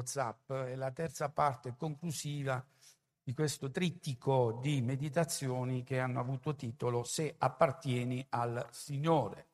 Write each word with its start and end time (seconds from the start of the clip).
WhatsApp, 0.00 0.52
è 0.52 0.74
la 0.74 0.90
terza 0.90 1.28
parte 1.28 1.76
conclusiva 1.76 2.64
di 3.22 3.34
questo 3.34 3.70
trittico 3.70 4.58
di 4.60 4.80
meditazioni 4.80 5.84
che 5.84 6.00
hanno 6.00 6.20
avuto 6.20 6.56
titolo 6.56 7.04
Se 7.04 7.34
appartieni 7.36 8.26
al 8.30 8.66
Signore. 8.70 9.46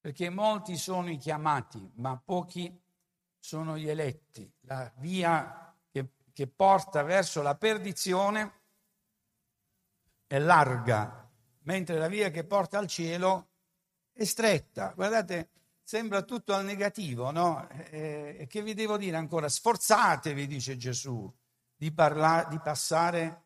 Perché 0.00 0.30
molti 0.30 0.76
sono 0.76 1.10
i 1.10 1.18
chiamati, 1.18 1.92
ma 1.96 2.20
pochi 2.22 2.80
sono 3.38 3.76
gli 3.76 3.88
eletti. 3.88 4.50
La 4.60 4.90
via 4.96 5.74
che, 5.90 6.12
che 6.32 6.46
porta 6.46 7.02
verso 7.02 7.42
la 7.42 7.56
perdizione 7.56 8.52
è 10.26 10.38
larga, 10.38 11.28
mentre 11.64 11.98
la 11.98 12.08
via 12.08 12.30
che 12.30 12.44
porta 12.44 12.78
al 12.78 12.86
cielo 12.86 13.48
è 14.12 14.24
stretta. 14.24 14.92
Guardate, 14.94 15.50
sembra 15.88 16.20
tutto 16.20 16.52
al 16.52 16.66
negativo, 16.66 17.30
no? 17.30 17.66
E 17.70 18.44
che 18.46 18.60
vi 18.60 18.74
devo 18.74 18.98
dire 18.98 19.16
ancora? 19.16 19.48
Sforzatevi, 19.48 20.46
dice 20.46 20.76
Gesù, 20.76 21.34
di, 21.74 21.90
parla- 21.92 22.46
di 22.46 22.60
passare 22.60 23.44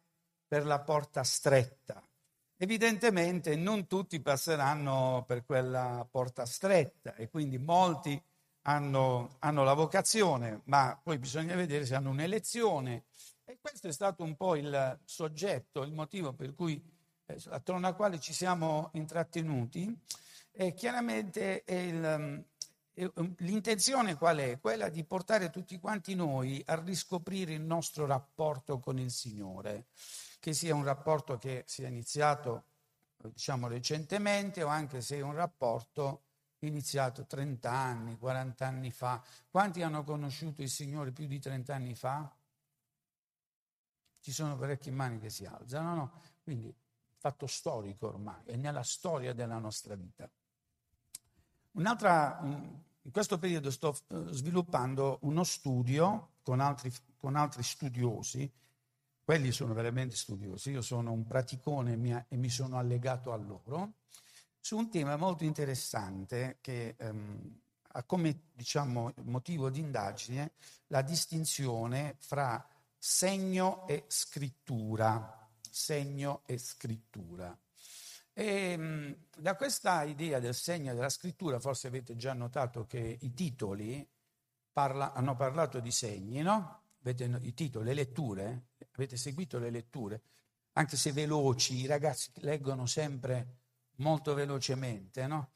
per 0.48 0.66
la 0.66 0.80
porta 0.80 1.22
stretta. 1.22 2.04
Evidentemente 2.56 3.54
non 3.54 3.86
tutti 3.86 4.20
passeranno 4.20 5.22
per 5.24 5.44
quella 5.44 6.04
porta 6.10 6.44
stretta 6.44 7.14
e 7.14 7.28
quindi 7.28 7.58
molti 7.58 8.20
hanno, 8.62 9.36
hanno, 9.38 9.62
la 9.62 9.74
vocazione, 9.74 10.62
ma 10.64 10.98
poi 11.00 11.18
bisogna 11.18 11.54
vedere 11.54 11.86
se 11.86 11.94
hanno 11.94 12.10
un'elezione. 12.10 13.04
E 13.44 13.58
questo 13.60 13.86
è 13.86 13.92
stato 13.92 14.24
un 14.24 14.34
po' 14.34 14.56
il 14.56 14.98
soggetto, 15.04 15.84
il 15.84 15.92
motivo 15.92 16.32
per 16.32 16.56
cui, 16.56 16.82
eh, 17.24 17.40
attorno 17.50 17.86
al 17.86 17.94
quale 17.94 18.18
ci 18.18 18.32
siamo 18.32 18.90
intrattenuti. 18.94 19.96
E 20.54 20.74
chiaramente 20.74 21.64
il, 21.66 22.44
um, 23.14 23.34
l'intenzione 23.38 24.16
qual 24.16 24.36
è? 24.38 24.60
Quella 24.60 24.90
di 24.90 25.02
portare 25.02 25.50
tutti 25.50 25.78
quanti 25.78 26.14
noi 26.14 26.62
a 26.66 26.78
riscoprire 26.80 27.54
il 27.54 27.62
nostro 27.62 28.04
rapporto 28.04 28.78
con 28.78 28.98
il 28.98 29.10
Signore, 29.10 29.86
che 30.40 30.52
sia 30.52 30.74
un 30.74 30.84
rapporto 30.84 31.38
che 31.38 31.64
sia 31.66 31.88
iniziato 31.88 32.64
diciamo 33.16 33.68
recentemente 33.68 34.62
o 34.62 34.68
anche 34.68 35.00
se 35.00 35.16
è 35.16 35.20
un 35.20 35.34
rapporto 35.34 36.24
iniziato 36.60 37.24
30 37.24 37.70
anni, 37.70 38.18
40 38.18 38.66
anni 38.66 38.90
fa. 38.90 39.22
Quanti 39.50 39.82
hanno 39.82 40.04
conosciuto 40.04 40.62
il 40.62 40.68
Signore 40.68 41.12
più 41.12 41.26
di 41.26 41.38
30 41.38 41.74
anni 41.74 41.94
fa? 41.94 42.30
Ci 44.20 44.32
sono 44.32 44.56
parecchie 44.56 44.92
mani 44.92 45.18
che 45.18 45.30
si 45.30 45.44
alzano, 45.44 45.94
no? 45.94 46.20
Quindi 46.42 46.72
fatto 47.16 47.46
storico 47.46 48.08
ormai, 48.08 48.42
è 48.44 48.56
nella 48.56 48.82
storia 48.82 49.32
della 49.32 49.58
nostra 49.58 49.94
vita. 49.94 50.28
Un'altra, 51.72 52.40
in 52.42 53.10
questo 53.10 53.38
periodo 53.38 53.70
sto 53.70 53.96
eh, 54.08 54.24
sviluppando 54.30 55.18
uno 55.22 55.44
studio 55.44 56.32
con 56.42 56.60
altri, 56.60 56.92
con 57.16 57.36
altri 57.36 57.62
studiosi, 57.62 58.50
quelli 59.24 59.52
sono 59.52 59.72
veramente 59.72 60.16
studiosi, 60.16 60.70
io 60.70 60.82
sono 60.82 61.12
un 61.12 61.24
praticone 61.24 62.24
e 62.28 62.36
mi 62.36 62.48
sono 62.48 62.78
allegato 62.78 63.32
a 63.32 63.36
loro, 63.36 63.94
su 64.60 64.76
un 64.76 64.90
tema 64.90 65.16
molto 65.16 65.44
interessante 65.44 66.58
che 66.60 66.94
ehm, 66.98 67.60
ha 67.94 68.02
come 68.04 68.48
diciamo, 68.52 69.12
motivo 69.24 69.70
di 69.70 69.80
indagine 69.80 70.52
la 70.88 71.02
distinzione 71.02 72.16
fra 72.18 72.64
segno 72.98 73.86
e 73.86 74.04
scrittura. 74.08 75.48
Segno 75.68 76.42
e 76.46 76.58
scrittura. 76.58 77.58
E, 78.34 78.44
ehm, 78.44 79.16
da 79.36 79.56
questa 79.56 80.02
idea 80.04 80.38
del 80.38 80.54
segno 80.54 80.94
della 80.94 81.08
scrittura, 81.08 81.60
forse 81.60 81.88
avete 81.88 82.16
già 82.16 82.32
notato 82.32 82.86
che 82.86 83.18
i 83.20 83.32
titoli 83.34 84.08
parla, 84.72 85.12
hanno 85.12 85.36
parlato 85.36 85.80
di 85.80 85.90
segni, 85.90 86.40
no? 86.40 86.80
Avete 87.00 87.24
i 87.42 87.52
titoli, 87.54 87.86
le 87.86 87.94
letture, 87.94 88.68
avete 88.92 89.16
seguito 89.16 89.58
le 89.58 89.70
letture, 89.70 90.22
anche 90.72 90.96
se 90.96 91.12
veloci, 91.12 91.80
i 91.80 91.86
ragazzi 91.86 92.30
leggono 92.36 92.86
sempre 92.86 93.58
molto 93.96 94.34
velocemente, 94.34 95.26
no? 95.26 95.50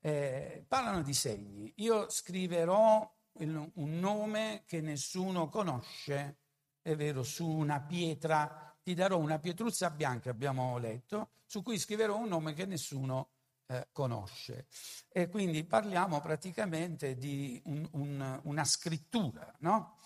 Eh, 0.00 0.64
parlano 0.68 1.02
di 1.02 1.14
segni. 1.14 1.72
Io 1.76 2.08
scriverò 2.08 3.10
il, 3.38 3.70
un 3.74 3.98
nome 3.98 4.62
che 4.66 4.80
nessuno 4.80 5.48
conosce, 5.48 6.38
è 6.82 6.94
vero, 6.94 7.22
su 7.22 7.46
una 7.46 7.80
pietra 7.80 8.69
ti 8.82 8.94
darò 8.94 9.18
una 9.18 9.38
pietruzza 9.38 9.90
bianca, 9.90 10.30
abbiamo 10.30 10.78
letto, 10.78 11.30
su 11.44 11.62
cui 11.62 11.78
scriverò 11.78 12.16
un 12.16 12.28
nome 12.28 12.54
che 12.54 12.66
nessuno 12.66 13.30
eh, 13.66 13.88
conosce. 13.92 14.66
E 15.08 15.28
quindi 15.28 15.64
parliamo 15.64 16.20
praticamente 16.20 17.16
di 17.16 17.60
un, 17.66 17.88
un, 17.92 18.40
una 18.44 18.64
scrittura, 18.64 19.54
no? 19.60 19.96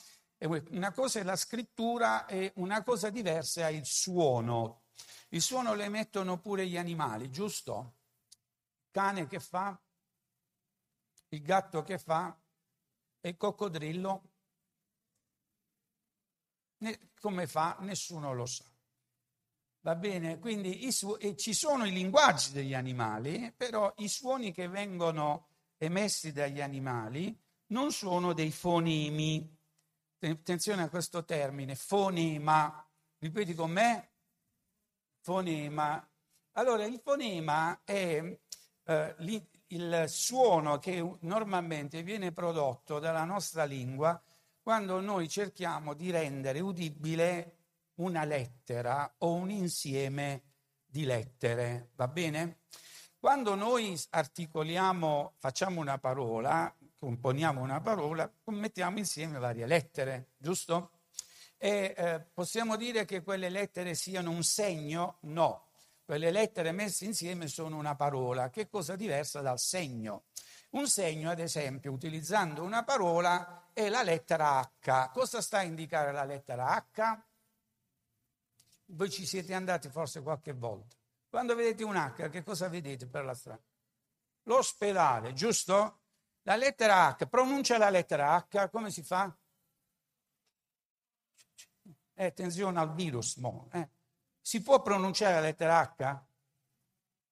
Una 0.71 0.93
cosa 0.93 1.21
è 1.21 1.23
la 1.23 1.37
scrittura 1.37 2.27
e 2.27 2.53
una 2.57 2.83
cosa 2.83 3.09
diversa 3.09 3.69
è 3.69 3.71
il 3.71 3.87
suono. 3.87 4.83
Il 5.31 5.41
suono 5.41 5.75
lo 5.75 5.81
emettono 5.81 6.39
pure 6.39 6.67
gli 6.67 6.77
animali, 6.77 7.31
giusto? 7.31 7.95
Il 8.85 8.89
cane 8.91 9.27
che 9.27 9.41
fa, 9.41 9.81
il 11.29 11.41
gatto 11.41 11.83
che 11.83 11.99
fa 11.99 12.39
e 13.21 13.29
il 13.31 13.37
coccodrillo 13.39 14.34
come 17.21 17.47
fa 17.47 17.77
nessuno 17.81 18.33
lo 18.35 18.47
sa. 18.47 18.65
Va 19.81 19.95
bene? 19.97 20.39
Quindi 20.39 20.91
su- 20.93 21.17
ci 21.37 21.53
sono 21.53 21.85
i 21.85 21.93
linguaggi 21.93 22.53
degli 22.53 22.73
animali, 22.73 23.53
però 23.55 23.93
i 23.99 24.09
suoni 24.09 24.51
che 24.51 24.67
vengono 24.67 25.49
emessi 25.77 26.33
dagli 26.33 26.61
animali 26.62 27.39
non 27.67 27.93
sono 27.93 28.33
dei 28.33 28.51
fonemi. 28.51 29.47
Attenzione 30.21 30.85
a 30.85 30.89
questo 30.89 31.25
termine, 31.25 31.75
fonema. 31.75 32.87
Ripeti 33.19 33.53
con 33.55 33.71
me? 33.73 34.12
Fonema. 35.21 36.09
Allora, 36.53 36.85
il 36.87 36.99
fonema 37.03 37.83
è 37.85 38.39
eh, 38.85 39.15
il 39.67 40.05
suono 40.09 40.79
che 40.79 41.17
normalmente 41.21 42.03
viene 42.03 42.33
prodotto 42.33 42.99
dalla 42.99 43.25
nostra 43.25 43.65
lingua 43.65 44.19
quando 44.64 44.98
noi 44.98 45.28
cerchiamo 45.28 45.92
di 45.92 46.10
rendere 46.10 46.58
udibile 46.58 47.56
una 47.97 48.25
lettera 48.25 49.16
o 49.19 49.34
un 49.34 49.50
insieme 49.50 50.44
di 50.86 51.04
lettere, 51.04 51.91
va 51.97 52.08
bene? 52.08 52.60
Quando 53.19 53.56
noi 53.56 53.94
articoliamo, 54.08 55.34
facciamo 55.36 55.82
una 55.82 55.98
parola, 55.98 56.75
componiamo 56.97 57.60
una 57.60 57.82
parola, 57.82 58.32
mettiamo 58.44 58.97
insieme 58.97 59.38
varie 59.38 59.66
lettere, 59.66 60.30
giusto? 60.38 60.92
E 61.58 61.92
eh, 61.94 62.26
possiamo 62.32 62.76
dire 62.76 63.04
che 63.04 63.22
quelle 63.22 63.50
lettere 63.50 63.94
siano 63.94 64.31
un 64.31 64.42
segno? 64.42 65.19
No, 65.25 65.66
quelle 66.06 66.31
lettere 66.31 66.72
messe 66.72 67.04
insieme 67.04 67.48
sono 67.48 67.76
una 67.76 67.96
parola, 67.96 68.48
che 68.48 68.70
cosa 68.70 68.96
diversa 68.96 69.42
dal 69.42 69.58
segno. 69.58 70.25
Un 70.70 70.88
segno, 70.88 71.28
ad 71.28 71.38
esempio, 71.38 71.92
utilizzando 71.92 72.62
una 72.62 72.82
parola, 72.82 73.63
è 73.75 73.89
la 73.89 74.03
lettera 74.03 74.61
H. 74.61 75.11
Cosa 75.11 75.43
sta 75.43 75.59
a 75.59 75.62
indicare 75.62 76.12
la 76.12 76.25
lettera 76.25 76.77
H? 76.77 77.23
Voi 78.87 79.11
ci 79.11 79.27
siete 79.27 79.53
andati 79.53 79.91
forse 79.91 80.23
qualche 80.23 80.53
volta. 80.53 80.97
Quando 81.29 81.57
vedete 81.57 81.83
un 81.83 81.97
H, 81.97 82.31
che 82.31 82.45
cosa 82.45 82.69
vedete 82.69 83.07
per 83.09 83.25
la 83.25 83.35
strada? 83.35 83.61
L'ospedale, 84.45 85.33
giusto? 85.33 86.03
La 86.43 86.55
lettera 86.55 87.09
H, 87.09 87.27
pronuncia 87.27 87.77
la 87.77 87.91
lettera 87.91 88.37
H, 88.49 88.71
come 88.71 88.91
si 88.91 89.03
fa? 89.03 89.37
Eh, 92.15 92.25
attenzione 92.25 92.79
al 92.79 92.95
virus, 92.95 93.37
mo, 93.37 93.69
eh. 93.73 93.89
Si 94.41 94.62
può 94.62 94.81
pronunciare 94.81 95.35
la 95.35 95.41
lettera 95.41 95.81
H? 95.97 96.23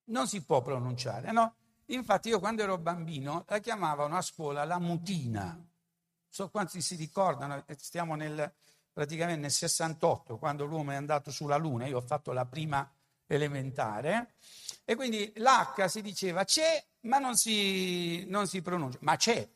Non 0.04 0.26
si 0.26 0.44
può 0.44 0.60
pronunciare, 0.60 1.30
no? 1.30 1.54
Infatti 1.86 2.30
io 2.30 2.40
quando 2.40 2.62
ero 2.62 2.78
bambino 2.78 3.44
la 3.46 3.58
chiamavano 3.58 4.16
a 4.16 4.22
scuola 4.22 4.64
la 4.64 4.80
mutina. 4.80 5.71
So 6.32 6.48
quanti 6.48 6.80
si 6.80 6.96
ricordano, 6.96 7.62
stiamo 7.76 8.14
nel 8.14 8.50
praticamente 8.90 9.40
nel 9.40 9.50
68, 9.50 10.38
quando 10.38 10.64
l'uomo 10.64 10.92
è 10.92 10.94
andato 10.94 11.30
sulla 11.30 11.56
Luna, 11.56 11.86
io 11.86 11.98
ho 11.98 12.02
fatto 12.02 12.32
la 12.32 12.44
prima 12.44 12.90
elementare, 13.26 14.34
e 14.84 14.94
quindi 14.94 15.30
l'H 15.36 15.86
si 15.86 16.02
diceva 16.02 16.44
c'è, 16.44 16.82
ma 17.00 17.18
non 17.18 17.36
si, 17.36 18.24
non 18.28 18.46
si 18.46 18.60
pronuncia, 18.60 18.98
ma 19.02 19.16
c'è, 19.16 19.46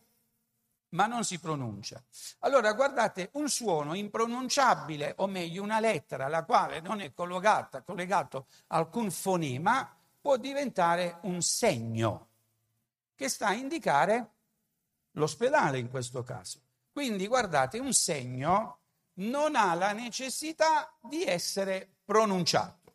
ma 0.90 1.06
non 1.06 1.25
si 1.25 1.38
pronuncia. 1.38 2.02
Allora 2.40 2.73
guardate, 2.73 3.31
un 3.32 3.49
suono 3.49 3.94
impronunciabile, 3.94 5.14
o 5.19 5.26
meglio 5.26 5.62
una 5.62 5.81
lettera 5.81 6.26
alla 6.26 6.44
quale 6.44 6.81
non 6.81 7.00
è 7.00 7.12
collegata, 7.12 7.82
collegato 7.82 8.46
alcun 8.69 9.11
fonema, 9.11 9.94
può 10.20 10.37
diventare 10.37 11.19
un 11.22 11.43
segno 11.43 12.29
che 13.14 13.29
sta 13.29 13.49
a 13.49 13.55
indicare 13.55 14.31
l'ospedale 15.12 15.79
in 15.79 15.90
questo 15.90 16.22
caso. 16.22 16.64
Quindi 16.96 17.26
guardate, 17.26 17.78
un 17.78 17.93
segno 17.93 18.81
non 19.19 19.54
ha 19.54 19.75
la 19.75 19.93
necessità 19.93 20.96
di 21.02 21.25
essere 21.25 21.96
pronunciato. 22.02 22.94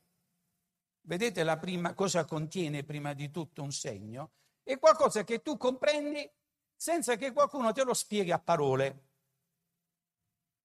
Vedete 1.02 1.44
la 1.44 1.58
prima, 1.58 1.94
cosa 1.94 2.26
contiene 2.26 2.84
prima 2.84 3.14
di 3.14 3.30
tutto 3.30 3.62
un 3.62 3.72
segno? 3.72 4.32
È 4.64 4.80
qualcosa 4.80 5.24
che 5.24 5.44
tu 5.44 5.56
comprendi 5.56 6.28
senza 6.76 7.16
che 7.16 7.32
qualcuno 7.32 7.72
te 7.74 7.84
lo 7.84 7.94
spieghi 7.94 8.32
a 8.32 8.40
parole. 8.40 9.10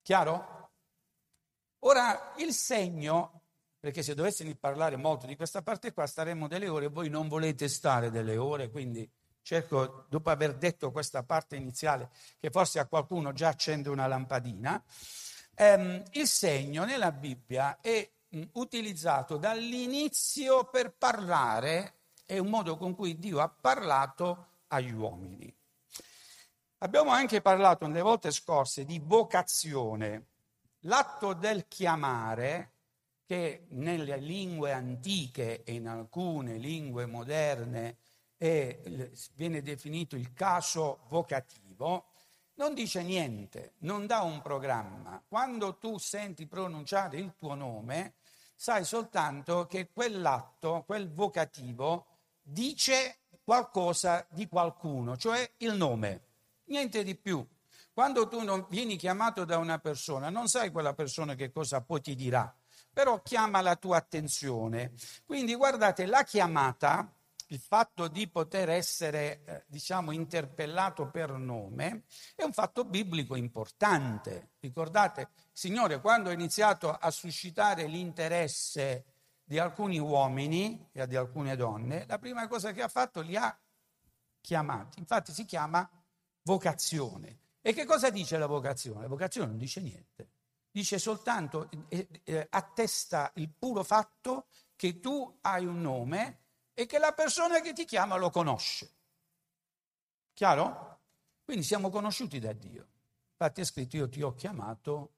Chiaro? 0.01 0.71
Ora, 1.81 2.33
il 2.39 2.55
segno, 2.55 3.43
perché 3.79 4.03
se 4.03 4.15
dovessimo 4.15 4.55
parlare 4.55 4.97
molto 4.97 5.27
di 5.27 5.37
questa 5.37 5.61
parte 5.61 5.93
qua, 5.93 6.07
staremmo 6.07 6.49
delle 6.49 6.69
ore, 6.69 6.89
voi 6.89 7.11
non 7.11 7.29
volete 7.29 7.69
stare 7.69 8.11
delle 8.11 8.39
ore, 8.39 8.71
quindi 8.71 9.07
cerco, 9.47 10.07
dopo 10.09 10.31
aver 10.31 10.57
detto 10.57 10.91
questa 10.91 11.23
parte 11.23 11.55
iniziale, 11.55 12.11
che 12.41 12.51
forse 12.51 12.81
a 12.81 12.87
qualcuno 12.87 13.33
già 13.33 13.47
accende 13.47 13.89
una 13.89 14.09
lampadina, 14.09 14.83
ehm, 15.55 16.03
il 16.15 16.27
segno 16.27 16.85
nella 16.85 17.13
Bibbia 17.13 17.79
è 17.81 18.11
mh, 18.29 18.43
utilizzato 18.55 19.37
dall'inizio 19.37 20.65
per 20.65 20.97
parlare, 20.99 21.95
è 22.27 22.39
un 22.39 22.49
modo 22.49 22.77
con 22.77 22.97
cui 22.97 23.21
Dio 23.21 23.39
ha 23.39 23.49
parlato 23.49 24.65
agli 24.67 24.91
uomini. 24.91 25.55
Abbiamo 26.79 27.13
anche 27.13 27.41
parlato 27.41 27.87
nelle 27.87 28.03
volte 28.03 28.33
scorse 28.33 28.85
di 28.85 29.01
vocazione, 29.01 30.27
l'atto 30.81 31.35
del 31.35 31.69
chiamare 31.69 32.73
che 33.25 33.67
nelle 33.71 34.17
lingue 34.17 34.73
antiche 34.73 35.63
e 35.63 35.75
in 35.75 35.87
alcune 35.87 36.57
lingue 36.57 37.07
moderne 37.07 37.99
è, 38.37 39.11
viene 39.35 39.63
definito 39.63 40.17
il 40.17 40.33
caso 40.33 41.01
vocativo, 41.09 42.07
non 42.55 42.75
dice 42.75 43.03
niente, 43.03 43.75
non 43.79 44.07
dà 44.07 44.23
un 44.23 44.41
programma. 44.41 45.23
Quando 45.27 45.77
tu 45.77 45.99
senti 45.99 46.47
pronunciare 46.47 47.19
il 47.19 47.35
tuo 47.37 47.55
nome, 47.55 48.15
sai 48.55 48.85
soltanto 48.85 49.67
che 49.67 49.91
quell'atto, 49.93 50.85
quel 50.87 51.13
vocativo, 51.13 52.07
dice 52.43 53.19
qualcosa 53.45 54.27
di 54.31 54.49
qualcuno, 54.49 55.17
cioè 55.17 55.49
il 55.59 55.75
nome, 55.75 56.23
niente 56.65 57.03
di 57.05 57.15
più. 57.15 57.47
Quando 57.93 58.29
tu 58.29 58.43
non 58.43 58.67
vieni 58.69 58.97
chiamato 58.97 59.45
da 59.45 59.59
una 59.59 59.79
persona, 59.79 60.31
non 60.31 60.49
sai 60.49 60.71
quella 60.71 60.95
persona 60.95 61.35
che 61.35 61.51
cosa 61.51 61.81
poi 61.81 62.01
ti 62.01 62.15
dirà, 62.15 62.55
però 62.93 63.21
chiama 63.23 63.61
la 63.61 63.77
tua 63.77 63.99
attenzione. 63.99 64.93
Quindi 65.25 65.55
guardate, 65.55 66.07
la 66.07 66.23
chiamata 66.23 67.11
il 67.49 67.59
fatto 67.59 68.09
di 68.09 68.29
poter 68.29 68.71
essere, 68.71 69.45
eh, 69.45 69.65
diciamo, 69.69 70.11
interpellato 70.13 71.09
per 71.11 71.33
nome 71.33 72.05
è 72.35 72.43
un 72.43 72.53
fatto 72.53 72.85
biblico 72.85 73.37
importante. 73.37 74.51
Ricordate, 74.61 75.31
Signore 75.53 76.01
quando 76.01 76.31
ha 76.31 76.33
iniziato 76.33 76.91
a 76.91 77.11
suscitare 77.11 77.87
l'interesse 77.87 79.05
di 79.45 79.59
alcuni 79.59 79.99
uomini 79.99 80.89
e 80.93 81.07
di 81.07 81.15
alcune 81.15 81.55
donne, 81.55 82.05
la 82.09 82.19
prima 82.19 82.49
cosa 82.49 82.73
che 82.73 82.83
ha 82.83 82.89
fatto 82.89 83.21
li 83.21 83.37
ha 83.37 83.57
chiamati. 84.41 84.99
Infatti 84.99 85.33
si 85.33 85.45
chiama 85.45 85.89
vocazione. 86.43 87.39
E 87.61 87.73
che 87.73 87.85
cosa 87.85 88.11
dice 88.11 88.39
la 88.39 88.47
vocazione? 88.47 89.03
La 89.03 89.09
vocazione 89.09 89.49
non 89.49 89.59
dice 89.59 89.81
niente. 89.81 90.31
Dice 90.71 90.99
soltanto, 90.99 91.71
eh, 91.89 92.09
eh, 92.25 92.47
attesta 92.51 93.31
il 93.37 93.51
puro 93.51 93.83
fatto 93.83 94.49
che 94.75 95.01
tu 95.01 95.39
hai 95.41 95.65
un 95.65 95.81
nome 95.81 96.46
e 96.79 96.85
che 96.85 96.99
la 96.99 97.13
persona 97.13 97.63
che 97.63 97.73
ti 97.73 97.87
chiama 97.87 98.17
lo 98.17 98.29
conosce. 98.29 98.91
Chiaro? 100.35 101.01
Quindi 101.43 101.65
siamo 101.65 101.89
conosciuti 101.89 102.39
da 102.39 102.53
Dio. 102.53 102.87
Infatti 103.31 103.63
è 103.63 103.65
scritto 103.65 103.97
io 103.97 104.11
ti 104.11 104.21
ho 104.21 104.35
chiamato 104.35 105.15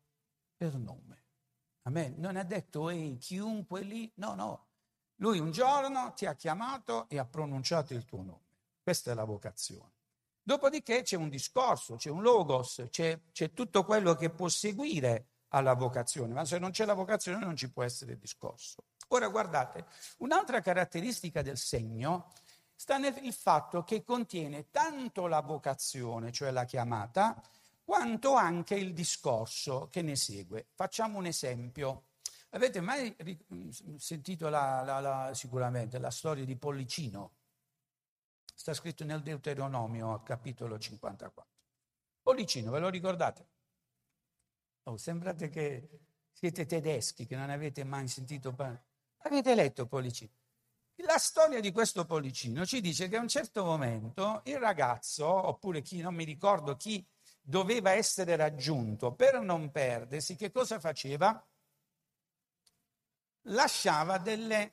per 0.57 0.77
nome. 0.77 1.25
A 1.83 1.91
me 1.91 2.15
non 2.17 2.37
ha 2.37 2.45
detto 2.45 2.91
ehi 2.91 3.19
chiunque 3.19 3.81
lì, 3.81 4.09
no, 4.17 4.37
no. 4.37 4.67
Lui 5.17 5.41
un 5.41 5.51
giorno 5.51 6.13
ti 6.13 6.27
ha 6.27 6.35
chiamato 6.37 7.09
e 7.09 7.19
ha 7.19 7.25
pronunciato 7.25 7.93
il 7.93 8.05
tuo 8.05 8.23
nome. 8.23 8.47
Questa 8.81 9.11
è 9.11 9.15
la 9.15 9.25
vocazione. 9.25 9.95
Dopodiché 10.41 11.03
c'è 11.03 11.17
un 11.17 11.29
discorso, 11.29 11.97
c'è 11.97 12.11
un 12.11 12.23
logos, 12.23 12.87
c'è, 12.89 13.21
c'è 13.33 13.53
tutto 13.53 13.85
quello 13.85 14.15
che 14.15 14.31
può 14.31 14.49
seguire 14.49 15.27
alla 15.49 15.75
vocazione, 15.75 16.35
ma 16.35 16.45
se 16.45 16.59
non 16.59 16.71
c'è 16.71 16.85
la 16.85 16.95
vocazione 16.95 17.45
non 17.45 17.57
ci 17.57 17.71
può 17.71 17.83
essere 17.83 18.19
discorso. 18.19 18.85
Ora 19.09 19.29
guardate, 19.29 19.87
un'altra 20.19 20.61
caratteristica 20.61 21.43
del 21.43 21.57
segno 21.57 22.33
sta 22.75 22.99
nel 22.99 23.33
fatto 23.33 23.83
che 23.83 24.05
contiene 24.05 24.71
tanto 24.71 25.27
la 25.27 25.41
vocazione, 25.41 26.31
cioè 26.31 26.51
la 26.51 26.65
chiamata, 26.65 27.43
quanto 27.83 28.35
anche 28.35 28.75
il 28.75 28.93
discorso 28.93 29.89
che 29.91 30.03
ne 30.03 30.15
segue. 30.15 30.67
Facciamo 30.75 31.19
un 31.19 31.27
esempio. 31.27 32.05
Avete 32.51 32.81
mai 32.81 33.15
sentito 33.97 34.49
la, 34.49 34.83
la, 34.83 35.01
la, 35.01 35.35
sicuramente 35.35 35.99
la 35.99 36.11
storia 36.11 36.45
di 36.45 36.57
Pollicino? 36.57 37.33
Sta 38.55 38.75
scritto 38.75 39.05
nel 39.05 39.23
Deuteronomio, 39.23 40.23
capitolo 40.23 40.79
54. 40.79 41.53
Pollicino, 42.23 42.71
ve 42.71 42.79
lo 42.79 42.89
ricordate? 42.91 43.47
Oh, 44.89 44.97
sembrate 44.97 45.51
che 45.51 45.87
siete 46.33 46.65
tedeschi, 46.65 47.27
che 47.27 47.37
non 47.37 47.51
avete 47.51 47.85
mai 47.85 48.09
sentito 48.09 48.55
parlare. 48.55 48.85
Avete 49.25 49.55
letto 49.55 49.87
Pollicino? 49.87 50.31
La 51.03 51.19
storia 51.19 51.61
di 51.61 51.73
questo 51.73 52.07
Pollicino 52.07 52.65
ci 52.65 52.81
dice 52.81 53.07
che 53.09 53.17
a 53.19 53.21
un 53.21 53.29
certo 53.29 53.65
momento 53.65 54.41
il 54.47 54.57
ragazzo, 54.57 55.27
oppure 55.27 55.83
chi 55.83 56.01
non 56.01 56.15
mi 56.15 56.25
ricordo 56.25 56.75
chi 56.77 57.07
doveva 57.43 57.91
essere 57.91 58.35
raggiunto 58.35 59.13
per 59.13 59.41
non 59.41 59.71
perdersi, 59.71 60.37
che 60.37 60.51
cosa 60.51 60.81
faceva? 60.81 61.47
Lasciava 63.43 64.17
delle, 64.17 64.73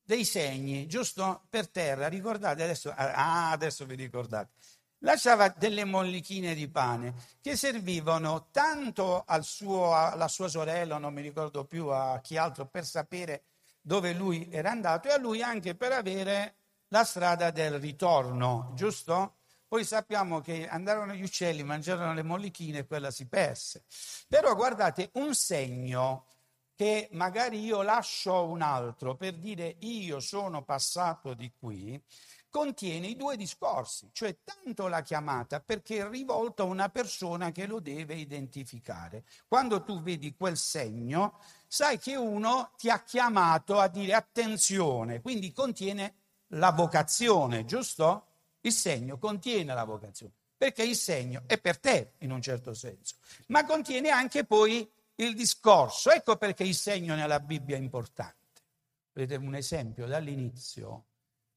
dei 0.00 0.24
segni, 0.24 0.86
giusto 0.86 1.44
per 1.50 1.68
terra. 1.68 2.06
Ricordate 2.06 2.62
adesso? 2.62 2.92
Ah, 2.94 3.50
adesso 3.50 3.84
vi 3.84 3.96
ricordate. 3.96 4.52
Lasciava 5.02 5.48
delle 5.48 5.84
mollichine 5.84 6.54
di 6.54 6.68
pane 6.68 7.14
che 7.40 7.56
servivano 7.56 8.48
tanto 8.50 9.22
al 9.24 9.44
suo, 9.44 9.94
alla 9.94 10.26
sua 10.26 10.48
sorella, 10.48 10.98
non 10.98 11.14
mi 11.14 11.22
ricordo 11.22 11.64
più 11.64 11.86
a 11.86 12.20
chi 12.20 12.36
altro, 12.36 12.66
per 12.66 12.84
sapere 12.84 13.42
dove 13.80 14.12
lui 14.12 14.48
era 14.50 14.70
andato 14.70 15.08
e 15.08 15.12
a 15.12 15.18
lui 15.18 15.40
anche 15.42 15.76
per 15.76 15.92
avere 15.92 16.54
la 16.88 17.04
strada 17.04 17.50
del 17.50 17.78
ritorno, 17.78 18.72
giusto? 18.74 19.36
Poi 19.68 19.84
sappiamo 19.84 20.40
che 20.40 20.66
andarono 20.66 21.12
gli 21.12 21.22
uccelli, 21.22 21.62
mangiarono 21.62 22.14
le 22.14 22.22
mollichine 22.22 22.78
e 22.78 22.86
quella 22.86 23.10
si 23.10 23.26
perse. 23.26 23.84
Però 24.26 24.54
guardate, 24.54 25.10
un 25.14 25.34
segno 25.34 26.24
che 26.74 27.08
magari 27.12 27.62
io 27.62 27.82
lascio 27.82 28.44
un 28.44 28.62
altro 28.62 29.16
per 29.16 29.34
dire 29.34 29.76
io 29.80 30.20
sono 30.20 30.62
passato 30.62 31.34
di 31.34 31.52
qui, 31.58 32.00
contiene 32.50 33.08
i 33.08 33.16
due 33.16 33.36
discorsi, 33.36 34.10
cioè 34.12 34.38
tanto 34.42 34.88
la 34.88 35.02
chiamata 35.02 35.60
perché 35.60 35.98
è 35.98 36.08
rivolto 36.08 36.62
a 36.62 36.66
una 36.66 36.88
persona 36.88 37.52
che 37.52 37.66
lo 37.66 37.80
deve 37.80 38.14
identificare. 38.14 39.24
Quando 39.46 39.82
tu 39.82 40.02
vedi 40.02 40.34
quel 40.34 40.56
segno, 40.56 41.38
sai 41.66 41.98
che 41.98 42.16
uno 42.16 42.70
ti 42.76 42.90
ha 42.90 43.02
chiamato 43.02 43.78
a 43.78 43.88
dire 43.88 44.14
attenzione, 44.14 45.20
quindi 45.20 45.52
contiene 45.52 46.14
la 46.52 46.70
vocazione, 46.70 47.64
giusto? 47.64 48.26
Il 48.62 48.72
segno 48.72 49.18
contiene 49.18 49.74
la 49.74 49.84
vocazione, 49.84 50.32
perché 50.56 50.82
il 50.82 50.96
segno 50.96 51.42
è 51.46 51.58
per 51.58 51.78
te 51.78 52.12
in 52.18 52.32
un 52.32 52.42
certo 52.42 52.74
senso, 52.74 53.16
ma 53.48 53.64
contiene 53.64 54.10
anche 54.10 54.44
poi 54.44 54.90
il 55.16 55.34
discorso. 55.34 56.10
Ecco 56.10 56.36
perché 56.36 56.64
il 56.64 56.74
segno 56.74 57.14
nella 57.14 57.40
Bibbia 57.40 57.76
è 57.76 57.80
importante. 57.80 58.36
Vedete 59.12 59.44
un 59.44 59.54
esempio 59.54 60.06
dall'inizio 60.06 61.06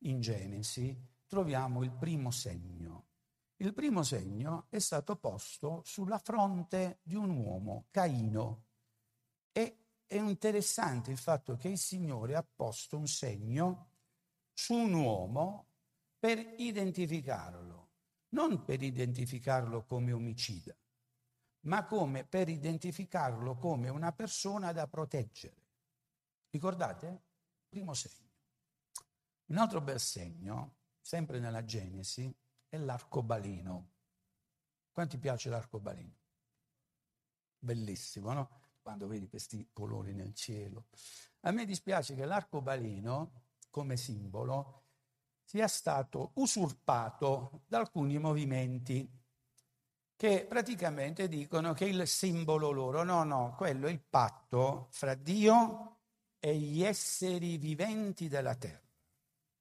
in 0.04 0.22
Genesi 0.22 0.96
troviamo 1.28 1.84
il 1.84 1.92
primo 1.92 2.32
segno. 2.32 3.08
Il 3.58 3.74
primo 3.74 4.04
segno 4.04 4.66
è 4.70 4.80
stato 4.80 5.16
posto 5.18 5.82
sulla 5.86 6.18
fronte 6.18 7.00
di 7.04 7.16
un 7.16 7.30
uomo, 7.30 7.86
Caino. 7.92 8.64
E 9.52 9.78
è 10.08 10.18
interessante 10.18 11.12
il 11.12 11.18
fatto 11.18 11.56
che 11.58 11.70
il 11.70 11.78
Signore 11.78 12.36
ha 12.36 12.44
posto 12.44 12.98
un 12.98 13.08
segno 13.08 13.90
su 14.52 14.74
un 14.74 14.94
uomo 14.94 15.68
per 16.18 16.56
identificarlo, 16.58 17.90
non 18.30 18.64
per 18.64 18.82
identificarlo 18.82 19.86
come 19.86 20.12
omicida, 20.12 20.76
ma 21.62 21.86
come 21.86 22.26
per 22.26 22.50
identificarlo 22.50 23.58
come 23.58 23.90
una 23.90 24.12
persona 24.12 24.72
da 24.72 24.88
proteggere. 24.88 25.70
Ricordate? 26.50 27.22
Primo 27.70 27.94
segno. 27.94 28.31
Un 29.52 29.58
altro 29.58 29.82
bel 29.82 30.00
segno, 30.00 30.76
sempre 31.02 31.40
nella 31.40 31.66
Genesi, 31.66 32.34
è 32.70 32.78
l'arcobaleno. 32.78 33.90
Quanti 34.94 35.18
piace 35.18 35.50
l'arcobaleno? 35.50 36.16
Bellissimo, 37.60 38.32
no? 38.32 38.50
Quando 38.82 39.08
vedi 39.08 39.28
questi 39.28 39.68
colori 39.74 40.14
nel 40.14 40.34
cielo. 40.34 40.86
A 41.42 41.52
me 41.52 41.66
dispiace 41.66 42.16
che 42.16 42.24
l'arcobaleno, 42.24 43.42
come 43.70 43.98
simbolo, 43.98 44.86
sia 45.44 45.68
stato 45.68 46.32
usurpato 46.36 47.64
da 47.68 47.80
alcuni 47.80 48.18
movimenti 48.20 49.06
che 50.16 50.46
praticamente 50.48 51.28
dicono 51.28 51.74
che 51.74 51.86
il 51.86 52.08
simbolo 52.08 52.72
loro, 52.72 53.04
no, 53.04 53.26
no, 53.26 53.56
quello 53.58 53.88
è 53.88 53.92
il 53.92 54.00
patto 54.00 54.88
fra 54.92 55.14
Dio 55.14 55.98
e 56.40 56.56
gli 56.56 56.84
esseri 56.84 57.58
viventi 57.58 58.30
della 58.30 58.56
terra. 58.56 58.91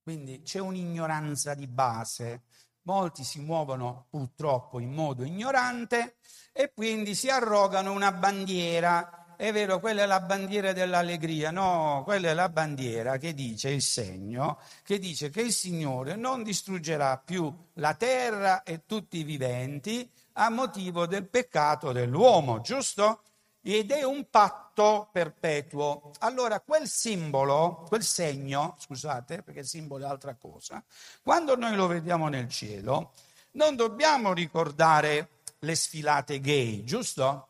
Quindi 0.02 0.42
c'è 0.42 0.58
un'ignoranza 0.58 1.54
di 1.54 1.66
base. 1.66 2.42
molti 2.82 3.24
si 3.24 3.40
muovono 3.40 4.06
purtroppo 4.10 4.80
in 4.80 4.92
modo 4.92 5.24
ignorante 5.24 6.16
e 6.52 6.72
quindi 6.74 7.14
si 7.14 7.28
arrogano 7.28 7.92
una 7.92 8.10
bandiera. 8.12 9.36
È 9.36 9.52
vero, 9.52 9.80
quella 9.80 10.02
è 10.02 10.06
la 10.06 10.20
bandiera 10.20 10.72
dell'allegria, 10.72 11.50
no, 11.50 12.02
quella 12.04 12.28
è 12.28 12.34
la 12.34 12.48
bandiera 12.50 13.16
che 13.16 13.32
dice 13.32 13.70
il 13.70 13.80
segno, 13.80 14.58
che 14.82 14.98
dice 14.98 15.30
che 15.30 15.40
il 15.40 15.52
Signore 15.52 16.14
non 16.16 16.42
distruggerà 16.42 17.16
più 17.18 17.50
la 17.74 17.94
terra 17.94 18.62
e 18.64 18.84
tutti 18.84 19.18
i 19.18 19.24
viventi 19.24 20.10
a 20.34 20.50
motivo 20.50 21.06
del 21.06 21.26
peccato 21.26 21.92
dell'uomo, 21.92 22.60
giusto? 22.60 23.22
Ed 23.62 23.90
è 23.90 24.02
un 24.02 24.28
patto 24.30 25.08
perpetuo. 25.12 26.12
Allora, 26.20 26.60
quel 26.60 26.88
simbolo, 26.88 27.84
quel 27.88 28.02
segno, 28.02 28.76
scusate, 28.78 29.42
perché 29.42 29.60
il 29.60 29.66
simbolo 29.66 30.04
è 30.04 30.08
altra 30.08 30.34
cosa, 30.34 30.82
quando 31.22 31.56
noi 31.56 31.74
lo 31.74 31.86
vediamo 31.86 32.28
nel 32.28 32.48
cielo, 32.48 33.12
non 33.52 33.76
dobbiamo 33.76 34.32
ricordare 34.32 35.28
le 35.58 35.74
sfilate 35.74 36.40
gay, 36.40 36.84
giusto? 36.84 37.48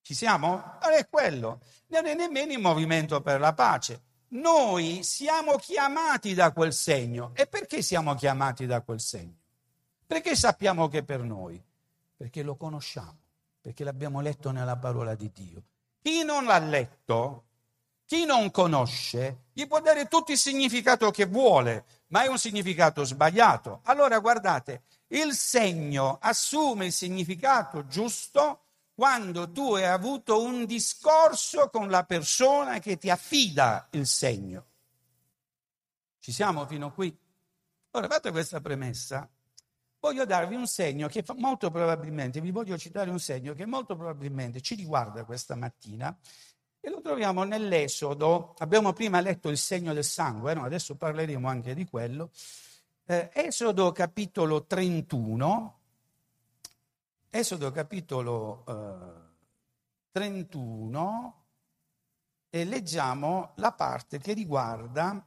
Ci 0.00 0.14
siamo? 0.14 0.78
Non 0.82 0.92
è 0.92 1.06
quello, 1.08 1.60
non 1.88 2.06
è 2.06 2.14
nemmeno 2.14 2.52
il 2.52 2.60
movimento 2.60 3.20
per 3.20 3.40
la 3.40 3.52
pace. 3.52 4.02
Noi 4.30 5.02
siamo 5.02 5.56
chiamati 5.56 6.34
da 6.34 6.52
quel 6.52 6.72
segno. 6.72 7.32
E 7.34 7.46
perché 7.46 7.82
siamo 7.82 8.14
chiamati 8.14 8.64
da 8.66 8.80
quel 8.80 9.00
segno? 9.00 9.36
Perché 10.06 10.34
sappiamo 10.36 10.88
che 10.88 10.98
è 10.98 11.02
per 11.02 11.20
noi? 11.20 11.62
Perché 12.16 12.42
lo 12.42 12.56
conosciamo 12.56 13.27
perché 13.60 13.84
l'abbiamo 13.84 14.20
letto 14.20 14.50
nella 14.50 14.76
parola 14.76 15.14
di 15.14 15.30
Dio. 15.32 15.62
Chi 16.00 16.24
non 16.24 16.44
l'ha 16.44 16.58
letto, 16.58 17.44
chi 18.04 18.24
non 18.24 18.50
conosce, 18.50 19.44
gli 19.52 19.66
può 19.66 19.80
dare 19.80 20.06
tutto 20.06 20.32
il 20.32 20.38
significato 20.38 21.10
che 21.10 21.26
vuole, 21.26 21.84
ma 22.08 22.22
è 22.22 22.28
un 22.28 22.38
significato 22.38 23.04
sbagliato. 23.04 23.80
Allora 23.84 24.18
guardate, 24.18 24.84
il 25.08 25.34
segno 25.34 26.18
assume 26.20 26.86
il 26.86 26.92
significato 26.92 27.86
giusto 27.86 28.62
quando 28.94 29.52
tu 29.52 29.74
hai 29.74 29.84
avuto 29.84 30.42
un 30.42 30.64
discorso 30.64 31.70
con 31.70 31.88
la 31.88 32.04
persona 32.04 32.78
che 32.78 32.98
ti 32.98 33.10
affida 33.10 33.86
il 33.92 34.06
segno. 34.06 34.66
Ci 36.18 36.32
siamo 36.32 36.66
fino 36.66 36.92
qui? 36.92 37.16
Ora, 37.92 38.08
fatta 38.08 38.30
questa 38.30 38.60
premessa, 38.60 39.28
voglio 40.00 40.24
darvi 40.24 40.54
un 40.54 40.66
segno 40.66 41.08
che 41.08 41.24
molto 41.36 41.70
probabilmente, 41.70 42.40
vi 42.40 42.50
voglio 42.50 42.78
citare 42.78 43.10
un 43.10 43.18
segno 43.18 43.54
che 43.54 43.66
molto 43.66 43.96
probabilmente 43.96 44.60
ci 44.60 44.74
riguarda 44.74 45.24
questa 45.24 45.54
mattina 45.54 46.16
e 46.80 46.90
lo 46.90 47.00
troviamo 47.00 47.42
nell'Esodo. 47.44 48.54
Abbiamo 48.58 48.92
prima 48.92 49.20
letto 49.20 49.48
il 49.48 49.58
segno 49.58 49.92
del 49.92 50.04
sangue, 50.04 50.54
no? 50.54 50.64
adesso 50.64 50.96
parleremo 50.96 51.48
anche 51.48 51.74
di 51.74 51.84
quello. 51.86 52.30
Eh, 53.04 53.30
Esodo 53.32 53.90
capitolo 53.92 54.64
31. 54.64 55.76
Esodo 57.30 57.70
capitolo 57.72 58.64
eh, 58.66 59.26
31 60.12 61.44
e 62.50 62.64
leggiamo 62.64 63.52
la 63.56 63.72
parte 63.72 64.18
che 64.18 64.32
riguarda 64.32 65.22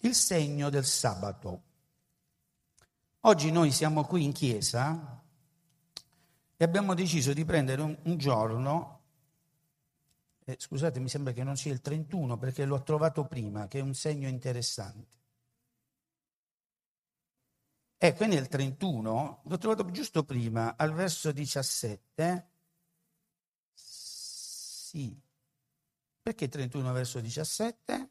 il 0.00 0.14
segno 0.14 0.70
del 0.70 0.84
sabato. 0.84 1.62
Oggi 3.20 3.50
noi 3.50 3.70
siamo 3.70 4.04
qui 4.04 4.24
in 4.24 4.32
chiesa 4.32 5.22
e 6.56 6.64
abbiamo 6.64 6.94
deciso 6.94 7.32
di 7.32 7.44
prendere 7.44 7.82
un, 7.82 7.96
un 8.04 8.16
giorno, 8.16 9.00
eh, 10.44 10.56
scusate 10.58 11.00
mi 11.00 11.08
sembra 11.08 11.32
che 11.32 11.44
non 11.44 11.56
sia 11.56 11.72
il 11.72 11.80
31 11.80 12.38
perché 12.38 12.64
l'ho 12.64 12.82
trovato 12.82 13.26
prima, 13.26 13.68
che 13.68 13.78
è 13.78 13.82
un 13.82 13.94
segno 13.94 14.28
interessante. 14.28 15.18
Eh, 18.02 18.14
quindi 18.14 18.36
il 18.36 18.48
31, 18.48 19.42
l'ho 19.44 19.58
trovato 19.58 19.90
giusto 19.90 20.24
prima, 20.24 20.74
al 20.76 20.94
verso 20.94 21.32
17. 21.32 22.48
Sì. 23.74 25.14
Perché 26.22 26.48
31 26.48 26.92
verso 26.92 27.20
17? 27.20 28.08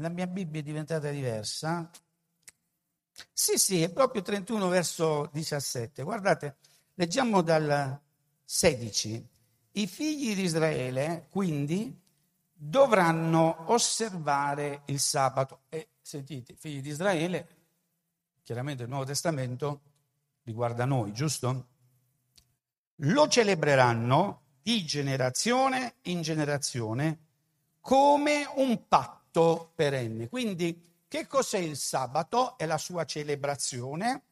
La 0.00 0.10
mia 0.10 0.26
Bibbia 0.26 0.60
è 0.60 0.62
diventata 0.62 1.10
diversa. 1.10 1.88
Sì, 3.32 3.56
sì, 3.56 3.82
è 3.82 3.90
proprio 3.90 4.20
31 4.20 4.68
verso 4.68 5.30
17. 5.32 6.02
Guardate, 6.02 6.56
leggiamo 6.94 7.40
dal 7.40 7.98
16. 8.44 9.28
I 9.72 9.86
figli 9.86 10.34
di 10.34 10.42
Israele, 10.42 11.28
quindi, 11.30 11.98
dovranno 12.52 13.70
osservare 13.70 14.82
il 14.86 15.00
sabato. 15.00 15.60
E 15.70 15.88
sentite, 16.02 16.54
figli 16.56 16.82
di 16.82 16.90
Israele, 16.90 17.48
chiaramente 18.42 18.82
il 18.82 18.90
Nuovo 18.90 19.06
Testamento 19.06 19.80
riguarda 20.42 20.84
noi, 20.84 21.12
giusto? 21.14 21.68
Lo 22.96 23.28
celebreranno 23.28 24.42
di 24.60 24.84
generazione 24.84 25.94
in 26.02 26.20
generazione 26.20 27.18
come 27.80 28.46
un 28.56 28.88
patto 28.88 29.15
patto 29.36 29.72
perenne. 29.74 30.28
Quindi 30.28 31.04
che 31.06 31.26
cos'è 31.26 31.58
il 31.58 31.76
sabato? 31.76 32.56
È 32.56 32.64
la 32.64 32.78
sua 32.78 33.04
celebrazione, 33.04 34.22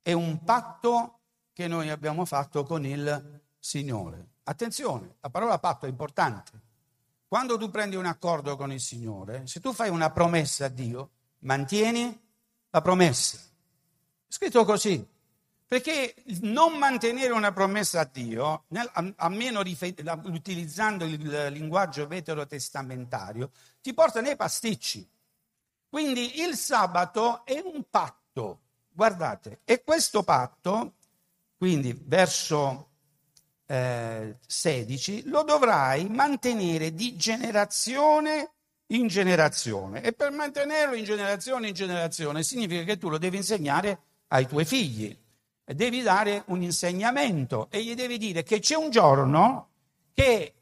è 0.00 0.12
un 0.12 0.42
patto 0.42 1.18
che 1.52 1.68
noi 1.68 1.90
abbiamo 1.90 2.24
fatto 2.24 2.64
con 2.64 2.86
il 2.86 3.40
Signore. 3.58 4.28
Attenzione, 4.44 5.16
la 5.20 5.28
parola 5.28 5.58
patto 5.58 5.84
è 5.84 5.88
importante. 5.90 6.68
Quando 7.28 7.58
tu 7.58 7.70
prendi 7.70 7.96
un 7.96 8.06
accordo 8.06 8.56
con 8.56 8.72
il 8.72 8.80
Signore, 8.80 9.46
se 9.46 9.60
tu 9.60 9.72
fai 9.72 9.90
una 9.90 10.10
promessa 10.10 10.64
a 10.64 10.68
Dio, 10.68 11.10
mantieni 11.40 12.18
la 12.70 12.80
promessa. 12.80 13.36
È 13.36 14.32
scritto 14.32 14.64
così. 14.64 15.06
Perché 15.70 16.16
non 16.40 16.78
mantenere 16.78 17.32
una 17.32 17.52
promessa 17.52 18.00
a 18.00 18.04
Dio, 18.12 18.64
a 19.14 19.28
meno 19.28 19.60
utilizzando 19.60 21.04
il 21.04 21.46
linguaggio 21.52 22.08
veterotestamentario, 22.08 23.52
ti 23.80 23.94
porta 23.94 24.20
nei 24.20 24.34
pasticci. 24.34 25.08
Quindi 25.88 26.40
il 26.40 26.56
sabato 26.56 27.44
è 27.44 27.62
un 27.64 27.84
patto, 27.88 28.62
guardate, 28.88 29.60
e 29.64 29.84
questo 29.84 30.24
patto, 30.24 30.94
quindi 31.56 31.96
verso 32.04 32.88
eh, 33.66 34.38
16, 34.44 35.28
lo 35.28 35.44
dovrai 35.44 36.08
mantenere 36.08 36.94
di 36.94 37.14
generazione 37.14 38.54
in 38.86 39.06
generazione. 39.06 40.02
E 40.02 40.14
per 40.14 40.32
mantenerlo 40.32 40.96
in 40.96 41.04
generazione 41.04 41.68
in 41.68 41.74
generazione 41.74 42.42
significa 42.42 42.82
che 42.82 42.98
tu 42.98 43.08
lo 43.08 43.18
devi 43.18 43.36
insegnare 43.36 44.00
ai 44.26 44.48
tuoi 44.48 44.64
figli 44.64 45.16
devi 45.74 46.02
dare 46.02 46.44
un 46.46 46.62
insegnamento 46.62 47.68
e 47.70 47.82
gli 47.82 47.94
devi 47.94 48.18
dire 48.18 48.42
che 48.42 48.58
c'è 48.58 48.74
un 48.74 48.90
giorno 48.90 49.68
che, 50.12 50.54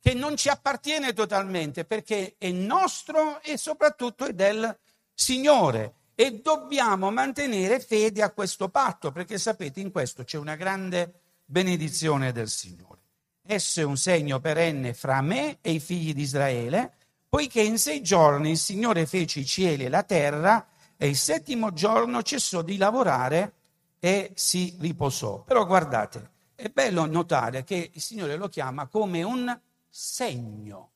che 0.00 0.14
non 0.14 0.36
ci 0.36 0.48
appartiene 0.48 1.12
totalmente 1.12 1.84
perché 1.84 2.34
è 2.38 2.50
nostro 2.50 3.42
e 3.42 3.56
soprattutto 3.56 4.24
è 4.24 4.32
del 4.32 4.76
Signore 5.12 5.94
e 6.14 6.40
dobbiamo 6.40 7.10
mantenere 7.10 7.80
fede 7.80 8.22
a 8.22 8.30
questo 8.30 8.68
patto 8.68 9.12
perché 9.12 9.38
sapete 9.38 9.80
in 9.80 9.90
questo 9.90 10.24
c'è 10.24 10.36
una 10.38 10.56
grande 10.56 11.20
benedizione 11.44 12.32
del 12.32 12.48
Signore. 12.48 13.00
Esso 13.46 13.80
è 13.80 13.84
un 13.84 13.96
segno 13.96 14.40
perenne 14.40 14.94
fra 14.94 15.20
me 15.22 15.58
e 15.60 15.72
i 15.72 15.80
figli 15.80 16.12
di 16.12 16.22
Israele, 16.22 16.92
poiché 17.28 17.62
in 17.62 17.78
sei 17.78 18.02
giorni 18.02 18.50
il 18.50 18.58
Signore 18.58 19.06
fece 19.06 19.40
i 19.40 19.46
cieli 19.46 19.84
e 19.84 19.88
la 19.88 20.02
terra 20.02 20.66
e 20.96 21.08
il 21.08 21.16
settimo 21.16 21.72
giorno 21.72 22.22
cessò 22.22 22.62
di 22.62 22.76
lavorare 22.76 23.52
e 23.98 24.32
si 24.34 24.76
riposò. 24.80 25.42
Però 25.42 25.66
guardate, 25.66 26.30
è 26.54 26.68
bello 26.68 27.06
notare 27.06 27.64
che 27.64 27.90
il 27.92 28.00
Signore 28.00 28.36
lo 28.36 28.48
chiama 28.48 28.86
come 28.86 29.22
un 29.22 29.60
segno. 29.88 30.90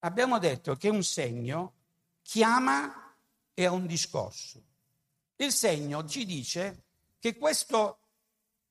Abbiamo 0.00 0.38
detto 0.38 0.76
che 0.76 0.88
un 0.88 1.02
segno 1.02 1.74
chiama 2.22 3.14
e 3.54 3.64
ha 3.64 3.72
un 3.72 3.86
discorso. 3.86 4.62
Il 5.36 5.52
segno 5.52 6.04
ci 6.06 6.24
dice 6.24 6.84
che 7.18 7.36
questo, 7.36 7.98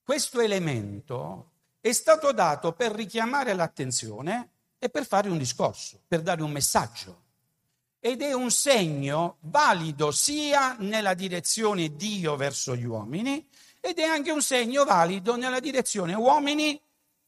questo 0.03 0.39
elemento 0.39 1.51
è 1.79 1.91
stato 1.91 2.31
dato 2.31 2.73
per 2.73 2.91
richiamare 2.91 3.53
l'attenzione 3.53 4.49
e 4.79 4.89
per 4.89 5.05
fare 5.05 5.29
un 5.29 5.37
discorso, 5.37 6.01
per 6.07 6.21
dare 6.21 6.43
un 6.43 6.51
messaggio. 6.51 7.25
Ed 8.07 8.21
è 8.21 8.31
un 8.31 8.51
segno 8.51 9.35
valido 9.41 10.11
sia 10.11 10.77
nella 10.79 11.13
direzione 11.13 11.93
Dio 11.97 12.37
verso 12.37 12.73
gli 12.73 12.85
uomini 12.85 13.45
ed 13.81 13.99
è 13.99 14.05
anche 14.05 14.31
un 14.31 14.41
segno 14.41 14.85
valido 14.85 15.35
nella 15.35 15.59
direzione 15.59 16.13
uomini 16.13 16.81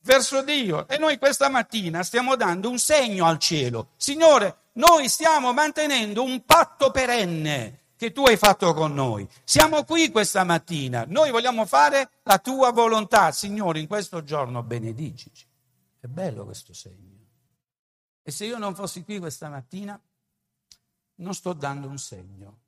verso 0.03 0.41
Dio. 0.41 0.87
E 0.87 0.97
noi 0.97 1.17
questa 1.17 1.49
mattina 1.49 2.01
stiamo 2.03 2.37
dando 2.37 2.69
un 2.69 2.79
segno 2.79 3.25
al 3.25 3.39
cielo. 3.39 3.89
Signore, 3.97 4.69
noi 4.75 5.09
stiamo 5.09 5.51
mantenendo 5.51 6.23
un 6.23 6.45
patto 6.45 6.91
perenne 6.91 7.87
che 7.97 8.13
tu 8.13 8.25
hai 8.25 8.37
fatto 8.37 8.73
con 8.73 8.93
noi. 8.93 9.27
Siamo 9.43 9.83
qui 9.83 10.09
questa 10.09 10.45
mattina, 10.45 11.03
noi 11.05 11.29
vogliamo 11.29 11.65
fare 11.65 12.09
la 12.23 12.37
tua 12.37 12.71
volontà. 12.71 13.33
Signore, 13.33 13.81
in 13.81 13.87
questo 13.87 14.23
giorno 14.23 14.63
benedicici. 14.63 15.45
È 15.99 16.07
bello 16.07 16.45
questo 16.45 16.73
segno. 16.73 17.17
E 18.23 18.31
se 18.31 18.45
io 18.45 18.57
non 18.57 18.75
fossi 18.75 19.03
qui 19.03 19.19
questa 19.19 19.49
mattina, 19.49 19.99
non 21.19 21.33
sto 21.33 21.53
dando 21.53 21.87
un 21.87 21.97
segno. 21.97 22.59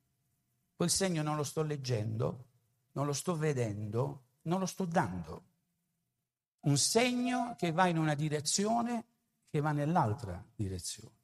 Quel 0.76 0.90
segno 0.90 1.22
non 1.22 1.36
lo 1.36 1.44
sto 1.44 1.62
leggendo, 1.62 2.46
non 2.94 3.06
lo 3.06 3.14
sto 3.14 3.36
vedendo, 3.36 4.24
non 4.44 4.60
lo 4.60 4.66
sto 4.66 4.86
dando. 4.86 5.44
Un 6.62 6.78
segno 6.78 7.56
che 7.58 7.72
va 7.72 7.88
in 7.88 7.98
una 7.98 8.16
direzione, 8.16 9.06
che 9.50 9.62
va 9.62 9.72
nell'altra 9.72 10.44
direzione. 10.56 11.20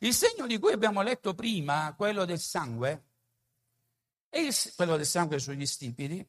Il 0.00 0.14
segno 0.14 0.46
di 0.46 0.58
cui 0.58 0.72
abbiamo 0.72 1.02
letto 1.02 1.34
prima, 1.34 1.94
quello 1.96 2.24
del 2.24 2.38
sangue, 2.38 3.04
il, 4.30 4.54
quello 4.76 4.96
del 4.96 5.06
sangue 5.06 5.38
sugli 5.38 5.66
stipiti, 5.66 6.24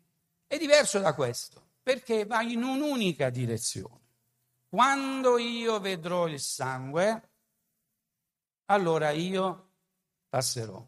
è 0.47 0.57
diverso 0.57 0.99
da 0.99 1.13
questo, 1.13 1.61
perché 1.83 2.25
va 2.25 2.41
in 2.41 2.63
un'unica 2.63 3.29
direzione. 3.29 4.05
Quando 4.69 5.37
io 5.37 5.79
vedrò 5.79 6.27
il 6.27 6.39
sangue, 6.39 7.29
allora 8.65 9.11
io 9.11 9.66
passerò. 10.29 10.85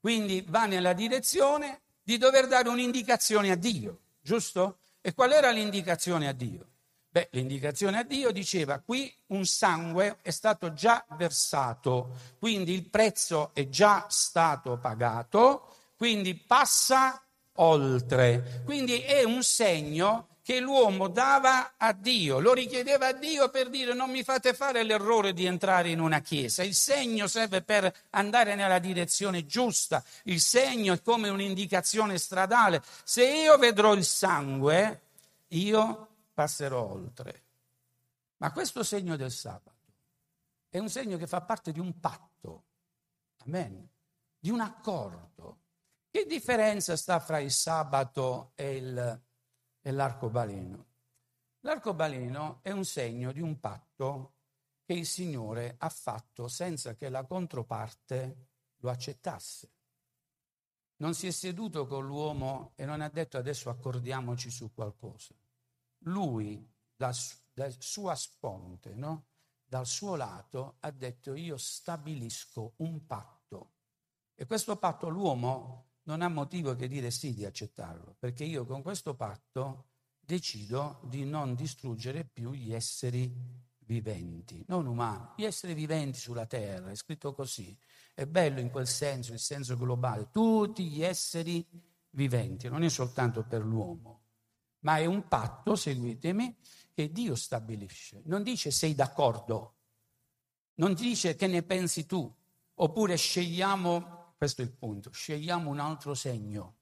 Quindi 0.00 0.44
va 0.46 0.66
nella 0.66 0.92
direzione 0.92 1.80
di 2.02 2.18
dover 2.18 2.46
dare 2.46 2.68
un'indicazione 2.68 3.50
a 3.50 3.56
Dio, 3.56 4.00
giusto? 4.20 4.78
E 5.00 5.14
qual 5.14 5.32
era 5.32 5.50
l'indicazione 5.50 6.28
a 6.28 6.32
Dio? 6.32 6.66
Beh, 7.08 7.28
l'indicazione 7.32 7.98
a 7.98 8.02
Dio 8.04 8.30
diceva 8.30 8.78
qui 8.78 9.12
un 9.28 9.46
sangue 9.46 10.18
è 10.22 10.30
stato 10.30 10.74
già 10.74 11.04
versato, 11.16 12.10
quindi 12.38 12.74
il 12.74 12.88
prezzo 12.88 13.50
è 13.54 13.68
già 13.68 14.06
stato 14.08 14.78
pagato, 14.78 15.74
quindi 15.96 16.34
passa 16.34 17.20
oltre. 17.54 18.62
Quindi 18.64 18.98
è 19.00 19.22
un 19.24 19.42
segno 19.42 20.35
che 20.46 20.60
l'uomo 20.60 21.08
dava 21.08 21.72
a 21.76 21.92
Dio, 21.92 22.38
lo 22.38 22.52
richiedeva 22.52 23.08
a 23.08 23.12
Dio 23.12 23.50
per 23.50 23.68
dire 23.68 23.94
non 23.94 24.12
mi 24.12 24.22
fate 24.22 24.54
fare 24.54 24.84
l'errore 24.84 25.32
di 25.32 25.44
entrare 25.44 25.88
in 25.88 25.98
una 25.98 26.20
chiesa, 26.20 26.62
il 26.62 26.76
segno 26.76 27.26
serve 27.26 27.62
per 27.62 27.92
andare 28.10 28.54
nella 28.54 28.78
direzione 28.78 29.44
giusta, 29.44 30.04
il 30.26 30.40
segno 30.40 30.94
è 30.94 31.02
come 31.02 31.30
un'indicazione 31.30 32.16
stradale, 32.16 32.80
se 33.02 33.28
io 33.28 33.58
vedrò 33.58 33.92
il 33.92 34.04
sangue, 34.04 35.00
io 35.48 36.08
passerò 36.32 36.92
oltre. 36.92 37.42
Ma 38.36 38.52
questo 38.52 38.84
segno 38.84 39.16
del 39.16 39.32
sabato 39.32 39.72
è 40.68 40.78
un 40.78 40.88
segno 40.88 41.16
che 41.16 41.26
fa 41.26 41.40
parte 41.40 41.72
di 41.72 41.80
un 41.80 41.98
patto, 41.98 42.62
amen, 43.38 43.84
di 44.38 44.50
un 44.50 44.60
accordo. 44.60 45.58
Che 46.08 46.24
differenza 46.24 46.96
sta 46.96 47.18
fra 47.18 47.40
il 47.40 47.50
sabato 47.50 48.52
e 48.54 48.76
il 48.76 49.24
è 49.86 49.92
l'arcobaleno. 49.92 50.84
L'arcobaleno 51.60 52.58
è 52.62 52.72
un 52.72 52.84
segno 52.84 53.30
di 53.30 53.40
un 53.40 53.60
patto 53.60 54.34
che 54.82 54.94
il 54.94 55.06
Signore 55.06 55.76
ha 55.78 55.88
fatto 55.90 56.48
senza 56.48 56.96
che 56.96 57.08
la 57.08 57.24
controparte 57.24 58.48
lo 58.78 58.90
accettasse. 58.90 59.70
Non 60.96 61.14
si 61.14 61.28
è 61.28 61.30
seduto 61.30 61.86
con 61.86 62.04
l'uomo 62.04 62.72
e 62.74 62.84
non 62.84 63.00
ha 63.00 63.08
detto 63.08 63.38
adesso 63.38 63.70
accordiamoci 63.70 64.50
su 64.50 64.74
qualcosa. 64.74 65.36
Lui, 65.98 66.68
da 66.96 67.12
sua 67.12 68.16
sponte, 68.16 68.92
no? 68.92 69.26
dal 69.62 69.86
suo 69.86 70.16
lato, 70.16 70.78
ha 70.80 70.90
detto 70.90 71.36
io 71.36 71.56
stabilisco 71.56 72.72
un 72.78 73.06
patto. 73.06 73.74
E 74.34 74.46
questo 74.46 74.76
patto 74.78 75.08
l'uomo 75.08 75.90
non 76.06 76.22
ha 76.22 76.28
motivo 76.28 76.74
che 76.74 76.88
dire 76.88 77.10
sì 77.10 77.34
di 77.34 77.44
accettarlo, 77.44 78.16
perché 78.18 78.44
io 78.44 78.64
con 78.64 78.82
questo 78.82 79.14
patto 79.14 79.86
decido 80.20 81.00
di 81.04 81.24
non 81.24 81.54
distruggere 81.54 82.24
più 82.24 82.52
gli 82.52 82.72
esseri 82.72 83.32
viventi, 83.86 84.64
non 84.68 84.86
umani, 84.86 85.28
gli 85.36 85.44
esseri 85.44 85.74
viventi 85.74 86.18
sulla 86.18 86.46
terra, 86.46 86.90
è 86.90 86.96
scritto 86.96 87.32
così. 87.32 87.76
È 88.14 88.24
bello 88.24 88.60
in 88.60 88.70
quel 88.70 88.86
senso, 88.86 89.32
il 89.32 89.38
senso 89.38 89.76
globale, 89.76 90.28
tutti 90.30 90.86
gli 90.86 91.02
esseri 91.02 91.64
viventi, 92.10 92.68
non 92.68 92.82
è 92.82 92.88
soltanto 92.88 93.44
per 93.44 93.62
l'uomo, 93.64 94.22
ma 94.80 94.98
è 94.98 95.06
un 95.06 95.28
patto, 95.28 95.76
seguitemi, 95.76 96.56
che 96.92 97.12
Dio 97.12 97.34
stabilisce. 97.34 98.22
Non 98.24 98.42
dice 98.42 98.70
sei 98.70 98.94
d'accordo, 98.94 99.74
non 100.74 100.94
dice 100.94 101.34
che 101.34 101.46
ne 101.46 101.62
pensi 101.62 102.06
tu, 102.06 102.32
oppure 102.74 103.16
scegliamo 103.16 104.15
questo 104.36 104.60
è 104.60 104.64
il 104.64 104.72
punto, 104.72 105.10
scegliamo 105.10 105.70
un 105.70 105.80
altro 105.80 106.14
segno, 106.14 106.76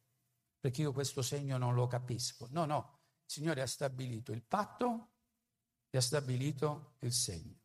perché 0.58 0.82
io 0.82 0.92
questo 0.92 1.22
segno 1.22 1.56
non 1.56 1.74
lo 1.74 1.86
capisco. 1.86 2.48
No, 2.50 2.64
no, 2.64 2.98
il 3.24 3.30
Signore 3.30 3.62
ha 3.62 3.66
stabilito 3.66 4.32
il 4.32 4.42
patto 4.42 5.10
e 5.88 5.98
ha 5.98 6.00
stabilito 6.00 6.96
il 7.00 7.12
segno. 7.12 7.60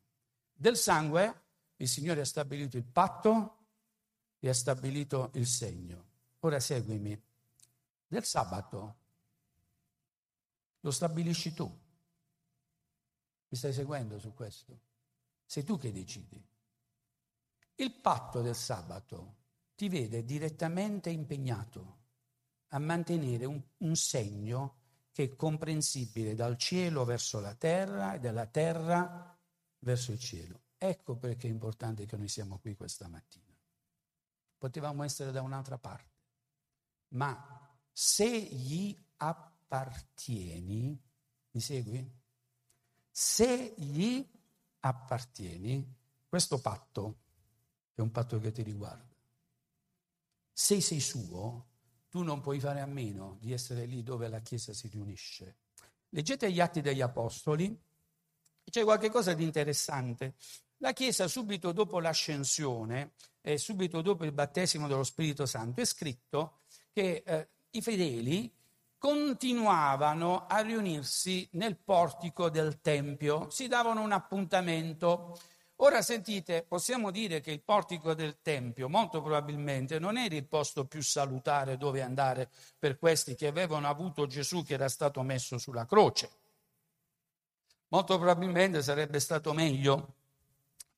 Del 0.54 0.78
sangue 0.78 1.47
il 1.78 1.88
Signore 1.88 2.21
ha 2.21 2.25
stabilito 2.25 2.78
il 2.78 2.84
patto 2.84 3.58
e 4.38 4.49
ha 4.49 4.54
stabilito 4.54 5.32
il 5.34 5.47
segno. 5.47 6.08
Ora 6.41 6.60
seguimi. 6.60 7.19
Del 8.06 8.23
sabato 8.23 8.97
lo 10.82 10.91
stabilisci 10.91 11.54
tu. 11.54 11.65
Mi 13.47 13.58
stai 13.58 13.73
seguendo 13.73 14.19
su 14.19 14.34
questo? 14.34 14.80
Sei 15.45 15.63
tu 15.63 15.78
che 15.78 15.91
decidi. 15.91 16.41
Il 17.75 17.93
patto 17.93 18.41
del 18.41 18.56
sabato 18.56 19.38
ti 19.79 19.87
vede 19.87 20.25
direttamente 20.25 21.09
impegnato 21.09 21.99
a 22.71 22.79
mantenere 22.79 23.45
un, 23.45 23.63
un 23.77 23.95
segno 23.95 24.75
che 25.09 25.23
è 25.23 25.35
comprensibile 25.37 26.35
dal 26.35 26.57
cielo 26.57 27.05
verso 27.05 27.39
la 27.39 27.55
terra 27.55 28.13
e 28.13 28.19
dalla 28.19 28.45
terra 28.45 29.39
verso 29.79 30.11
il 30.11 30.19
cielo. 30.19 30.63
Ecco 30.77 31.15
perché 31.15 31.47
è 31.47 31.51
importante 31.51 32.05
che 32.05 32.17
noi 32.17 32.27
siamo 32.27 32.59
qui 32.59 32.75
questa 32.75 33.07
mattina. 33.07 33.57
Potevamo 34.57 35.03
essere 35.03 35.31
da 35.31 35.41
un'altra 35.41 35.77
parte, 35.77 36.17
ma 37.13 37.73
se 37.89 38.37
gli 38.37 38.93
appartieni, 39.15 41.01
mi 41.51 41.61
segui? 41.61 42.05
Se 43.09 43.75
gli 43.77 44.29
appartieni, 44.81 45.95
questo 46.27 46.59
patto 46.59 47.19
è 47.93 48.01
un 48.01 48.11
patto 48.11 48.41
che 48.41 48.51
ti 48.51 48.61
riguarda 48.61 49.09
se 50.60 50.82
sei 50.82 51.00
suo, 51.00 51.67
tu 52.10 52.22
non 52.22 52.41
puoi 52.41 52.60
fare 52.60 52.82
a 52.82 52.86
meno 52.86 53.38
di 53.39 53.54
essere 53.54 53.86
lì 53.86 54.04
dove 54.04 54.28
la 54.28 54.41
Chiesa 54.41 54.74
si 54.74 54.89
riunisce. 54.89 55.56
Leggete 56.10 56.52
gli 56.52 56.60
atti 56.60 56.82
degli 56.82 57.00
Apostoli, 57.00 57.80
c'è 58.69 58.84
qualcosa 58.84 59.34
di 59.34 59.45
interessante. 59.45 60.34
La 60.80 60.91
Chiesa 60.91 61.30
subito 61.30 61.72
dopo 61.72 62.02
l'ascensione 62.02 63.13
e 63.39 63.58
subito 63.58 64.02
dopo 64.02 64.26
il 64.26 64.34
battesimo 64.34 64.89
dello 64.89 65.06
Spirito 65.06 65.45
Santo 65.45 65.80
è 65.80 65.86
scritto 65.86 66.60
che 66.91 67.24
eh, 67.26 67.48
i 67.72 67.82
fedeli 67.82 68.54
continuavano 68.98 70.45
a 70.45 70.60
riunirsi 70.60 71.48
nel 71.54 71.78
portico 71.78 72.50
del 72.50 72.82
Tempio, 72.82 73.50
si 73.50 73.69
davano 73.69 74.02
un 74.02 74.12
appuntamento 74.12 75.39
Ora 75.81 76.01
sentite, 76.01 76.65
possiamo 76.67 77.09
dire 77.09 77.39
che 77.39 77.51
il 77.51 77.61
portico 77.61 78.13
del 78.13 78.41
Tempio 78.41 78.89
molto 78.89 79.21
probabilmente 79.21 79.97
non 79.97 80.17
era 80.17 80.35
il 80.35 80.45
posto 80.45 80.85
più 80.85 81.01
salutare 81.01 81.77
dove 81.77 82.01
andare 82.01 82.49
per 82.77 82.97
questi 82.97 83.33
che 83.33 83.47
avevano 83.47 83.87
avuto 83.87 84.27
Gesù 84.27 84.63
che 84.63 84.73
era 84.73 84.89
stato 84.89 85.21
messo 85.21 85.57
sulla 85.57 85.85
croce. 85.85 86.29
Molto 87.87 88.17
probabilmente 88.17 88.83
sarebbe 88.83 89.21
stato 89.21 89.53
meglio 89.53 90.15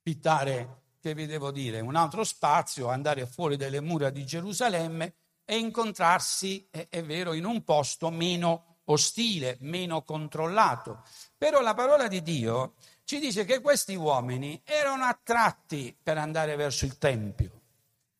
pittare, 0.01 0.81
che 0.99 1.13
vi 1.13 1.27
devo 1.27 1.51
dire, 1.51 1.79
un 1.79 1.95
altro 1.95 2.23
spazio, 2.23 2.89
andare 2.89 3.27
fuori 3.27 3.57
dalle 3.57 3.81
mura 3.81 4.09
di 4.09 4.25
Gerusalemme 4.25 5.13
e 5.45 5.59
incontrarsi, 5.59 6.67
è, 6.71 7.03
vero, 7.03 7.33
in 7.33 7.45
un 7.45 7.63
posto 7.63 8.09
meno 8.09 8.77
ostile, 8.85 9.57
meno 9.61 10.01
controllato. 10.03 11.03
Però 11.37 11.61
la 11.61 11.75
parola 11.75 12.07
di 12.07 12.23
Dio 12.23 12.73
ci 13.03 13.19
dice 13.19 13.45
che 13.45 13.59
questi 13.59 13.95
uomini 13.95 14.61
erano 14.63 15.05
attratti 15.05 15.95
per 16.01 16.17
andare 16.17 16.55
verso 16.55 16.85
il 16.85 16.97
Tempio. 16.97 17.59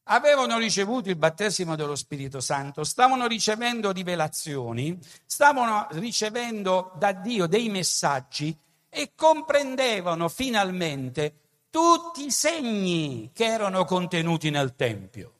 Avevano 0.06 0.58
ricevuto 0.58 1.10
il 1.10 1.16
battesimo 1.16 1.76
dello 1.76 1.96
Spirito 1.96 2.42
Santo, 2.42 2.84
stavano 2.84 3.28
ricevendo 3.28 3.92
rivelazioni, 3.92 5.00
stavano 5.26 5.88
ricevendo 5.92 6.92
da 6.98 7.14
Dio 7.14 7.48
dei 7.48 7.70
messaggi 7.70 8.58
e 8.90 9.12
comprendevano 9.16 10.28
finalmente 10.28 11.36
tutti 11.70 12.26
i 12.26 12.32
segni 12.32 13.32
che 13.34 13.46
erano 13.46 13.86
contenuti 13.86 14.50
nel 14.50 14.76
Tempio. 14.76 15.34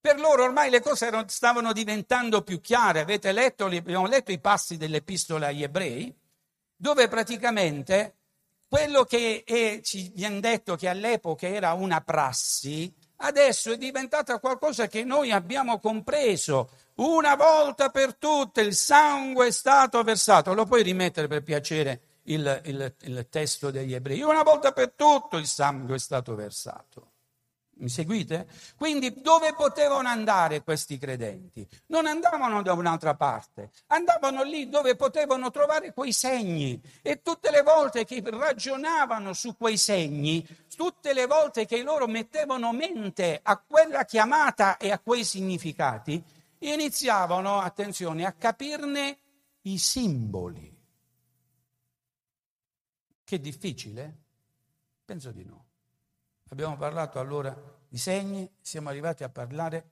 Per 0.00 0.20
loro 0.20 0.44
ormai 0.44 0.70
le 0.70 0.80
cose 0.80 1.06
erano, 1.06 1.24
stavano 1.28 1.72
diventando 1.72 2.42
più 2.42 2.60
chiare. 2.60 3.00
Avete 3.00 3.32
letto, 3.32 3.64
abbiamo 3.64 4.06
letto 4.06 4.30
i 4.30 4.38
passi 4.38 4.76
dell'epistola 4.76 5.48
agli 5.48 5.62
ebrei, 5.62 6.14
dove 6.78 7.08
praticamente 7.08 8.14
quello 8.68 9.04
che 9.04 9.42
è, 9.44 9.80
ci 9.82 10.12
viene 10.14 10.40
detto 10.40 10.76
che 10.76 10.88
all'epoca 10.88 11.48
era 11.48 11.72
una 11.72 12.00
prassi, 12.00 12.92
adesso 13.16 13.72
è 13.72 13.76
diventata 13.76 14.38
qualcosa 14.38 14.86
che 14.86 15.04
noi 15.04 15.32
abbiamo 15.32 15.80
compreso. 15.80 16.70
Una 16.96 17.34
volta 17.34 17.90
per 17.90 18.16
tutte 18.16 18.60
il 18.60 18.74
sangue 18.74 19.48
è 19.48 19.50
stato 19.50 20.02
versato. 20.02 20.54
Lo 20.54 20.64
puoi 20.64 20.82
rimettere 20.82 21.28
per 21.28 21.42
piacere 21.42 22.00
il, 22.24 22.60
il, 22.64 22.94
il 23.02 23.26
testo 23.30 23.70
degli 23.70 23.94
ebrei. 23.94 24.22
Una 24.22 24.42
volta 24.42 24.72
per 24.72 24.92
tutto 24.94 25.36
il 25.36 25.46
sangue 25.46 25.96
è 25.96 25.98
stato 25.98 26.34
versato. 26.34 27.12
Mi 27.80 27.88
seguite? 27.88 28.48
Quindi 28.76 29.20
dove 29.20 29.54
potevano 29.54 30.08
andare 30.08 30.64
questi 30.64 30.98
credenti? 30.98 31.66
Non 31.86 32.06
andavano 32.06 32.60
da 32.60 32.72
un'altra 32.72 33.14
parte, 33.14 33.70
andavano 33.86 34.42
lì 34.42 34.68
dove 34.68 34.96
potevano 34.96 35.52
trovare 35.52 35.92
quei 35.92 36.12
segni 36.12 36.80
e 37.02 37.22
tutte 37.22 37.50
le 37.52 37.62
volte 37.62 38.04
che 38.04 38.20
ragionavano 38.24 39.32
su 39.32 39.56
quei 39.56 39.76
segni, 39.76 40.44
tutte 40.74 41.12
le 41.12 41.26
volte 41.26 41.66
che 41.66 41.80
loro 41.82 42.08
mettevano 42.08 42.72
mente 42.72 43.38
a 43.40 43.56
quella 43.58 44.04
chiamata 44.04 44.76
e 44.76 44.90
a 44.90 44.98
quei 44.98 45.22
significati, 45.22 46.20
iniziavano, 46.58 47.60
attenzione, 47.60 48.26
a 48.26 48.32
capirne 48.32 49.18
i 49.62 49.78
simboli. 49.78 50.76
Che 53.22 53.40
difficile? 53.40 54.16
Penso 55.04 55.30
di 55.30 55.44
no. 55.44 55.67
Abbiamo 56.50 56.76
parlato 56.76 57.18
allora 57.18 57.56
di 57.88 57.98
segni, 57.98 58.50
siamo 58.60 58.88
arrivati 58.88 59.22
a 59.24 59.28
parlare 59.28 59.90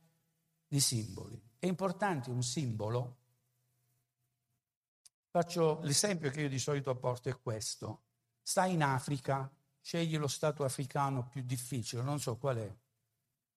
di 0.66 0.80
simboli. 0.80 1.40
È 1.58 1.66
importante 1.66 2.30
un 2.30 2.42
simbolo. 2.42 3.16
Faccio 5.30 5.80
l'esempio 5.82 6.30
che 6.30 6.42
io 6.42 6.48
di 6.48 6.58
solito 6.58 6.94
porto 6.96 7.28
è 7.28 7.38
questo. 7.38 8.04
Stai 8.42 8.72
in 8.72 8.82
Africa, 8.82 9.50
scegli 9.80 10.16
lo 10.16 10.28
Stato 10.28 10.64
africano 10.64 11.28
più 11.28 11.42
difficile, 11.42 12.02
non 12.02 12.20
so 12.20 12.36
qual 12.36 12.56
è, 12.56 12.76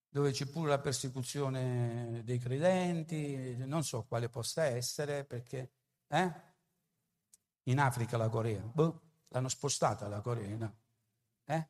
dove 0.08 0.32
c'è 0.32 0.46
pure 0.46 0.68
la 0.68 0.78
persecuzione 0.78 2.22
dei 2.24 2.38
credenti, 2.38 3.56
non 3.66 3.84
so 3.84 4.04
quale 4.04 4.28
possa 4.28 4.64
essere, 4.64 5.24
perché... 5.24 5.70
Eh? 6.08 6.48
In 7.64 7.78
Africa 7.78 8.16
la 8.16 8.28
Corea, 8.28 8.60
boh, 8.60 9.00
l'hanno 9.28 9.48
spostata 9.48 10.08
la 10.08 10.20
Corea? 10.20 10.72
Eh? 11.44 11.68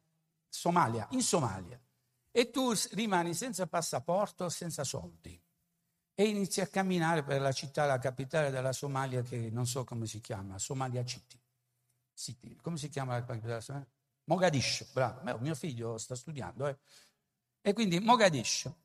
Somalia, 0.51 1.07
in 1.13 1.23
Somalia. 1.23 1.81
E 2.31 2.51
tu 2.51 2.73
rimani 2.93 3.35
senza 3.35 3.67
passaporto, 3.67 4.49
senza 4.49 4.85
soldi. 4.85 5.41
E 6.15 6.25
inizi 6.25 6.61
a 6.61 6.67
camminare 6.67 7.23
per 7.23 7.41
la 7.41 7.53
città, 7.53 7.87
la 7.87 7.99
capitale 7.99 8.51
della 8.51 8.73
Somalia, 8.73 9.23
che 9.23 9.49
non 9.51 9.67
so 9.67 9.85
come 9.85 10.07
si 10.07 10.21
chiama, 10.21 10.59
Somalia 10.59 11.05
City. 11.05 11.41
City. 12.13 12.57
Come 12.57 12.77
si 12.77 12.89
chiama 12.89 13.13
la 13.15 13.21
capitale 13.21 13.47
della 13.47 13.61
Somalia? 13.61 13.89
Mogadiscio, 14.25 14.87
bravo. 14.93 15.39
Mio 15.39 15.55
figlio 15.55 15.97
sta 15.97 16.15
studiando. 16.15 16.67
Eh. 16.67 16.79
E 17.63 17.73
quindi 17.73 17.99
Mogadiscio. 18.01 18.77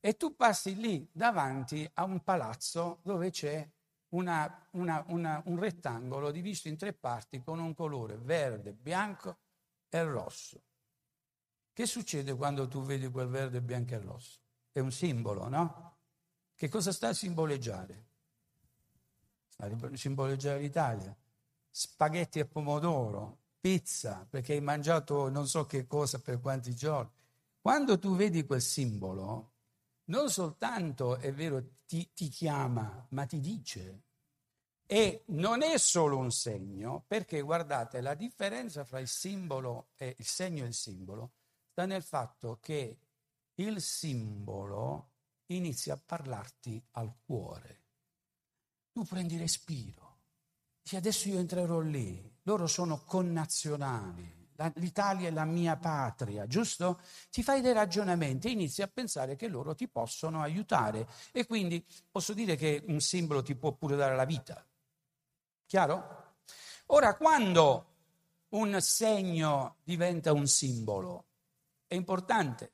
E 0.00 0.16
tu 0.16 0.34
passi 0.34 0.76
lì 0.76 1.08
davanti 1.12 1.88
a 1.94 2.04
un 2.04 2.22
palazzo 2.22 3.00
dove 3.02 3.30
c'è 3.30 3.68
una, 4.10 4.68
una, 4.72 5.04
una, 5.08 5.42
un 5.46 5.58
rettangolo 5.58 6.30
diviso 6.30 6.68
in 6.68 6.76
tre 6.76 6.92
parti 6.92 7.42
con 7.42 7.58
un 7.58 7.74
colore 7.74 8.16
verde, 8.16 8.72
bianco 8.72 9.38
e 9.88 10.02
rosso. 10.04 10.62
Che 11.78 11.86
succede 11.86 12.34
quando 12.34 12.66
tu 12.66 12.82
vedi 12.82 13.06
quel 13.08 13.28
verde, 13.28 13.62
bianco 13.62 13.94
e 13.94 13.98
rosso? 14.00 14.40
È 14.72 14.80
un 14.80 14.90
simbolo, 14.90 15.46
no? 15.46 15.98
Che 16.56 16.68
cosa 16.68 16.90
sta 16.90 17.10
a 17.10 17.12
simboleggiare? 17.12 18.06
Sta 19.46 19.66
a 19.66 19.96
simboleggiare 19.96 20.58
l'Italia. 20.58 21.16
Spaghetti 21.70 22.40
e 22.40 22.46
pomodoro, 22.46 23.42
pizza, 23.60 24.26
perché 24.28 24.54
hai 24.54 24.60
mangiato 24.60 25.28
non 25.28 25.46
so 25.46 25.66
che 25.66 25.86
cosa 25.86 26.18
per 26.18 26.40
quanti 26.40 26.74
giorni. 26.74 27.12
Quando 27.60 27.96
tu 27.96 28.16
vedi 28.16 28.44
quel 28.44 28.60
simbolo, 28.60 29.52
non 30.06 30.30
soltanto 30.30 31.14
è 31.18 31.32
vero 31.32 31.62
ti, 31.86 32.10
ti 32.12 32.26
chiama, 32.28 33.06
ma 33.10 33.24
ti 33.24 33.38
dice. 33.38 34.02
E 34.84 35.22
non 35.26 35.62
è 35.62 35.78
solo 35.78 36.18
un 36.18 36.32
segno, 36.32 37.04
perché 37.06 37.40
guardate, 37.40 38.00
la 38.00 38.14
differenza 38.14 38.82
fra 38.82 38.98
il 38.98 39.06
simbolo 39.06 39.90
e 39.94 40.16
il 40.18 40.26
segno 40.26 40.64
e 40.64 40.66
il 40.66 40.74
simbolo 40.74 41.30
sta 41.78 41.86
nel 41.86 42.02
fatto 42.02 42.58
che 42.60 42.98
il 43.54 43.80
simbolo 43.80 45.12
inizia 45.52 45.94
a 45.94 46.00
parlarti 46.04 46.84
al 46.92 47.14
cuore. 47.24 47.82
Tu 48.90 49.04
prendi 49.04 49.36
respiro, 49.36 50.18
dici 50.82 50.96
adesso 50.96 51.28
io 51.28 51.38
entrerò 51.38 51.78
lì, 51.78 52.36
loro 52.42 52.66
sono 52.66 53.04
connazionali, 53.04 54.48
l'Italia 54.74 55.28
è 55.28 55.30
la 55.30 55.44
mia 55.44 55.76
patria, 55.76 56.48
giusto? 56.48 57.00
Ti 57.30 57.44
fai 57.44 57.60
dei 57.60 57.74
ragionamenti 57.74 58.48
e 58.48 58.52
inizi 58.52 58.82
a 58.82 58.88
pensare 58.88 59.36
che 59.36 59.46
loro 59.46 59.76
ti 59.76 59.86
possono 59.86 60.42
aiutare 60.42 61.06
e 61.30 61.46
quindi 61.46 61.86
posso 62.10 62.34
dire 62.34 62.56
che 62.56 62.82
un 62.88 62.98
simbolo 63.00 63.40
ti 63.40 63.54
può 63.54 63.70
pure 63.70 63.94
dare 63.94 64.16
la 64.16 64.24
vita. 64.24 64.66
Chiaro? 65.64 66.38
Ora, 66.86 67.14
quando 67.14 67.86
un 68.48 68.80
segno 68.80 69.76
diventa 69.84 70.32
un 70.32 70.48
simbolo, 70.48 71.27
è 71.88 71.94
importante 71.94 72.72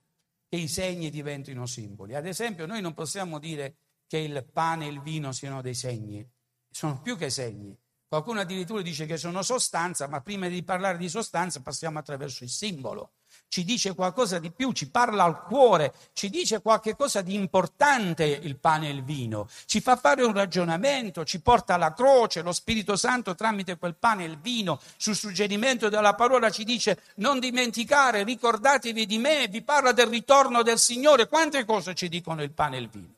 che 0.49 0.57
i 0.57 0.69
segni 0.69 1.09
diventino 1.09 1.65
simboli. 1.65 2.15
Ad 2.15 2.27
esempio, 2.27 2.67
noi 2.67 2.83
non 2.83 2.93
possiamo 2.93 3.39
dire 3.39 3.77
che 4.07 4.19
il 4.19 4.47
pane 4.53 4.87
e 4.87 4.91
il 4.91 5.01
vino 5.01 5.33
siano 5.33 5.63
dei 5.63 5.75
segni, 5.75 6.29
sono 6.69 7.01
più 7.01 7.17
che 7.17 7.31
segni. 7.31 7.75
Qualcuno 8.07 8.41
addirittura 8.41 8.83
dice 8.83 9.07
che 9.07 9.17
sono 9.17 9.43
sostanza, 9.43 10.07
ma 10.07 10.21
prima 10.21 10.47
di 10.49 10.63
parlare 10.63 10.99
di 10.99 11.09
sostanza 11.09 11.63
passiamo 11.63 11.99
attraverso 11.99 12.45
il 12.45 12.51
simbolo 12.51 13.13
ci 13.55 13.63
dice 13.63 13.95
qualcosa 13.95 14.41
di 14.41 14.51
più, 14.51 14.73
ci 14.73 14.91
parla 14.91 15.23
al 15.23 15.45
cuore, 15.45 15.95
ci 16.13 16.29
dice 16.29 16.61
qualcosa 16.61 17.23
di 17.23 17.35
importante 17.35 18.25
il 18.25 18.57
pane 18.57 18.89
e 18.89 18.91
il 18.91 19.05
vino, 19.05 19.49
ci 19.67 19.81
fa 19.81 19.95
fare 19.95 20.25
un 20.25 20.33
ragionamento, 20.33 21.25
ci 21.25 21.41
porta 21.41 21.75
alla 21.75 21.93
croce, 21.93 22.43
lo 22.43 22.51
Spirito 22.51 22.97
Santo 22.97 23.37
tramite 23.37 23.77
quel 23.77 23.95
pane 23.95 24.25
e 24.25 24.27
il 24.27 24.41
vino, 24.41 24.81
sul 24.97 25.15
suggerimento 25.15 25.89
della 25.89 26.17
parola 26.17 26.51
ci 26.51 26.65
dice 26.65 27.01
non 27.19 27.39
dimenticare, 27.39 28.25
ricordatevi 28.25 29.07
di 29.07 29.19
me, 29.19 29.47
vi 29.47 29.63
parla 29.63 29.93
del 29.93 30.09
ritorno 30.09 30.65
del 30.65 30.81
Signore, 30.81 31.29
quante 31.29 31.65
cose 31.65 31.95
ci 31.95 32.09
dicono 32.09 32.43
il 32.43 32.51
pane 32.51 32.77
e 32.77 32.81
il 32.81 32.89
vino? 32.89 33.15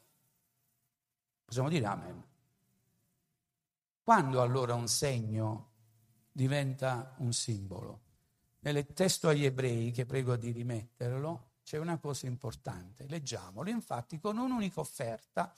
Possiamo 1.47 1.71
dire 1.71 1.87
amen. 1.87 2.23
Quando 4.05 4.43
allora 4.43 4.75
un 4.75 4.87
segno 4.87 5.69
diventa 6.31 7.15
un 7.21 7.33
simbolo? 7.33 8.01
Nel 8.73 8.85
testo 8.95 9.29
agli 9.29 9.45
ebrei, 9.45 9.93
che 9.93 10.07
prego 10.07 10.35
di 10.35 10.51
rimetterlo, 10.51 11.51
c'è 11.63 11.79
una 11.79 11.99
cosa 11.99 12.27
importante. 12.27 13.07
Leggiamolo. 13.07 13.71
Infatti, 13.71 14.19
con 14.19 14.39
un'unica 14.39 14.81
offerta, 14.81 15.55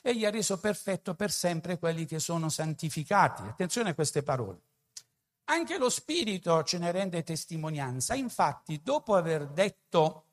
egli 0.00 0.24
ha 0.24 0.30
reso 0.30 0.58
perfetto 0.60 1.14
per 1.16 1.32
sempre 1.32 1.80
quelli 1.80 2.06
che 2.06 2.20
sono 2.20 2.48
santificati. 2.48 3.42
Attenzione 3.42 3.90
a 3.90 3.94
queste 3.94 4.22
parole. 4.22 4.60
Anche 5.46 5.76
lo 5.76 5.90
Spirito 5.90 6.62
ce 6.62 6.78
ne 6.78 6.92
rende 6.92 7.24
testimonianza. 7.24 8.14
Infatti, 8.14 8.80
dopo 8.80 9.16
aver 9.16 9.48
detto 9.48 10.26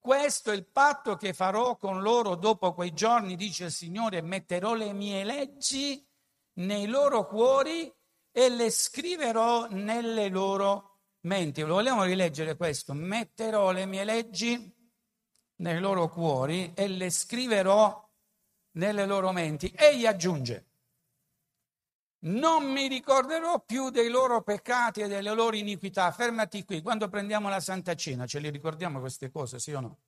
questo 0.00 0.50
è 0.50 0.54
il 0.54 0.66
patto 0.66 1.14
che 1.14 1.32
farò 1.32 1.76
con 1.76 2.02
loro 2.02 2.34
dopo 2.34 2.74
quei 2.74 2.92
giorni, 2.92 3.36
dice 3.36 3.66
il 3.66 3.70
Signore, 3.70 4.20
metterò 4.20 4.74
le 4.74 4.92
mie 4.92 5.22
leggi 5.22 6.04
nei 6.54 6.86
loro 6.86 7.24
cuori 7.28 7.90
e 8.32 8.48
le 8.48 8.68
scriverò 8.68 9.68
nelle 9.70 10.28
loro 10.28 10.93
menti. 11.24 11.60
Lo 11.62 11.74
vogliamo 11.74 12.04
rileggere 12.04 12.56
questo? 12.56 12.94
Metterò 12.94 13.70
le 13.70 13.86
mie 13.86 14.04
leggi 14.04 14.72
nei 15.56 15.80
loro 15.80 16.08
cuori 16.08 16.72
e 16.74 16.88
le 16.88 17.10
scriverò 17.10 18.10
nelle 18.72 19.06
loro 19.06 19.32
menti. 19.32 19.72
Egli 19.76 20.06
aggiunge, 20.06 20.66
non 22.24 22.64
mi 22.70 22.88
ricorderò 22.88 23.60
più 23.60 23.90
dei 23.90 24.08
loro 24.08 24.42
peccati 24.42 25.00
e 25.00 25.08
delle 25.08 25.32
loro 25.34 25.56
iniquità. 25.56 26.10
Fermati 26.10 26.64
qui, 26.64 26.80
quando 26.80 27.08
prendiamo 27.08 27.48
la 27.48 27.60
Santa 27.60 27.94
Cena 27.94 28.26
ce 28.26 28.38
li 28.38 28.50
ricordiamo 28.50 29.00
queste 29.00 29.30
cose, 29.30 29.58
sì 29.58 29.72
o 29.72 29.80
no? 29.80 29.98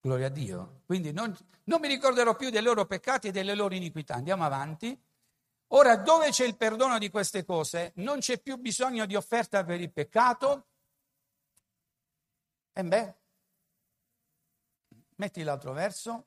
Gloria 0.00 0.26
a 0.26 0.30
Dio. 0.30 0.82
Quindi 0.86 1.12
non, 1.12 1.36
non 1.64 1.80
mi 1.80 1.88
ricorderò 1.88 2.34
più 2.34 2.50
dei 2.50 2.62
loro 2.62 2.86
peccati 2.86 3.28
e 3.28 3.30
delle 3.30 3.54
loro 3.54 3.74
iniquità. 3.74 4.14
Andiamo 4.14 4.44
avanti. 4.44 5.00
Ora, 5.74 5.96
dove 5.96 6.30
c'è 6.30 6.44
il 6.44 6.56
perdono 6.56 6.98
di 6.98 7.08
queste 7.08 7.44
cose, 7.44 7.92
non 7.96 8.18
c'è 8.18 8.40
più 8.40 8.56
bisogno 8.56 9.06
di 9.06 9.14
offerta 9.14 9.64
per 9.64 9.80
il 9.80 9.90
peccato. 9.90 10.66
E 12.74 12.84
beh, 12.84 13.14
metti 15.16 15.42
l'altro 15.42 15.72
verso. 15.72 16.26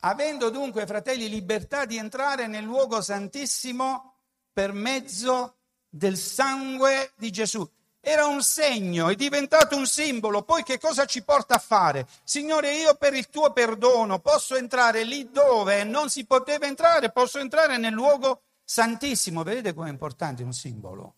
Avendo 0.00 0.48
dunque, 0.48 0.86
fratelli, 0.86 1.28
libertà 1.28 1.84
di 1.84 1.98
entrare 1.98 2.46
nel 2.46 2.64
luogo 2.64 3.02
santissimo 3.02 4.20
per 4.50 4.72
mezzo 4.72 5.58
del 5.88 6.16
sangue 6.16 7.12
di 7.16 7.30
Gesù 7.30 7.70
era 8.04 8.26
un 8.26 8.42
segno, 8.42 9.08
è 9.08 9.14
diventato 9.14 9.76
un 9.76 9.86
simbolo. 9.86 10.42
Poi 10.42 10.62
che 10.62 10.78
cosa 10.78 11.06
ci 11.06 11.22
porta 11.24 11.54
a 11.54 11.58
fare? 11.58 12.06
Signore, 12.22 12.76
io 12.76 12.94
per 12.96 13.14
il 13.14 13.30
tuo 13.30 13.52
perdono 13.52 14.18
posso 14.18 14.56
entrare 14.56 15.04
lì 15.04 15.30
dove 15.30 15.84
non 15.84 16.10
si 16.10 16.26
poteva 16.26 16.66
entrare, 16.66 17.10
posso 17.10 17.38
entrare 17.38 17.78
nel 17.78 17.92
luogo 17.92 18.42
santissimo. 18.62 19.42
Vedete 19.42 19.72
com'è 19.72 19.88
importante 19.88 20.42
un 20.42 20.52
simbolo? 20.52 21.14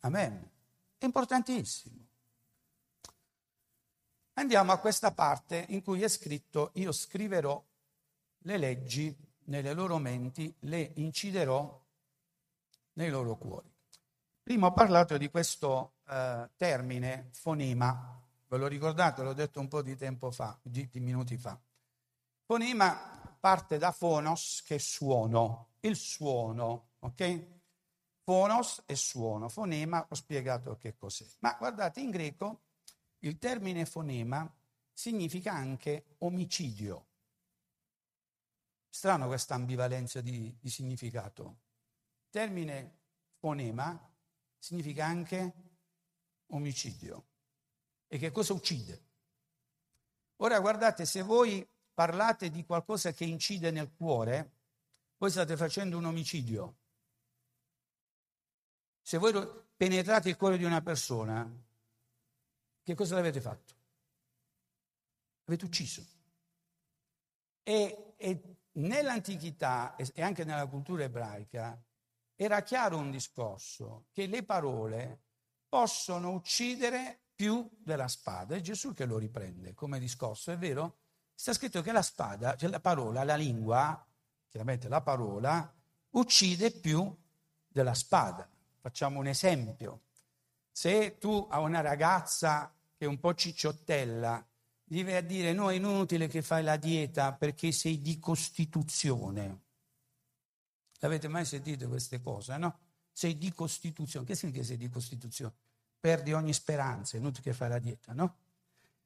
Amen. 0.00 0.50
È 0.96 1.04
importantissimo. 1.04 2.04
Andiamo 4.34 4.72
a 4.72 4.78
questa 4.78 5.12
parte 5.12 5.66
in 5.68 5.82
cui 5.82 6.02
è 6.02 6.08
scritto 6.08 6.70
io 6.74 6.92
scriverò 6.92 7.62
le 8.38 8.56
leggi 8.58 9.14
nelle 9.44 9.72
loro 9.72 9.98
menti, 9.98 10.54
le 10.60 10.92
inciderò 10.96 11.84
nei 12.94 13.10
loro 13.10 13.36
cuori. 13.36 13.75
Prima 14.46 14.68
ho 14.68 14.72
parlato 14.72 15.18
di 15.18 15.28
questo 15.28 15.94
eh, 16.06 16.48
termine 16.56 17.30
fonema, 17.32 18.16
ve 18.46 18.56
lo 18.56 18.68
ricordate? 18.68 19.24
L'ho 19.24 19.32
detto 19.32 19.58
un 19.58 19.66
po' 19.66 19.82
di 19.82 19.96
tempo 19.96 20.30
fa, 20.30 20.56
di, 20.62 20.88
di 20.88 21.00
minuti 21.00 21.36
fa. 21.36 21.60
Fonema 22.44 23.36
parte 23.40 23.76
da 23.76 23.90
fonos, 23.90 24.62
che 24.62 24.76
è 24.76 24.78
suono, 24.78 25.70
il 25.80 25.96
suono, 25.96 26.90
ok? 27.00 27.46
Fonos 28.22 28.84
è 28.86 28.94
suono, 28.94 29.48
fonema 29.48 30.06
ho 30.08 30.14
spiegato 30.14 30.76
che 30.76 30.94
cos'è. 30.96 31.26
Ma 31.40 31.56
guardate, 31.58 31.98
in 31.98 32.10
greco 32.10 32.60
il 33.24 33.38
termine 33.38 33.84
fonema 33.84 34.48
significa 34.92 35.54
anche 35.54 36.14
omicidio. 36.18 37.06
Strano 38.88 39.26
questa 39.26 39.56
ambivalenza 39.56 40.20
di, 40.20 40.56
di 40.56 40.70
significato. 40.70 41.56
Il 42.26 42.30
termine 42.30 42.98
fonema 43.40 44.14
significa 44.66 45.06
anche 45.06 45.52
omicidio. 46.48 47.26
E 48.08 48.18
che 48.18 48.32
cosa 48.32 48.52
uccide? 48.52 49.04
Ora 50.38 50.58
guardate, 50.58 51.06
se 51.06 51.22
voi 51.22 51.64
parlate 51.94 52.50
di 52.50 52.64
qualcosa 52.64 53.12
che 53.12 53.24
incide 53.24 53.70
nel 53.70 53.92
cuore, 53.94 54.54
voi 55.18 55.30
state 55.30 55.56
facendo 55.56 55.96
un 55.96 56.06
omicidio. 56.06 56.78
Se 59.02 59.18
voi 59.18 59.32
penetrate 59.76 60.30
il 60.30 60.36
cuore 60.36 60.58
di 60.58 60.64
una 60.64 60.82
persona, 60.82 61.48
che 62.82 62.94
cosa 62.96 63.14
l'avete 63.14 63.40
fatto? 63.40 63.74
Avete 65.44 65.64
ucciso. 65.64 66.04
E, 67.62 68.14
e 68.16 68.56
nell'antichità 68.72 69.94
e 69.94 70.22
anche 70.22 70.42
nella 70.42 70.66
cultura 70.66 71.04
ebraica 71.04 71.80
era 72.36 72.62
chiaro 72.62 72.98
un 72.98 73.10
discorso 73.10 74.06
che 74.12 74.26
le 74.26 74.44
parole 74.44 75.22
possono 75.68 76.32
uccidere 76.32 77.20
più 77.34 77.68
della 77.78 78.08
spada. 78.08 78.54
È 78.54 78.60
Gesù 78.60 78.92
che 78.92 79.06
lo 79.06 79.18
riprende 79.18 79.74
come 79.74 79.98
discorso, 79.98 80.52
è 80.52 80.58
vero? 80.58 80.98
Sta 81.34 81.52
scritto 81.52 81.82
che 81.82 81.92
la 81.92 82.02
spada, 82.02 82.56
cioè 82.56 82.70
la 82.70 82.80
parola, 82.80 83.24
la 83.24 83.36
lingua, 83.36 84.06
chiaramente 84.48 84.88
la 84.88 85.00
parola, 85.00 85.74
uccide 86.10 86.70
più 86.70 87.14
della 87.66 87.94
spada. 87.94 88.48
Facciamo 88.80 89.18
un 89.18 89.26
esempio. 89.26 90.02
Se 90.70 91.18
tu 91.18 91.46
a 91.50 91.58
una 91.60 91.80
ragazza 91.80 92.72
che 92.96 93.04
è 93.04 93.08
un 93.08 93.18
po' 93.18 93.34
cicciottella 93.34 94.46
gli 94.88 95.02
vai 95.04 95.16
a 95.16 95.20
dire 95.20 95.52
no, 95.52 95.70
è 95.70 95.74
inutile 95.74 96.28
che 96.28 96.42
fai 96.42 96.62
la 96.62 96.76
dieta 96.76 97.32
perché 97.32 97.72
sei 97.72 98.00
di 98.00 98.20
costituzione. 98.20 99.64
L'avete 101.00 101.28
mai 101.28 101.44
sentito 101.44 101.88
queste 101.88 102.20
cose, 102.20 102.56
no? 102.56 102.78
Sei 103.12 103.36
di 103.36 103.52
costituzione. 103.52 104.26
Che 104.26 104.34
significa 104.34 104.64
sei 104.64 104.76
di 104.76 104.88
costituzione? 104.88 105.54
Perdi 105.98 106.32
ogni 106.32 106.52
speranza, 106.52 107.16
è 107.16 107.20
inutile 107.20 107.42
che 107.42 107.52
fai 107.52 107.68
la 107.68 107.78
dieta, 107.78 108.12
no? 108.12 108.36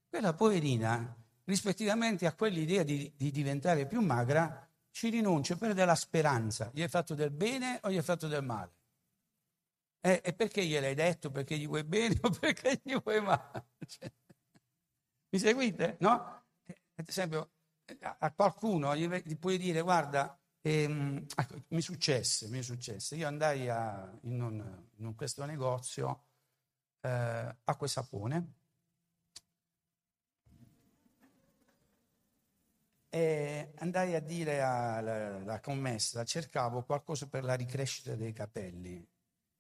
Quella 0.09 0.35
poverina, 0.35 1.17
rispettivamente 1.45 2.27
a 2.27 2.35
quell'idea 2.35 2.83
di, 2.83 3.13
di 3.17 3.31
diventare 3.31 3.87
più 3.87 4.01
magra, 4.01 4.69
ci 4.91 5.09
rinuncia, 5.09 5.57
perde 5.57 5.85
la 5.85 5.95
speranza. 5.95 6.71
Gli 6.75 6.83
hai 6.83 6.89
fatto 6.89 7.15
del 7.15 7.31
bene 7.31 7.79
o 7.83 7.91
gli 7.91 7.97
hai 7.97 8.03
fatto 8.03 8.27
del 8.27 8.45
male? 8.45 8.73
Eh, 10.01 10.21
e 10.25 10.33
perché 10.33 10.65
gliel'hai 10.65 10.95
detto? 10.95 11.31
Perché 11.31 11.59
gli 11.59 11.67
vuoi 11.67 11.85
bene 11.85 12.19
o 12.23 12.31
perché 12.39 12.81
gli 12.83 12.97
vuoi 13.03 13.21
male? 13.21 13.67
Cioè, 13.87 14.11
mi 15.31 15.39
seguite? 15.39 15.97
No? 16.01 16.43
Ad 16.95 17.09
esempio, 17.09 17.51
a 18.19 18.33
qualcuno 18.33 18.97
gli 18.97 19.37
puoi 19.37 19.59
dire, 19.59 19.81
guarda, 19.83 20.40
ehm, 20.63 21.27
ecco, 21.37 21.65
mi 21.69 21.81
successe, 21.81 22.49
mi 22.49 22.63
successe. 22.63 23.17
Io 23.17 23.27
andai 23.27 23.69
a, 23.69 24.11
in, 24.23 24.43
un, 24.43 24.87
in 24.97 25.15
questo 25.15 25.45
negozio 25.45 26.25
eh, 27.01 27.57
acqua 27.65 27.87
e 27.87 27.89
sapone 27.89 28.55
e 33.11 33.73
andai 33.79 34.15
a 34.15 34.21
dire 34.21 34.63
alla, 34.63 35.37
alla 35.37 35.61
commessa, 35.61 36.25
cercavo 36.25 36.85
qualcosa 36.85 37.27
per 37.29 37.45
la 37.45 37.55
ricrescita 37.55 38.15
dei 38.15 38.33
capelli. 38.33 39.05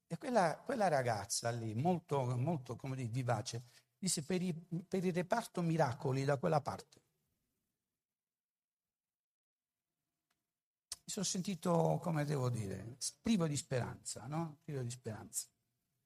E 0.07 0.19
quella, 0.19 0.57
quella 0.65 0.89
ragazza 0.89 1.51
lì, 1.51 1.75
molto, 1.75 2.25
molto 2.37 2.77
come 2.77 2.97
dire, 2.97 3.09
vivace, 3.09 3.65
disse 3.99 4.23
per, 4.23 4.43
i, 4.43 4.53
per 4.87 5.05
il 5.05 5.13
reparto 5.13 5.63
miracoli 5.63 6.25
da 6.25 6.37
quella 6.39 6.61
parte. 6.61 6.99
Mi 11.00 11.00
sono 11.11 11.27
sentito, 11.27 11.99
come 12.03 12.25
devo 12.25 12.49
dire, 12.49 12.96
privo 13.20 13.46
di 13.46 13.57
speranza, 13.57 14.27
no? 14.27 14.61
Privo 14.64 14.81
di 14.81 14.90
speranza. 14.90 15.46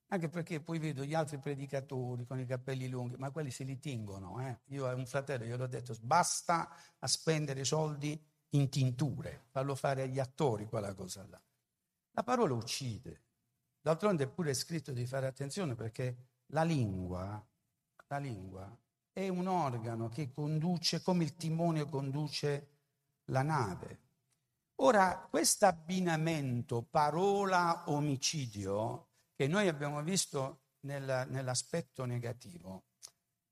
Anche 0.09 0.29
perché 0.29 0.61
poi 0.61 0.79
vedo 0.79 1.05
gli 1.05 1.15
altri 1.15 1.39
predicatori 1.39 2.27
con 2.27 2.39
i 2.39 2.47
capelli 2.47 2.89
lunghi, 2.89 3.17
ma 3.17 3.31
quelli 3.31 3.51
se 3.51 3.65
li 3.65 3.79
tingono. 3.79 4.41
Eh? 4.47 4.61
Io 4.67 4.87
a 4.87 4.95
un 4.95 5.07
fratello 5.07 5.45
gliel'ho 5.45 5.67
detto, 5.67 5.97
basta 6.01 6.71
a 6.99 7.07
spendere 7.07 7.65
soldi 7.65 8.21
in 8.51 8.69
tinture, 8.69 9.47
farlo 9.51 9.75
fare 9.75 10.03
agli 10.03 10.19
attori 10.19 10.67
quella 10.67 10.95
cosa 10.95 11.27
là. 11.29 11.41
La 12.13 12.23
parola 12.23 12.55
uccide. 12.55 13.23
D'altronde 13.81 14.25
è 14.25 14.29
pure 14.29 14.55
scritto 14.55 14.93
di 14.93 15.07
fare 15.07 15.27
attenzione 15.27 15.75
perché 15.75 16.17
la 16.49 16.63
lingua 16.63 17.45
la 18.09 18.19
lingua 18.19 18.79
è 19.13 19.29
un 19.29 19.47
organo 19.47 20.09
che 20.09 20.31
conduce, 20.31 21.03
come 21.03 21.25
il 21.25 21.37
timone 21.37 21.89
conduce 21.89 22.69
la 23.27 23.43
nave. 23.43 24.03
Ora, 24.77 25.29
questo 25.31 25.67
abbinamento 25.67 26.83
parola-omicidio 26.83 29.09
che 29.35 29.47
noi 29.47 29.69
abbiamo 29.69 30.03
visto 30.03 30.63
nel, 30.81 31.27
nell'aspetto 31.29 32.05
negativo, 32.05 32.87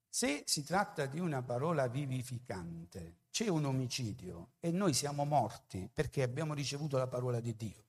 se 0.09 0.43
si 0.47 0.65
tratta 0.65 1.07
di 1.07 1.21
una 1.21 1.43
parola 1.43 1.87
vivificante, 1.87 3.21
c'è 3.31 3.49
un 3.49 3.65
omicidio 3.65 4.53
e 4.61 4.71
noi 4.71 4.95
siamo 4.95 5.25
morti 5.25 5.89
perché 5.93 6.23
abbiamo 6.23 6.55
ricevuto 6.55 6.99
la 6.99 7.07
parola 7.07 7.41
di 7.41 7.57
Dio. 7.57 7.85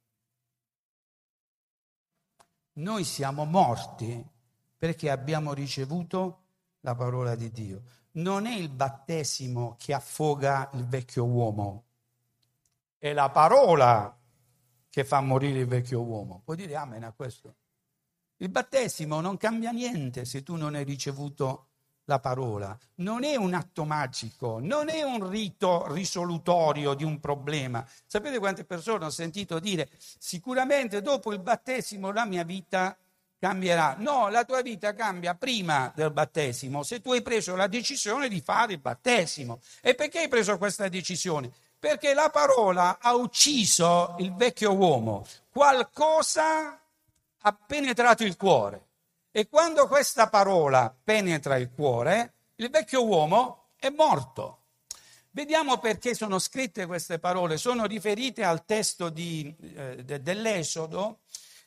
Noi 2.76 3.04
siamo 3.04 3.46
morti 3.46 4.26
perché 4.78 5.10
abbiamo 5.10 5.54
ricevuto 5.54 6.41
la 6.80 6.96
parola 6.96 7.36
di 7.36 7.52
Dio. 7.52 7.84
Non 8.12 8.46
è 8.46 8.56
il 8.56 8.69
battesimo 8.69 9.76
che 9.78 9.93
affoga 9.93 10.69
il 10.74 10.86
vecchio 10.86 11.26
uomo, 11.26 11.86
è 13.04 13.12
la 13.12 13.30
parola 13.30 14.18
che 14.89 15.04
fa 15.04 15.20
morire 15.20 15.60
il 15.60 15.68
vecchio 15.68 16.02
uomo. 16.02 16.42
Puoi 16.46 16.56
dire 16.56 16.78
amen 16.78 17.04
a 17.04 17.12
questo? 17.12 17.56
Il 18.38 18.48
battesimo 18.48 19.20
non 19.20 19.36
cambia 19.36 19.72
niente 19.72 20.24
se 20.24 20.42
tu 20.42 20.56
non 20.56 20.74
hai 20.74 20.86
ricevuto 20.86 21.68
la 22.06 22.20
parola. 22.20 22.78
Non 22.96 23.26
è 23.26 23.36
un 23.36 23.56
atto 23.56 23.84
magico, 23.84 24.60
non 24.62 24.88
è 24.88 25.04
un 25.04 25.30
rito 25.30 25.92
risolutorio 25.92 26.94
di 26.94 27.04
un 27.04 27.20
problema. 27.20 27.86
Sapete 28.06 28.39
quante 28.39 28.63
persone 28.63 29.04
ho 29.04 29.10
sentito 29.10 29.60
dire 29.60 29.89
sicuramente 30.18 31.02
dopo 31.02 31.34
il 31.34 31.39
battesimo 31.39 32.10
la 32.13 32.24
mia 32.24 32.46
vita 32.46 32.98
cambierà. 33.38 33.98
No, 34.00 34.30
la 34.30 34.46
tua 34.46 34.62
vita 34.62 34.94
cambia 34.94 35.36
prima 35.36 35.92
del 35.94 36.13
battesimo, 36.13 36.84
se 36.84 37.02
tu 37.02 37.12
hai 37.12 37.22
preso 37.22 37.58
la 37.58 37.68
decisione 37.68 38.30
di 38.30 38.39
fare 38.39 38.72
il 38.72 38.80
battesimo. 38.80 39.60
E 39.82 39.94
perché 39.94 40.20
hai 40.20 40.30
preso 40.30 40.58
questa 40.58 40.88
decisione? 40.88 41.52
Perché 41.84 42.13
la 42.13 42.30
parola 42.30 42.98
ha 43.02 43.13
ucciso 43.13 44.15
il 44.19 44.34
vecchio 44.36 44.74
uomo, 44.74 45.28
qualcosa 45.52 46.80
ha 47.41 47.58
penetrato 47.67 48.24
il 48.24 48.38
cuore. 48.38 48.88
E 49.32 49.50
quando 49.50 49.89
questa 49.89 50.30
parola 50.30 50.96
penetra 51.04 51.58
il 51.58 51.69
cuore, 51.76 52.36
il 52.56 52.69
vecchio 52.69 53.06
uomo 53.06 53.72
è 53.76 53.89
morto. 53.89 54.60
Vediamo 55.32 55.78
perché 55.80 56.15
sono 56.15 56.39
scritte 56.39 56.86
queste 56.86 57.19
parole, 57.19 57.58
sono 57.58 57.86
riferite 57.86 58.46
al 58.46 58.63
testo 58.63 59.10
di, 59.10 59.54
eh, 59.76 60.22
dell'Esodo, 60.22 61.19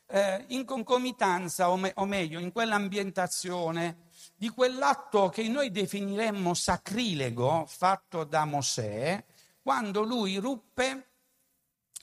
eh, 0.07 0.47
in 0.49 0.65
concomitanza, 0.65 1.69
o, 1.69 1.77
me, 1.77 1.93
o 1.97 2.07
meglio, 2.07 2.39
in 2.39 2.53
quell'ambientazione 2.53 4.05
di 4.35 4.49
quell'atto 4.49 5.29
che 5.29 5.47
noi 5.47 5.71
definiremmo 5.71 6.55
sacrilego 6.55 7.67
fatto 7.69 8.25
da 8.25 8.47
Mosè 8.47 9.23
quando 9.67 10.03
lui 10.05 10.37
ruppe 10.37 11.09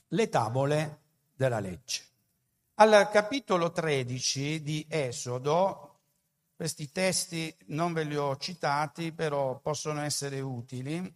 le 0.08 0.28
tavole 0.28 1.00
della 1.32 1.60
legge. 1.60 2.02
Al 2.74 3.08
capitolo 3.10 3.72
13 3.72 4.60
di 4.60 4.84
Esodo, 4.86 6.00
questi 6.54 6.92
testi 6.92 7.56
non 7.68 7.94
ve 7.94 8.04
li 8.04 8.16
ho 8.18 8.36
citati, 8.36 9.12
però 9.12 9.60
possono 9.60 10.02
essere 10.02 10.40
utili. 10.40 11.10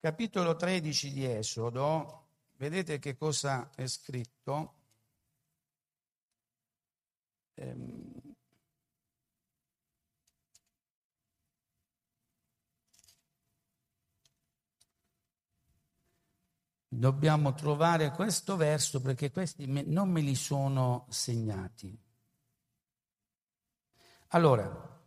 Capitolo 0.00 0.56
13 0.56 1.12
di 1.12 1.24
Esodo, 1.24 2.26
vedete 2.56 2.98
che 2.98 3.16
cosa 3.16 3.70
è 3.76 3.86
scritto? 3.86 4.74
ehm, 7.56 8.15
dobbiamo 16.98 17.54
trovare 17.54 18.10
questo 18.10 18.56
verso 18.56 19.00
perché 19.00 19.30
questi 19.30 19.66
non 19.86 20.08
me 20.10 20.20
li 20.20 20.34
sono 20.34 21.06
segnati. 21.08 21.96
Allora, 24.28 25.00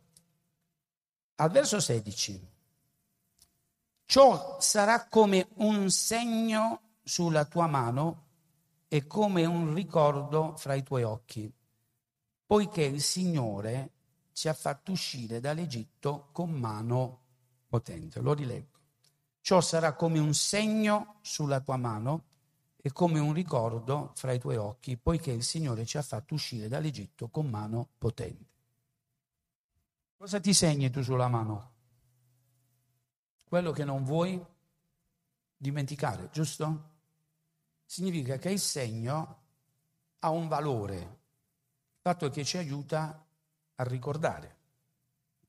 al 1.36 1.50
verso 1.50 1.80
16, 1.80 2.48
ciò 4.04 4.60
sarà 4.60 5.08
come 5.08 5.48
un 5.56 5.90
segno 5.90 6.96
sulla 7.02 7.44
tua 7.44 7.66
mano 7.66 8.26
e 8.88 9.06
come 9.06 9.44
un 9.44 9.74
ricordo 9.74 10.56
fra 10.56 10.74
i 10.74 10.82
tuoi 10.82 11.02
occhi, 11.02 11.52
poiché 12.46 12.82
il 12.82 13.02
Signore 13.02 13.92
ci 14.32 14.48
ha 14.48 14.54
fatto 14.54 14.92
uscire 14.92 15.40
dall'Egitto 15.40 16.28
con 16.32 16.50
mano 16.50 17.20
potente. 17.68 18.20
Lo 18.20 18.32
rileggo. 18.32 18.69
Ciò 19.40 19.60
sarà 19.60 19.94
come 19.94 20.18
un 20.18 20.34
segno 20.34 21.18
sulla 21.22 21.60
tua 21.60 21.76
mano 21.76 22.24
e 22.76 22.92
come 22.92 23.18
un 23.18 23.32
ricordo 23.32 24.12
fra 24.14 24.32
i 24.32 24.38
tuoi 24.38 24.56
occhi, 24.56 24.96
poiché 24.96 25.32
il 25.32 25.42
Signore 25.42 25.84
ci 25.84 25.98
ha 25.98 26.02
fatto 26.02 26.34
uscire 26.34 26.68
dall'Egitto 26.68 27.28
con 27.28 27.48
mano 27.48 27.88
potente. 27.98 28.48
Cosa 30.16 30.40
ti 30.40 30.52
segni 30.52 30.90
tu 30.90 31.02
sulla 31.02 31.28
mano? 31.28 31.72
Quello 33.44 33.72
che 33.72 33.84
non 33.84 34.04
vuoi 34.04 34.42
dimenticare, 35.56 36.28
giusto? 36.30 36.88
Significa 37.84 38.36
che 38.36 38.50
il 38.50 38.60
segno 38.60 39.42
ha 40.20 40.30
un 40.30 40.48
valore, 40.48 40.96
il 40.96 42.00
fatto 42.00 42.26
è 42.26 42.30
che 42.30 42.44
ci 42.44 42.56
aiuta 42.58 43.26
a 43.74 43.82
ricordare. 43.84 44.58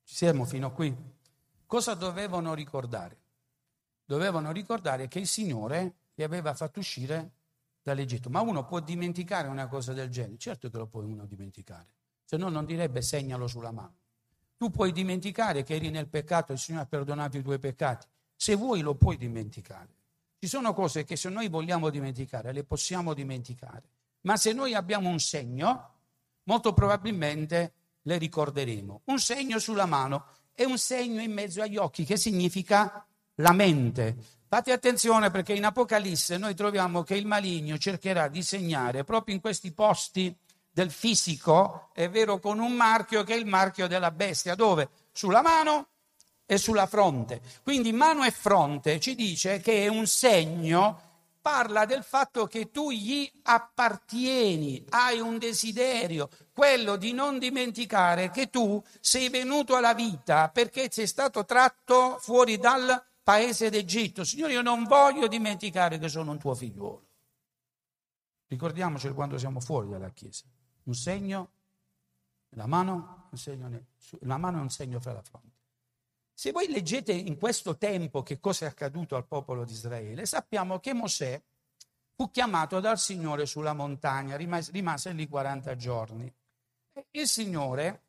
Ci 0.04 0.16
siamo 0.16 0.46
fino 0.46 0.68
a 0.68 0.72
qui? 0.72 0.94
Cosa 1.66 1.94
dovevano 1.94 2.54
ricordare? 2.54 3.21
Dovevano 4.12 4.52
ricordare 4.52 5.08
che 5.08 5.20
il 5.20 5.28
Signore 5.28 5.94
li 6.16 6.24
aveva 6.24 6.54
fatto 6.54 6.80
uscire 6.80 7.32
dall'Egitto. 7.82 8.30
Ma 8.30 8.42
uno 8.42 8.66
può 8.66 8.82
dimenticare 8.82 9.48
una 9.48 9.70
cosa 9.70 9.94
del 9.94 10.10
genere? 10.10 10.38
Certo 10.38 10.70
che 10.70 10.78
lo 10.78 10.86
può 10.86 11.02
uno 11.02 11.26
dimenticare, 11.26 11.88
se 12.26 12.36
no 12.36 12.50
non 12.50 12.66
direbbe 12.66 13.02
segnalo 13.02 13.48
sulla 13.48 13.72
mano. 13.72 13.96
Tu 14.58 14.70
puoi 14.70 14.92
dimenticare 14.92 15.64
che 15.64 15.76
eri 15.76 15.90
nel 15.90 16.10
peccato 16.10 16.52
e 16.52 16.56
il 16.56 16.62
Signore 16.62 16.84
ha 16.84 16.88
perdonato 16.88 17.38
i 17.38 17.42
tuoi 17.42 17.58
peccati. 17.58 18.06
Se 18.36 18.54
vuoi 18.56 18.82
lo 18.82 18.96
puoi 18.96 19.16
dimenticare. 19.16 19.96
Ci 20.38 20.48
sono 20.50 20.74
cose 20.74 21.06
che 21.06 21.16
se 21.16 21.30
noi 21.30 21.48
vogliamo 21.48 21.90
dimenticare, 21.90 22.52
le 22.52 22.66
possiamo 22.66 23.14
dimenticare. 23.14 23.84
Ma 24.24 24.36
se 24.36 24.52
noi 24.52 24.74
abbiamo 24.74 25.08
un 25.08 25.20
segno, 25.20 25.94
molto 26.44 26.74
probabilmente 26.74 27.74
le 28.02 28.18
ricorderemo. 28.18 29.04
Un 29.06 29.20
segno 29.20 29.58
sulla 29.58 29.86
mano 29.86 30.26
e 30.54 30.66
un 30.66 30.78
segno 30.78 31.22
in 31.22 31.32
mezzo 31.32 31.62
agli 31.62 31.78
occhi, 31.78 32.04
che 32.04 32.18
significa 32.18 33.06
la 33.36 33.52
mente. 33.52 34.16
Fate 34.48 34.72
attenzione 34.72 35.32
perché 35.32 35.54
in 35.54 35.64
Apocalisse 35.64 36.38
noi 36.38 36.54
troviamo 36.56 37.04
che 37.04 37.16
il 37.16 37.26
maligno 37.26 37.78
cercherà 37.78 38.28
di 38.28 38.44
segnare 38.44 39.04
proprio 39.04 39.34
in 39.34 39.42
questi 39.42 39.72
posti 39.72 40.36
del 40.74 40.92
fisico, 40.92 41.90
è 41.94 42.10
vero, 42.10 42.40
con 42.40 42.60
un 42.60 42.74
marchio 42.74 43.24
che 43.24 43.34
è 43.34 43.38
il 43.38 43.46
marchio 43.46 43.88
della 43.88 44.12
bestia. 44.12 44.56
Dove? 44.56 44.90
Sulla 45.12 45.42
mano 45.42 45.88
e 46.46 46.58
sulla 46.58 46.86
fronte. 46.86 47.42
Quindi 47.64 47.94
mano 47.94 48.26
e 48.26 48.32
fronte 48.32 49.00
ci 49.00 49.16
dice 49.16 49.62
che 49.62 49.86
è 49.86 49.88
un 49.88 50.06
segno, 50.06 51.00
parla 51.42 51.86
del 51.86 52.04
fatto 52.04 52.46
che 52.46 52.72
tu 52.72 52.92
gli 52.92 53.30
appartieni, 53.44 54.86
hai 54.90 55.20
un 55.20 55.38
desiderio, 55.38 56.30
quello 56.54 56.98
di 56.98 57.14
non 57.14 57.40
dimenticare 57.40 58.30
che 58.30 58.50
tu 58.50 58.82
sei 59.00 59.30
venuto 59.30 59.76
alla 59.76 59.94
vita 59.94 60.50
perché 60.50 60.90
sei 60.92 61.08
stato 61.08 61.46
tratto 61.46 62.18
fuori 62.20 62.58
dal 62.58 63.02
paese 63.32 63.70
d'Egitto. 63.70 64.26
Signore, 64.26 64.52
io 64.52 64.62
non 64.62 64.84
voglio 64.84 65.28
dimenticare 65.28 65.98
che 65.98 66.10
sono 66.10 66.32
un 66.32 66.38
tuo 66.38 66.54
figliuolo. 66.54 67.08
Ricordiamoci 68.48 69.10
quando 69.12 69.38
siamo 69.38 69.62
fuori 69.62 69.88
dalla 69.88 70.10
Chiesa. 70.10 70.44
Un 70.84 70.94
segno, 70.94 71.52
la 72.50 72.68
mano, 72.68 73.28
un 73.32 73.38
segno, 73.38 73.86
la 74.22 74.38
mano 74.38 74.58
è 74.58 74.62
un 74.62 74.70
segno 74.70 75.00
fra 75.00 75.14
la 75.14 75.22
fronte. 75.22 75.60
Se 76.34 76.52
voi 76.52 76.70
leggete 76.70 77.14
in 77.14 77.38
questo 77.38 77.78
tempo 77.78 78.22
che 78.22 78.42
cosa 78.42 78.66
è 78.66 78.68
accaduto 78.68 79.16
al 79.16 79.26
popolo 79.26 79.64
di 79.64 79.72
Israele, 79.72 80.26
sappiamo 80.26 80.80
che 80.80 80.94
Mosè 80.94 81.42
fu 82.14 82.30
chiamato 82.32 82.82
dal 82.82 83.00
Signore 83.00 83.46
sulla 83.46 83.74
montagna, 83.74 84.36
rimase, 84.36 84.72
rimase 84.74 85.14
lì 85.14 85.30
40 85.30 85.76
giorni. 85.78 86.34
Il 87.12 87.28
Signore 87.28 88.02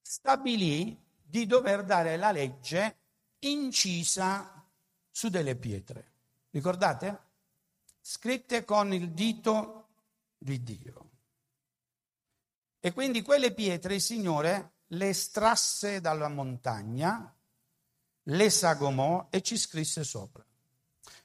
stabilì 0.00 1.00
di 1.22 1.46
dover 1.46 1.84
dare 1.84 2.16
la 2.16 2.32
legge 2.32 3.02
incisa 3.48 4.64
su 5.10 5.28
delle 5.28 5.56
pietre. 5.56 6.12
Ricordate? 6.50 7.20
Scritte 8.00 8.64
con 8.64 8.92
il 8.92 9.10
dito 9.10 9.88
di 10.38 10.62
Dio. 10.62 11.10
E 12.80 12.92
quindi 12.92 13.22
quelle 13.22 13.52
pietre 13.52 13.94
il 13.94 14.00
Signore 14.00 14.72
le 14.88 15.08
estrasse 15.08 16.00
dalla 16.00 16.28
montagna, 16.28 17.34
le 18.24 18.50
sagomò 18.50 19.28
e 19.30 19.40
ci 19.42 19.56
scrisse 19.56 20.04
sopra. 20.04 20.44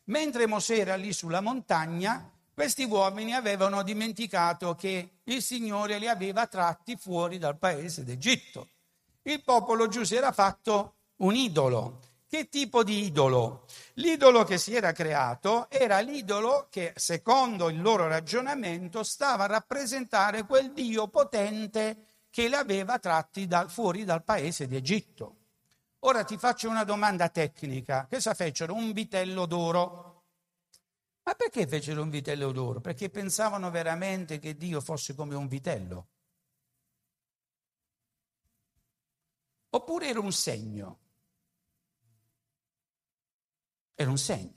Mentre 0.05 0.47
Mosè 0.47 0.77
era 0.77 0.95
lì 0.95 1.13
sulla 1.13 1.41
montagna, 1.41 2.31
questi 2.53 2.83
uomini 2.83 3.33
avevano 3.33 3.83
dimenticato 3.83 4.75
che 4.75 5.19
il 5.23 5.41
Signore 5.41 5.99
li 5.99 6.07
aveva 6.07 6.47
tratti 6.47 6.97
fuori 6.97 7.37
dal 7.37 7.57
paese 7.57 8.03
d'Egitto. 8.03 8.69
Il 9.23 9.43
popolo 9.43 9.87
giù 9.87 10.03
si 10.03 10.15
era 10.15 10.31
fatto 10.31 10.95
un 11.17 11.35
idolo 11.35 11.99
che 12.29 12.47
tipo 12.47 12.83
di 12.83 13.05
idolo? 13.05 13.65
L'idolo 13.95 14.43
che 14.43 14.59
si 14.59 14.75
era 14.75 14.91
creato 14.91 15.67
era 15.67 15.99
l'idolo 15.99 16.67
che, 16.69 16.93
secondo 16.95 17.69
il 17.69 17.81
loro 17.81 18.07
ragionamento, 18.07 19.01
stava 19.01 19.45
a 19.45 19.47
rappresentare 19.47 20.45
quel 20.45 20.71
Dio 20.71 21.07
potente 21.07 22.27
che 22.29 22.47
li 22.47 22.53
aveva 22.53 22.99
tratti 22.99 23.47
dal, 23.47 23.67
fuori 23.71 24.03
dal 24.03 24.23
paese 24.23 24.67
di 24.67 24.75
Egitto. 24.75 25.37
Ora 26.01 26.23
ti 26.23 26.37
faccio 26.37 26.69
una 26.69 26.83
domanda 26.83 27.29
tecnica. 27.29 28.05
Cosa 28.07 28.35
fecero? 28.35 28.75
Un 28.75 28.91
vitello 28.91 29.47
d'oro. 29.47 30.23
Ma 31.23 31.33
perché 31.33 31.65
fecero 31.65 32.03
un 32.03 32.11
vitello 32.11 32.51
d'oro? 32.51 32.79
Perché 32.79 33.09
pensavano 33.09 33.71
veramente 33.71 34.37
che 34.37 34.55
Dio 34.55 34.81
fosse 34.81 35.15
come 35.15 35.33
un 35.33 35.47
vitello. 35.47 36.09
Oppure 39.71 40.09
era 40.09 40.19
un 40.19 40.31
segno? 40.31 40.99
Era 44.01 44.11
un 44.11 44.17
segno, 44.17 44.53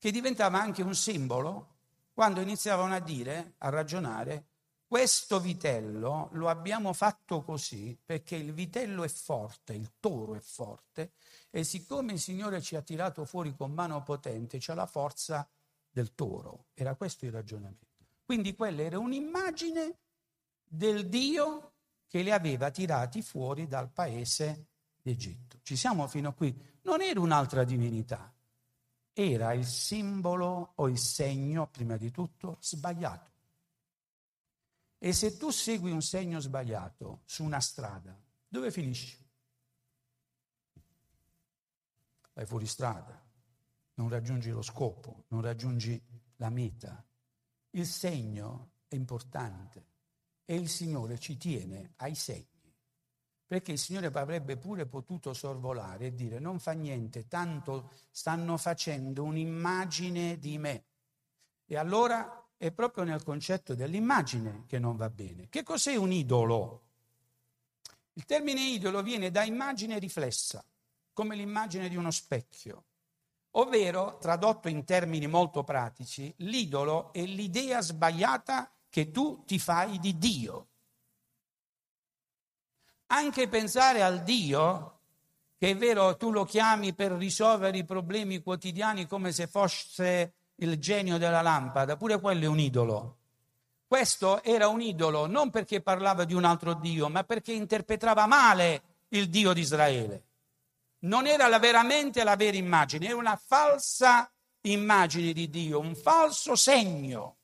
che 0.00 0.10
diventava 0.10 0.60
anche 0.60 0.82
un 0.82 0.96
simbolo 0.96 1.76
quando 2.12 2.40
iniziavano 2.40 2.92
a 2.92 2.98
dire, 2.98 3.54
a 3.58 3.68
ragionare, 3.68 4.46
questo 4.84 5.38
vitello 5.38 6.28
lo 6.32 6.48
abbiamo 6.48 6.92
fatto 6.92 7.42
così 7.42 7.96
perché 8.04 8.34
il 8.34 8.52
vitello 8.52 9.04
è 9.04 9.08
forte, 9.08 9.74
il 9.74 9.92
toro 10.00 10.34
è 10.34 10.40
forte 10.40 11.12
e 11.50 11.62
siccome 11.62 12.14
il 12.14 12.18
Signore 12.18 12.60
ci 12.60 12.74
ha 12.74 12.82
tirato 12.82 13.24
fuori 13.24 13.54
con 13.54 13.70
mano 13.70 14.02
potente, 14.02 14.58
c'è 14.58 14.74
la 14.74 14.86
forza 14.86 15.48
del 15.88 16.16
toro. 16.16 16.66
Era 16.74 16.96
questo 16.96 17.26
il 17.26 17.30
ragionamento. 17.30 17.86
Quindi 18.24 18.56
quella 18.56 18.82
era 18.82 18.98
un'immagine 18.98 19.98
del 20.64 21.08
Dio 21.08 21.74
che 22.08 22.22
li 22.22 22.32
aveva 22.32 22.72
tirati 22.72 23.22
fuori 23.22 23.68
dal 23.68 23.88
paese 23.88 24.66
d'Egitto. 25.04 25.58
Ci 25.62 25.76
siamo 25.76 26.08
fino 26.08 26.30
a 26.30 26.32
qui 26.32 26.58
non 26.84 27.02
era 27.02 27.20
un'altra 27.20 27.62
divinità, 27.62 28.34
era 29.12 29.52
il 29.52 29.66
simbolo 29.66 30.72
o 30.76 30.88
il 30.88 30.98
segno, 30.98 31.68
prima 31.68 31.98
di 31.98 32.10
tutto, 32.10 32.56
sbagliato. 32.60 33.32
E 34.98 35.12
se 35.12 35.36
tu 35.36 35.50
segui 35.50 35.90
un 35.90 36.00
segno 36.00 36.40
sbagliato 36.40 37.20
su 37.26 37.44
una 37.44 37.60
strada, 37.60 38.18
dove 38.48 38.70
finisci? 38.70 39.22
Vai 42.32 42.46
fuori 42.46 42.66
strada, 42.66 43.22
non 43.94 44.08
raggiungi 44.08 44.50
lo 44.50 44.62
scopo, 44.62 45.26
non 45.28 45.42
raggiungi 45.42 46.02
la 46.36 46.48
meta. 46.48 47.04
Il 47.70 47.86
segno 47.86 48.70
è 48.88 48.94
importante 48.94 49.92
e 50.46 50.56
il 50.56 50.68
Signore 50.68 51.18
ci 51.18 51.36
tiene 51.36 51.92
ai 51.96 52.14
segni 52.14 52.53
perché 53.46 53.72
il 53.72 53.78
Signore 53.78 54.06
avrebbe 54.06 54.56
pure 54.56 54.86
potuto 54.86 55.32
sorvolare 55.34 56.06
e 56.06 56.14
dire 56.14 56.38
non 56.38 56.58
fa 56.58 56.72
niente, 56.72 57.28
tanto 57.28 57.92
stanno 58.10 58.56
facendo 58.56 59.22
un'immagine 59.24 60.38
di 60.38 60.58
me. 60.58 60.84
E 61.66 61.76
allora 61.76 62.46
è 62.56 62.70
proprio 62.72 63.04
nel 63.04 63.22
concetto 63.22 63.74
dell'immagine 63.74 64.64
che 64.66 64.78
non 64.78 64.96
va 64.96 65.10
bene. 65.10 65.48
Che 65.48 65.62
cos'è 65.62 65.96
un 65.96 66.12
idolo? 66.12 66.82
Il 68.14 68.24
termine 68.24 68.60
idolo 68.60 69.02
viene 69.02 69.30
da 69.30 69.42
immagine 69.42 69.98
riflessa, 69.98 70.64
come 71.12 71.36
l'immagine 71.36 71.88
di 71.88 71.96
uno 71.96 72.10
specchio, 72.10 72.84
ovvero, 73.52 74.18
tradotto 74.18 74.68
in 74.68 74.84
termini 74.84 75.26
molto 75.26 75.64
pratici, 75.64 76.32
l'idolo 76.38 77.12
è 77.12 77.24
l'idea 77.24 77.80
sbagliata 77.80 78.70
che 78.88 79.10
tu 79.10 79.44
ti 79.44 79.58
fai 79.58 79.98
di 79.98 80.16
Dio. 80.16 80.68
Anche 83.06 83.48
pensare 83.48 84.02
al 84.02 84.22
Dio 84.22 84.94
che 85.64 85.70
è 85.70 85.76
vero 85.76 86.16
tu 86.18 86.30
lo 86.30 86.44
chiami 86.44 86.92
per 86.92 87.12
risolvere 87.12 87.78
i 87.78 87.84
problemi 87.84 88.42
quotidiani 88.42 89.06
come 89.06 89.32
se 89.32 89.46
fosse 89.46 90.34
il 90.56 90.78
genio 90.78 91.16
della 91.16 91.40
lampada, 91.40 91.96
pure 91.96 92.20
quello 92.20 92.44
è 92.44 92.48
un 92.48 92.58
idolo. 92.58 93.16
Questo 93.86 94.42
era 94.42 94.68
un 94.68 94.82
idolo 94.82 95.26
non 95.26 95.48
perché 95.48 95.80
parlava 95.80 96.24
di 96.24 96.34
un 96.34 96.44
altro 96.44 96.74
Dio, 96.74 97.08
ma 97.08 97.24
perché 97.24 97.52
interpretava 97.52 98.26
male 98.26 98.82
il 99.08 99.30
Dio 99.30 99.54
di 99.54 99.60
Israele. 99.60 100.22
Non 101.00 101.26
era 101.26 101.48
la, 101.48 101.58
veramente 101.58 102.24
la 102.24 102.36
vera 102.36 102.58
immagine, 102.58 103.06
era 103.06 103.16
una 103.16 103.40
falsa 103.42 104.30
immagine 104.62 105.32
di 105.32 105.48
Dio, 105.48 105.78
un 105.78 105.94
falso 105.94 106.56
segno. 106.56 107.36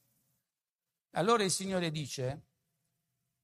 Allora 1.12 1.42
il 1.42 1.50
Signore 1.50 1.90
dice, 1.90 2.40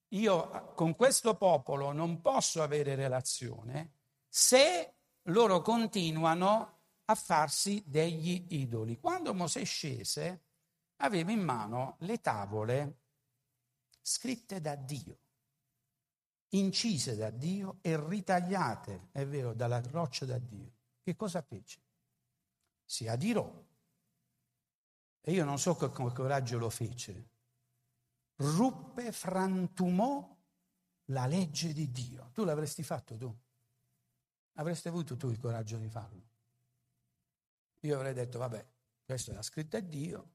io 0.08 0.72
con 0.74 0.94
questo 0.94 1.36
popolo 1.36 1.92
non 1.92 2.20
posso 2.20 2.62
avere 2.62 2.94
relazione 2.94 3.92
se 4.28 4.94
loro 5.24 5.62
continuano 5.62 6.74
a 7.06 7.14
farsi 7.14 7.82
degli 7.86 8.46
idoli. 8.50 8.98
Quando 8.98 9.34
Mosè 9.34 9.64
scese, 9.64 10.42
aveva 10.96 11.30
in 11.30 11.40
mano 11.40 11.96
le 12.00 12.20
tavole 12.20 12.98
scritte 14.00 14.60
da 14.60 14.74
Dio, 14.76 15.18
incise 16.50 17.16
da 17.16 17.30
Dio 17.30 17.78
e 17.80 17.96
ritagliate, 17.98 19.08
è 19.12 19.26
vero, 19.26 19.52
dalla 19.52 19.80
roccia 19.80 20.24
da 20.24 20.38
Dio. 20.38 20.72
Che 21.02 21.16
cosa 21.16 21.42
fece? 21.42 21.80
Si 22.84 23.08
adirò. 23.08 23.64
E 25.20 25.32
io 25.32 25.44
non 25.44 25.58
so 25.58 25.74
con 25.74 25.92
che 25.92 26.14
coraggio 26.14 26.58
lo 26.58 26.70
fece. 26.70 27.30
Ruppe, 28.36 29.12
frantumò 29.12 30.36
la 31.06 31.26
legge 31.26 31.72
di 31.72 31.90
Dio. 31.90 32.30
Tu 32.32 32.44
l'avresti 32.44 32.82
fatto 32.82 33.16
tu? 33.16 33.34
Avresti 34.54 34.88
avuto 34.88 35.16
tu 35.16 35.30
il 35.30 35.38
coraggio 35.38 35.78
di 35.78 35.88
farlo? 35.88 36.28
Io 37.80 37.94
avrei 37.94 38.14
detto, 38.14 38.38
vabbè, 38.38 38.66
questa 39.04 39.32
è 39.32 39.34
la 39.34 39.42
scritta 39.42 39.78
di 39.80 39.88
Dio, 39.88 40.30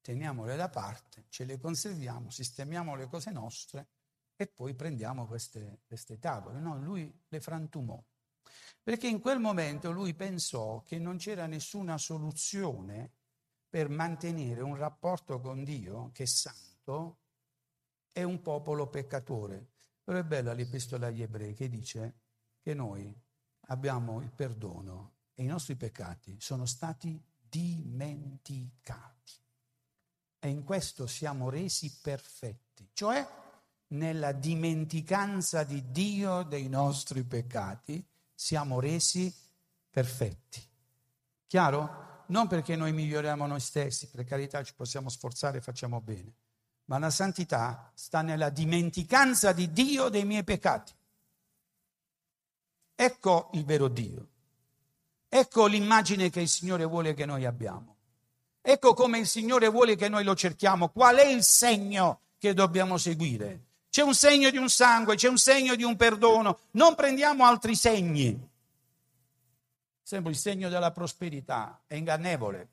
teniamole 0.00 0.56
da 0.56 0.68
parte, 0.68 1.26
ce 1.28 1.44
le 1.44 1.58
conserviamo, 1.58 2.30
sistemiamo 2.30 2.94
le 2.94 3.06
cose 3.06 3.30
nostre 3.30 3.88
e 4.34 4.46
poi 4.46 4.74
prendiamo 4.74 5.26
queste, 5.26 5.82
queste 5.86 6.18
tavole. 6.18 6.58
No, 6.58 6.78
lui 6.78 7.12
le 7.28 7.40
frantumò. 7.40 8.02
Perché 8.82 9.06
in 9.06 9.20
quel 9.20 9.38
momento 9.38 9.90
lui 9.92 10.14
pensò 10.14 10.82
che 10.82 10.98
non 10.98 11.18
c'era 11.18 11.46
nessuna 11.46 11.98
soluzione 11.98 13.12
per 13.68 13.88
mantenere 13.88 14.62
un 14.62 14.74
rapporto 14.74 15.38
con 15.40 15.62
Dio 15.62 16.10
che 16.12 16.24
è 16.24 16.26
santo 16.26 17.19
e 18.12 18.22
un 18.22 18.40
popolo 18.42 18.88
peccatore. 18.88 19.68
Però 20.02 20.18
è 20.18 20.24
bella 20.24 20.52
l'epistola 20.52 21.08
agli 21.08 21.22
ebrei 21.22 21.54
che 21.54 21.68
dice 21.68 22.14
che 22.60 22.74
noi 22.74 23.14
abbiamo 23.66 24.20
il 24.20 24.30
perdono 24.30 25.12
e 25.34 25.44
i 25.44 25.46
nostri 25.46 25.76
peccati 25.76 26.36
sono 26.40 26.66
stati 26.66 27.22
dimenticati. 27.48 29.32
E 30.38 30.48
in 30.48 30.64
questo 30.64 31.06
siamo 31.06 31.50
resi 31.50 31.98
perfetti, 32.00 32.88
cioè 32.92 33.26
nella 33.88 34.32
dimenticanza 34.32 35.64
di 35.64 35.90
Dio 35.90 36.42
dei 36.42 36.68
nostri 36.68 37.24
peccati 37.24 38.04
siamo 38.34 38.80
resi 38.80 39.34
perfetti. 39.90 40.62
Chiaro? 41.46 42.24
Non 42.28 42.46
perché 42.46 42.76
noi 42.76 42.92
miglioriamo 42.92 43.46
noi 43.46 43.60
stessi, 43.60 44.08
per 44.08 44.24
carità 44.24 44.62
ci 44.62 44.74
possiamo 44.74 45.08
sforzare 45.08 45.58
e 45.58 45.62
facciamo 45.62 46.00
bene, 46.00 46.32
ma 46.90 46.98
la 46.98 47.10
santità 47.10 47.92
sta 47.94 48.20
nella 48.20 48.50
dimenticanza 48.50 49.52
di 49.52 49.72
Dio 49.72 50.08
dei 50.08 50.24
miei 50.24 50.42
peccati. 50.42 50.92
Ecco 52.96 53.50
il 53.52 53.64
vero 53.64 53.86
Dio. 53.86 54.28
Ecco 55.28 55.66
l'immagine 55.66 56.30
che 56.30 56.40
il 56.40 56.48
Signore 56.48 56.84
vuole 56.84 57.14
che 57.14 57.26
noi 57.26 57.44
abbiamo. 57.44 57.96
Ecco 58.60 58.94
come 58.94 59.18
il 59.18 59.28
Signore 59.28 59.68
vuole 59.68 59.94
che 59.94 60.08
noi 60.08 60.24
lo 60.24 60.34
cerchiamo. 60.34 60.88
Qual 60.88 61.16
è 61.16 61.26
il 61.26 61.44
segno 61.44 62.22
che 62.38 62.54
dobbiamo 62.54 62.98
seguire? 62.98 63.66
C'è 63.88 64.02
un 64.02 64.14
segno 64.14 64.50
di 64.50 64.58
un 64.58 64.68
sangue, 64.68 65.14
c'è 65.14 65.28
un 65.28 65.38
segno 65.38 65.76
di 65.76 65.84
un 65.84 65.94
perdono. 65.94 66.58
Non 66.72 66.96
prendiamo 66.96 67.44
altri 67.44 67.76
segni. 67.76 68.48
Sempre 70.02 70.32
il 70.32 70.38
segno 70.38 70.68
della 70.68 70.90
prosperità 70.90 71.82
è 71.86 71.94
ingannevole. 71.94 72.68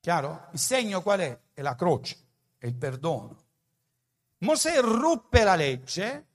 Chiaro? 0.00 0.48
Il 0.50 0.58
segno 0.58 1.00
qual 1.00 1.20
è? 1.20 1.44
È 1.56 1.62
la 1.62 1.74
croce, 1.74 2.18
è 2.58 2.66
il 2.66 2.74
perdono. 2.74 3.44
Mosè 4.40 4.78
ruppe 4.82 5.42
la 5.42 5.54
legge, 5.54 6.26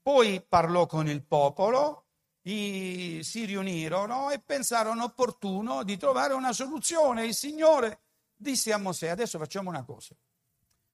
poi 0.00 0.40
parlò 0.40 0.86
con 0.86 1.06
il 1.06 1.22
popolo 1.22 2.06
i, 2.44 3.20
si 3.22 3.44
riunirono 3.44 4.30
e 4.30 4.38
pensarono 4.38 5.04
opportuno 5.04 5.82
di 5.82 5.98
trovare 5.98 6.32
una 6.32 6.54
soluzione. 6.54 7.26
Il 7.26 7.34
Signore 7.34 7.98
disse 8.34 8.72
a 8.72 8.78
Mosè, 8.78 9.08
adesso 9.08 9.38
facciamo 9.38 9.68
una 9.68 9.84
cosa, 9.84 10.14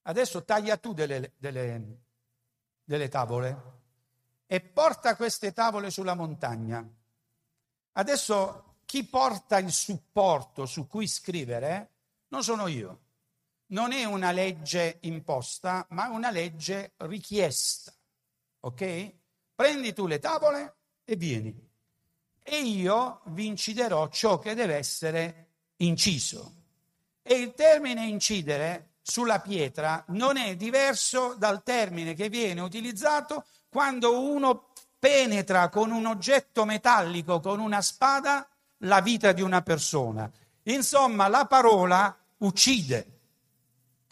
adesso 0.03 0.43
taglia 0.43 0.77
tu 0.77 0.93
delle, 0.93 1.35
delle, 1.37 1.99
delle 2.83 3.09
tavole 3.09 3.63
e 4.47 4.61
porta 4.61 5.15
queste 5.15 5.53
tavole 5.53 5.91
sulla 5.91 6.15
montagna. 6.15 6.85
Adesso 7.93 8.79
chi 8.85 9.05
porta 9.05 9.59
il 9.59 9.71
supporto 9.71 10.67
su 10.67 10.89
cui 10.89 11.07
scrivere 11.07 11.91
non 12.31 12.43
sono 12.43 12.67
io. 12.67 12.99
Non 13.71 13.93
è 13.93 14.05
una 14.05 14.33
legge 14.33 14.99
imposta, 15.03 15.87
ma 15.91 16.09
una 16.09 16.31
legge 16.31 16.93
richiesta. 16.99 17.93
Ok? 18.61 19.13
Prendi 19.55 19.93
tu 19.93 20.07
le 20.07 20.19
tavole 20.19 20.75
e 21.05 21.17
vieni. 21.17 21.69
E 22.43 22.57
io 22.63 23.21
vi 23.27 23.47
inciderò 23.47 24.09
ciò 24.09 24.39
che 24.39 24.55
deve 24.55 24.75
essere 24.77 25.49
inciso. 25.77 26.55
E 27.23 27.35
il 27.35 27.55
termine 27.55 28.07
incidere 28.07 28.95
sulla 29.03 29.41
pietra 29.41 30.05
non 30.09 30.37
è 30.37 30.57
diverso 30.57 31.35
dal 31.35 31.63
termine 31.63 32.15
che 32.15 32.29
viene 32.29 32.61
utilizzato 32.61 33.45
quando 33.69 34.21
uno 34.21 34.73
penetra 34.99 35.69
con 35.69 35.93
un 35.93 36.07
oggetto 36.07 36.65
metallico, 36.65 37.41
con 37.41 37.61
una 37.61 37.81
spada, 37.81 38.49
la 38.79 39.01
vita 39.01 39.33
di 39.33 39.43
una 39.43 39.63
persona. 39.63 40.31
Insomma, 40.65 41.29
la 41.29 41.47
parola 41.47 42.17
uccide. 42.39 43.20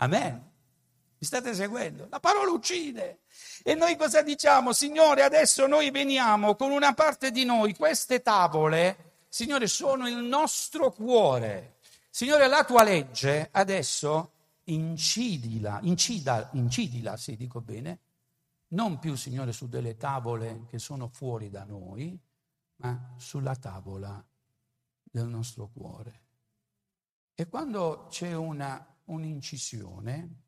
Amen. 0.01 0.35
Mi 1.21 1.27
state 1.27 1.55
seguendo? 1.55 2.07
La 2.11 2.21
parola 2.21 2.51
uccide. 2.51 3.21
E 3.63 3.75
noi 3.75 3.97
cosa 3.97 4.23
diciamo? 4.23 4.73
Signore, 4.73 5.23
adesso 5.23 5.67
noi 5.67 5.91
veniamo 5.91 6.55
con 6.55 6.71
una 6.71 6.95
parte 6.95 7.31
di 7.31 7.45
noi, 7.45 7.75
queste 7.75 8.23
tavole, 8.23 9.09
Signore, 9.29 9.67
sono 9.67 10.09
il 10.09 10.17
nostro 10.17 10.91
cuore. 10.91 11.77
Signore, 12.11 12.47
la 12.49 12.65
tua 12.65 12.83
legge 12.83 13.49
adesso 13.53 14.33
incidila, 14.65 15.81
incida, 15.83 16.49
incidila, 16.53 17.17
se 17.17 17.37
dico 17.37 17.61
bene, 17.61 18.01
non 18.69 18.99
più, 18.99 19.17
Signore, 19.17 19.53
su 19.53 19.69
delle 19.69 19.97
tavole 19.97 20.67
che 20.69 20.79
sono 20.79 21.09
fuori 21.09 21.51
da 21.51 21.65
noi, 21.65 22.19
ma 22.77 23.15
sulla 23.17 23.57
tavola 23.57 24.25
del 25.03 25.27
nostro 25.27 25.69
cuore. 25.73 26.23
E 27.35 27.49
quando 27.49 28.07
c'è 28.11 28.35
una, 28.35 28.85
un'incisione, 29.09 30.43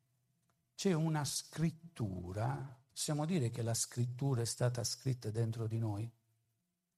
c'è 0.75 0.93
una 0.93 1.25
scrittura 1.25 2.81
Possiamo 3.01 3.25
dire 3.25 3.49
che 3.49 3.63
la 3.63 3.73
scrittura 3.73 4.43
è 4.43 4.45
stata 4.45 4.85
scritta 4.85 5.31
dentro 5.31 5.67
di 5.67 5.79
noi? 5.79 6.07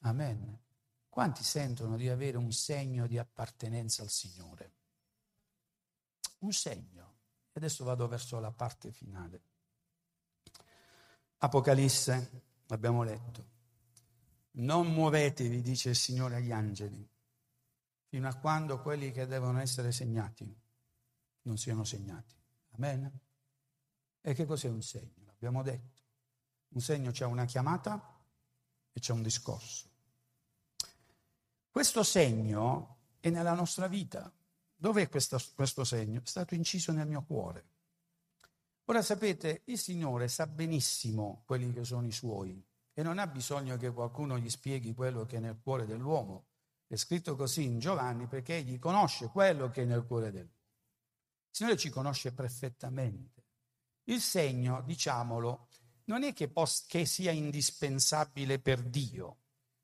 Amen. 0.00 0.58
Quanti 1.08 1.44
sentono 1.44 1.96
di 1.96 2.08
avere 2.08 2.36
un 2.38 2.50
segno 2.50 3.06
di 3.06 3.18
appartenenza 3.18 4.02
al 4.02 4.08
Signore? 4.08 4.72
Un 6.38 6.52
segno. 6.52 7.18
E 7.52 7.60
adesso 7.60 7.84
vado 7.84 8.08
verso 8.08 8.40
la 8.40 8.50
parte 8.50 8.90
finale. 8.90 9.42
Apocalisse, 11.38 12.42
abbiamo 12.66 13.04
letto. 13.04 13.50
Non 14.54 14.92
muovetevi, 14.92 15.60
dice 15.60 15.90
il 15.90 15.96
Signore 15.96 16.34
agli 16.34 16.50
angeli, 16.50 17.08
fino 18.08 18.28
a 18.28 18.34
quando 18.34 18.80
quelli 18.80 19.12
che 19.12 19.26
devono 19.26 19.60
essere 19.60 19.92
segnati 19.92 20.61
non 21.42 21.58
siano 21.58 21.84
segnati. 21.84 22.34
Amen. 22.72 23.10
E 24.20 24.34
che 24.34 24.46
cos'è 24.46 24.68
un 24.68 24.82
segno? 24.82 25.30
Abbiamo 25.30 25.62
detto, 25.62 26.00
un 26.68 26.80
segno 26.80 27.10
c'è 27.10 27.24
una 27.24 27.44
chiamata 27.44 28.20
e 28.92 29.00
c'è 29.00 29.12
un 29.12 29.22
discorso. 29.22 29.90
Questo 31.70 32.02
segno 32.02 32.98
è 33.20 33.30
nella 33.30 33.54
nostra 33.54 33.88
vita. 33.88 34.30
Dov'è 34.74 35.08
questo, 35.08 35.40
questo 35.54 35.84
segno? 35.84 36.20
È 36.20 36.26
stato 36.26 36.54
inciso 36.54 36.92
nel 36.92 37.06
mio 37.06 37.22
cuore. 37.22 37.64
Ora 38.86 39.00
sapete, 39.00 39.62
il 39.66 39.78
Signore 39.78 40.28
sa 40.28 40.46
benissimo 40.46 41.42
quelli 41.46 41.72
che 41.72 41.84
sono 41.84 42.06
i 42.06 42.12
suoi 42.12 42.62
e 42.92 43.02
non 43.02 43.18
ha 43.18 43.26
bisogno 43.26 43.76
che 43.76 43.92
qualcuno 43.92 44.38
gli 44.38 44.50
spieghi 44.50 44.92
quello 44.92 45.24
che 45.24 45.36
è 45.36 45.40
nel 45.40 45.58
cuore 45.62 45.86
dell'uomo. 45.86 46.46
È 46.86 46.96
scritto 46.96 47.36
così 47.36 47.64
in 47.64 47.78
Giovanni 47.78 48.26
perché 48.26 48.56
egli 48.56 48.78
conosce 48.78 49.28
quello 49.28 49.70
che 49.70 49.82
è 49.82 49.84
nel 49.84 50.04
cuore 50.04 50.30
dell'uomo. 50.30 50.61
Signore 51.52 51.76
ci 51.76 51.90
conosce 51.90 52.32
perfettamente. 52.32 53.44
Il 54.04 54.22
segno, 54.22 54.82
diciamolo, 54.82 55.68
non 56.04 56.22
è 56.22 56.32
che, 56.32 56.48
pos- 56.48 56.86
che 56.86 57.04
sia 57.04 57.30
indispensabile 57.30 58.58
per 58.58 58.82
Dio. 58.82 59.36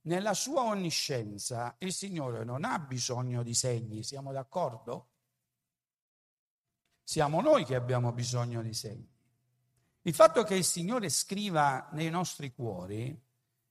Nella 0.02 0.32
sua 0.32 0.62
onniscienza 0.62 1.76
il 1.80 1.92
Signore 1.92 2.42
non 2.42 2.64
ha 2.64 2.78
bisogno 2.78 3.42
di 3.42 3.52
segni, 3.52 4.02
siamo 4.02 4.32
d'accordo? 4.32 5.10
Siamo 7.02 7.42
noi 7.42 7.66
che 7.66 7.74
abbiamo 7.74 8.12
bisogno 8.12 8.62
di 8.62 8.72
segni. 8.72 9.16
Il 10.02 10.14
fatto 10.14 10.44
che 10.44 10.54
il 10.54 10.64
Signore 10.64 11.10
scriva 11.10 11.90
nei 11.92 12.08
nostri 12.08 12.50
cuori 12.54 13.14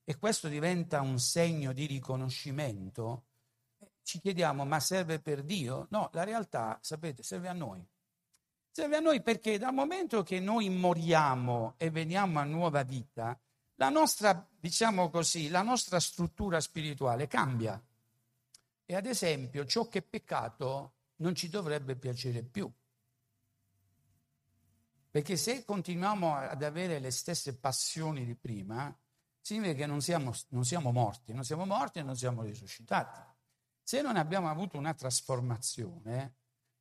e 0.03 0.17
questo 0.17 0.47
diventa 0.47 1.01
un 1.01 1.17
segno 1.19 1.73
di 1.73 1.87
riconoscimento, 1.87 3.26
ci 4.07 4.21
chiediamo 4.21 4.63
ma 4.63 4.79
serve 4.79 5.19
per 5.19 5.43
Dio? 5.43 5.87
No, 5.89 6.09
la 6.13 6.23
realtà, 6.23 6.79
sapete, 6.81 7.23
serve 7.23 7.49
a 7.49 7.53
noi. 7.53 7.85
Serve 8.71 8.95
a 8.95 8.99
noi 9.01 9.21
perché 9.21 9.57
dal 9.57 9.73
momento 9.73 10.23
che 10.23 10.39
noi 10.39 10.69
moriamo 10.69 11.73
e 11.75 11.89
veniamo 11.89 12.39
a 12.39 12.45
nuova 12.45 12.83
vita, 12.83 13.37
la 13.75 13.89
nostra, 13.89 14.47
diciamo 14.57 15.09
così, 15.09 15.49
la 15.49 15.61
nostra 15.61 15.99
struttura 15.99 16.61
spirituale 16.61 17.27
cambia. 17.27 17.83
E 18.85 18.95
ad 18.95 19.05
esempio 19.05 19.65
ciò 19.65 19.89
che 19.89 19.99
è 19.99 20.01
peccato 20.03 20.93
non 21.17 21.35
ci 21.35 21.49
dovrebbe 21.49 21.97
piacere 21.97 22.43
più. 22.43 22.71
Perché 25.11 25.35
se 25.35 25.65
continuiamo 25.65 26.33
ad 26.33 26.63
avere 26.63 26.99
le 26.99 27.11
stesse 27.11 27.57
passioni 27.57 28.23
di 28.23 28.35
prima, 28.35 28.97
significa 29.41 29.73
che 29.73 29.85
non 29.85 29.99
siamo, 29.99 30.33
non 30.49 30.63
siamo 30.63 30.93
morti, 30.93 31.33
non 31.33 31.43
siamo 31.43 31.65
morti 31.65 31.99
e 31.99 32.03
non 32.03 32.15
siamo 32.15 32.43
risuscitati. 32.43 33.26
Se 33.87 34.01
non 34.01 34.17
abbiamo 34.17 34.49
avuto 34.49 34.77
una 34.77 34.93
trasformazione, 34.93 36.35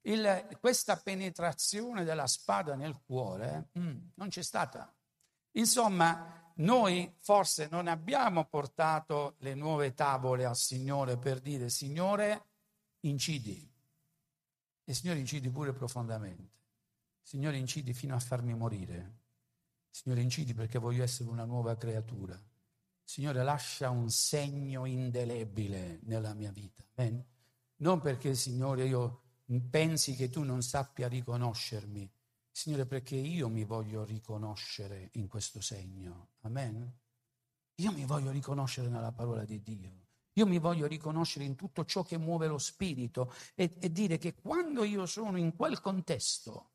il, 0.07 0.59
questa 0.59 0.97
penetrazione 0.97 2.03
della 2.03 2.27
spada 2.27 2.75
nel 2.75 3.01
cuore 3.07 3.69
mm, 3.79 4.09
non 4.15 4.29
c'è 4.29 4.43
stata. 4.43 4.93
Insomma, 5.53 6.53
noi 6.57 7.15
forse 7.21 7.69
non 7.71 7.87
abbiamo 7.87 8.47
portato 8.47 9.37
le 9.39 9.55
nuove 9.55 9.95
tavole 9.95 10.47
al 10.47 10.57
Signore 10.57 11.17
per 11.17 11.39
dire 11.39 11.69
Signore, 11.69 12.47
incidi. 13.03 13.73
E 14.83 14.93
Signore 14.93 15.21
incidi 15.21 15.49
pure 15.49 15.73
profondamente. 15.73 16.55
Signore 17.23 17.57
incidi 17.57 17.95
fino 17.95 18.17
a 18.17 18.19
farmi 18.19 18.53
morire. 18.53 19.19
Signore 19.91 20.23
incidi 20.23 20.55
perché 20.55 20.81
voglio 20.81 21.05
essere 21.05 21.29
una 21.29 21.45
nuova 21.45 21.77
creatura. 21.77 22.37
Signore 23.07 23.45
lascia 23.45 23.89
un 23.89 24.11
segno 24.11 24.85
indelebile 24.85 26.01
nella 26.03 26.35
mia 26.35 26.51
vita. 26.51 26.85
Amen? 26.97 27.25
Non 27.77 28.01
perché 28.01 28.35
Signore 28.35 28.85
io 28.85 29.21
pensi 29.71 30.17
che 30.17 30.29
tu 30.29 30.43
non 30.43 30.61
sappia 30.61 31.07
riconoscermi, 31.07 32.11
Signore, 32.51 32.85
perché 32.85 33.15
io 33.15 33.49
mi 33.49 33.63
voglio 33.63 34.05
riconoscere 34.05 35.11
in 35.13 35.29
questo 35.29 35.61
segno. 35.61 36.31
Amen? 36.41 36.93
Io 37.77 37.93
mi 37.93 38.05
voglio 38.05 38.33
riconoscere 38.33 38.89
nella 38.89 39.13
parola 39.13 39.45
di 39.45 39.63
Dio. 39.63 40.07
Io 40.33 40.47
mi 40.47 40.59
voglio 40.59 40.89
riconoscere 40.89 41.45
in 41.45 41.55
tutto 41.55 41.85
ciò 41.85 42.03
che 42.03 42.19
muove 42.19 42.49
lo 42.49 42.59
spirito 42.59 43.33
e, 43.55 43.77
e 43.79 43.93
dire 43.93 44.19
che 44.19 44.35
quando 44.35 44.83
io 44.83 45.07
sono 45.07 45.39
in 45.39 45.55
quel 45.55 45.81
contesto, 45.81 46.71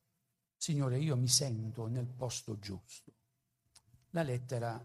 Signore, 0.55 0.97
io 0.97 1.17
mi 1.17 1.27
sento 1.27 1.87
nel 1.87 2.07
posto 2.07 2.57
giusto. 2.57 3.11
La 4.11 4.23
lettera 4.23 4.81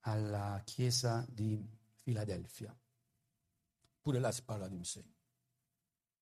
alla 0.00 0.60
chiesa 0.64 1.24
di 1.28 1.66
Filadelfia. 1.94 2.76
Pure 4.00 4.18
là 4.18 4.32
si 4.32 4.42
parla 4.42 4.68
di 4.68 4.74
un 4.74 4.84
segno 4.84 5.16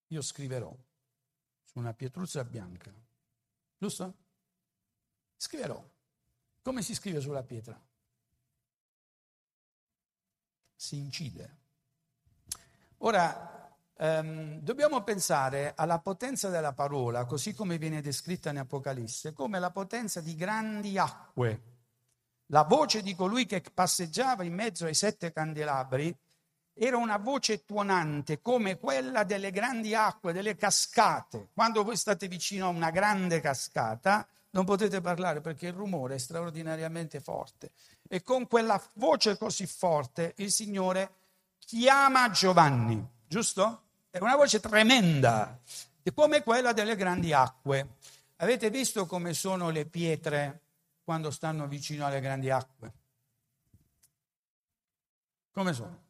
io 0.08 0.22
scriverò 0.22 0.74
su 1.64 1.78
una 1.78 1.92
pietruzza 1.94 2.44
bianca, 2.44 2.92
giusto? 3.76 4.14
Scriverò. 5.36 5.82
Come 6.62 6.82
si 6.82 6.94
scrive 6.94 7.20
sulla 7.20 7.42
pietra? 7.42 7.80
Si 10.74 10.96
incide. 10.96 11.56
Ora, 12.98 13.76
ehm, 13.96 14.60
dobbiamo 14.60 15.02
pensare 15.02 15.74
alla 15.74 15.98
potenza 16.00 16.48
della 16.48 16.72
parola, 16.72 17.24
così 17.24 17.52
come 17.54 17.78
viene 17.78 18.00
descritta 18.00 18.50
in 18.50 18.58
Apocalisse, 18.58 19.32
come 19.32 19.58
la 19.58 19.70
potenza 19.70 20.20
di 20.20 20.34
grandi 20.34 20.98
acque. 20.98 21.74
La 22.50 22.62
voce 22.62 23.02
di 23.02 23.14
colui 23.14 23.44
che 23.44 23.62
passeggiava 23.74 24.44
in 24.44 24.54
mezzo 24.54 24.86
ai 24.86 24.94
sette 24.94 25.32
candelabri 25.32 26.16
era 26.74 26.96
una 26.96 27.16
voce 27.16 27.64
tuonante 27.64 28.40
come 28.40 28.78
quella 28.78 29.24
delle 29.24 29.50
grandi 29.50 29.94
acque, 29.94 30.32
delle 30.32 30.54
cascate. 30.54 31.48
Quando 31.54 31.82
voi 31.82 31.96
state 31.96 32.28
vicino 32.28 32.66
a 32.66 32.70
una 32.70 32.90
grande 32.90 33.40
cascata 33.40 34.26
non 34.50 34.64
potete 34.64 35.00
parlare 35.00 35.40
perché 35.40 35.66
il 35.66 35.72
rumore 35.72 36.14
è 36.14 36.18
straordinariamente 36.18 37.20
forte. 37.20 37.72
E 38.08 38.22
con 38.22 38.46
quella 38.46 38.80
voce 38.94 39.36
così 39.36 39.66
forte 39.66 40.34
il 40.36 40.52
Signore 40.52 41.14
chiama 41.58 42.30
Giovanni, 42.30 43.04
giusto? 43.26 43.82
È 44.08 44.18
una 44.18 44.36
voce 44.36 44.60
tremenda, 44.60 45.58
come 46.14 46.42
quella 46.42 46.72
delle 46.72 46.94
grandi 46.94 47.32
acque. 47.32 47.96
Avete 48.36 48.70
visto 48.70 49.06
come 49.06 49.34
sono 49.34 49.70
le 49.70 49.86
pietre 49.86 50.60
quando 51.06 51.30
stanno 51.30 51.68
vicino 51.68 52.04
alle 52.04 52.18
grandi 52.18 52.50
acque? 52.50 52.92
Come 55.52 55.72
sono? 55.72 56.02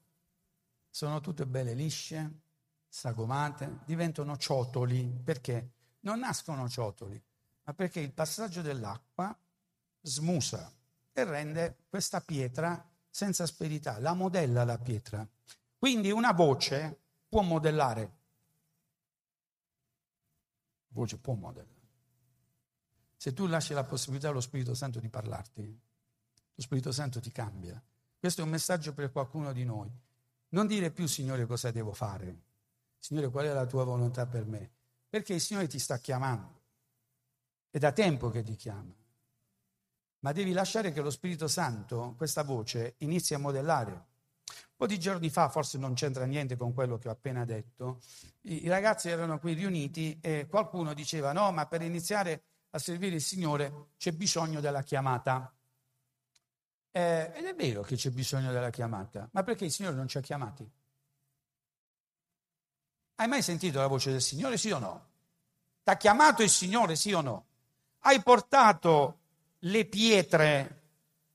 sono 0.97 1.21
tutte 1.21 1.45
belle 1.45 1.75
lisce, 1.75 2.41
sagomate, 2.89 3.81
diventano 3.85 4.39
ciotoli. 4.39 5.05
Perché? 5.23 5.73
Non 6.01 6.21
nascono 6.21 6.71
ciotoli, 6.71 7.23
ma 7.65 7.75
perché 7.75 8.01
il 8.01 8.15
passaggio 8.15 8.63
dell'acqua 8.63 9.39
smusa 10.01 10.73
e 11.13 11.25
rende 11.25 11.77
questa 11.91 12.23
pietra 12.23 12.83
senza 13.11 13.43
asperità, 13.43 13.99
la 13.99 14.15
modella 14.15 14.65
la 14.65 14.79
pietra. 14.79 15.29
Quindi 15.77 16.11
una 16.11 16.33
voce 16.33 16.99
può 17.29 17.43
modellare. 17.43 18.17
Voce 20.89 21.19
può 21.19 21.35
modellare. 21.35 21.76
Se 23.17 23.33
tu 23.33 23.47
lasci 23.47 23.73
la 23.73 23.85
possibilità 23.85 24.29
allo 24.29 24.41
Spirito 24.41 24.75
Santo 24.75 25.01
di 25.01 25.09
parlarti, 25.09 25.81
lo 26.55 26.63
Spirito 26.63 26.93
Santo 26.93 27.21
ti 27.21 27.33
cambia. 27.33 27.83
Questo 28.19 28.41
è 28.41 28.45
un 28.45 28.51
messaggio 28.51 28.93
per 28.93 29.11
qualcuno 29.11 29.53
di 29.53 29.65
noi. 29.65 29.91
Non 30.51 30.67
dire 30.67 30.91
più, 30.91 31.07
Signore, 31.07 31.47
cosa 31.47 31.71
devo 31.71 31.93
fare. 31.93 32.43
Signore, 32.99 33.31
qual 33.31 33.47
è 33.47 33.53
la 33.53 33.67
tua 33.67 33.85
volontà 33.85 34.27
per 34.27 34.47
me? 34.47 34.71
Perché 35.09 35.35
il 35.35 35.41
Signore 35.41 35.67
ti 35.67 35.79
sta 35.79 35.99
chiamando. 35.99 36.61
È 37.71 37.79
da 37.79 37.93
tempo 37.93 38.31
che 38.31 38.43
ti 38.43 38.57
chiama. 38.57 38.95
Ma 40.21 40.33
devi 40.33 40.53
lasciare 40.53 40.93
che 40.93 41.01
lo 41.01 41.11
Spirito 41.11 41.47
Santo, 41.47 42.15
questa 42.17 42.43
voce, 42.43 42.95
inizi 42.99 43.35
a 43.35 43.39
modellare. 43.39 43.93
Un 43.93 44.75
po' 44.77 44.87
di 44.87 44.99
giorni 44.99 45.31
fa, 45.31 45.49
forse 45.49 45.79
non 45.79 45.95
c'entra 45.95 46.25
niente 46.25 46.57
con 46.57 46.75
quello 46.75 46.99
che 46.99 47.09
ho 47.09 47.13
appena 47.13 47.45
detto, 47.45 48.01
i 48.43 48.69
ragazzi 48.69 49.09
erano 49.09 49.39
qui 49.39 49.55
riuniti 49.55 50.19
e 50.21 50.47
qualcuno 50.49 50.95
diceva 50.95 51.33
no, 51.33 51.51
ma 51.53 51.67
per 51.67 51.83
iniziare 51.83 52.43
a 52.71 52.79
servire 52.79 53.17
il 53.17 53.23
Signore 53.23 53.89
c'è 53.97 54.13
bisogno 54.13 54.61
della 54.61 54.83
chiamata. 54.83 55.53
Eh, 56.91 57.33
ed 57.35 57.45
è 57.45 57.55
vero 57.55 57.83
che 57.83 57.97
c'è 57.97 58.11
bisogno 58.11 58.53
della 58.53 58.71
chiamata, 58.71 59.29
ma 59.33 59.43
perché 59.43 59.67
il 59.67 59.73
Signore 59.73 59.97
non 59.97 60.09
ci 60.09 60.19
ha 60.19 60.23
chiamati? 60.23 60.69
Hai 63.17 63.29
mai 63.29 63.43
sentito 63.43 63.79
la 63.79 63.87
voce 63.87 64.11
del 64.11 64.21
Signore, 64.21 64.59
sì 64.59 64.71
o 64.71 64.79
no? 64.79 65.07
Ti 65.83 65.91
ha 65.91 65.97
chiamato 65.97 66.43
il 66.43 66.51
Signore, 66.51 66.97
sì 66.97 67.13
o 67.13 67.21
no? 67.21 67.47
Hai 68.01 68.23
portato 68.23 69.19
le 69.61 69.85
pietre 69.87 70.83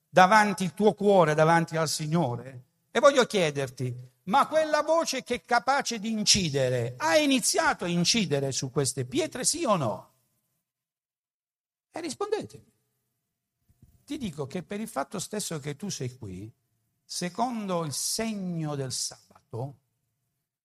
davanti 0.10 0.64
il 0.64 0.74
tuo 0.74 0.94
cuore, 0.94 1.34
davanti 1.34 1.78
al 1.78 1.90
Signore? 1.90 2.64
E 2.92 3.00
voglio 3.00 3.26
chiederti, 3.26 3.96
ma 4.24 4.48
quella 4.48 4.82
voce 4.82 5.24
che 5.24 5.36
è 5.36 5.46
capace 5.46 6.00
di 6.00 6.12
incidere, 6.12 6.96
ha 6.98 7.18
iniziato 7.18 7.86
a 7.86 7.88
incidere 7.88 8.52
su 8.52 8.70
queste 8.70 9.06
pietre, 9.06 9.44
sì 9.44 9.64
o 9.64 9.76
no? 9.76 10.11
E 11.92 12.02
rispondetemi 12.02 12.72
ti 14.12 14.18
dico 14.18 14.46
che 14.46 14.62
per 14.62 14.82
il 14.82 14.90
fatto 14.90 15.20
stesso 15.20 15.58
che 15.60 15.78
tu 15.78 15.88
sei 15.88 16.18
qui, 16.18 16.52
secondo 17.02 17.86
il 17.86 17.94
segno 17.94 18.76
del 18.76 18.92
sabato, 18.92 19.78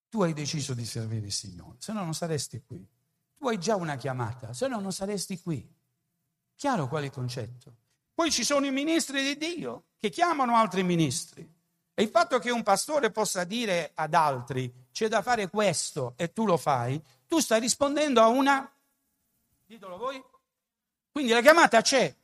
tu 0.09 0.21
hai 0.23 0.33
deciso 0.33 0.75
di 0.75 0.85
servire 0.85 1.27
il 1.27 1.33
Signore, 1.33 1.77
se 1.79 1.93
no 1.93 2.03
non 2.03 2.13
saresti 2.13 2.61
qui. 2.67 2.85
Tu 3.37 3.47
hai 3.47 3.59
già 3.59 3.77
una 3.77 3.95
chiamata, 3.95 4.53
se 4.53 4.67
no 4.67 4.81
non 4.81 4.93
saresti 4.93 5.41
qui. 5.41 5.65
Chiaro 6.57 6.89
qual 6.89 7.03
è 7.03 7.07
il 7.07 7.13
concetto? 7.13 7.77
Poi 8.15 8.33
ci 8.33 8.43
sono 8.43 8.67
i 8.67 8.73
ministri 8.73 9.23
di 9.23 9.37
Dio 9.37 9.85
che 9.97 10.11
chiamano 10.11 10.57
altri 10.57 10.83
ministri. 10.83 11.49
E 11.95 12.03
il 12.03 12.09
fatto 12.09 12.41
che 12.41 12.51
un 12.51 12.65
pastore 12.65 13.13
possa 13.13 13.45
dire 13.45 13.93
ad 13.95 14.15
altri 14.15 14.89
c'è 14.91 15.07
da 15.07 15.23
fare 15.23 15.49
questo 15.49 16.15
e 16.17 16.33
tu 16.33 16.47
lo 16.47 16.57
fai, 16.57 17.01
tu 17.29 17.39
stai 17.39 17.61
rispondendo 17.61 18.21
a 18.21 18.27
una... 18.27 18.69
Ditelo 19.67 19.97
voi. 19.97 20.21
Quindi 21.17 21.33
la 21.33 21.41
chiamata 21.41 21.81
c'è, 21.81 22.15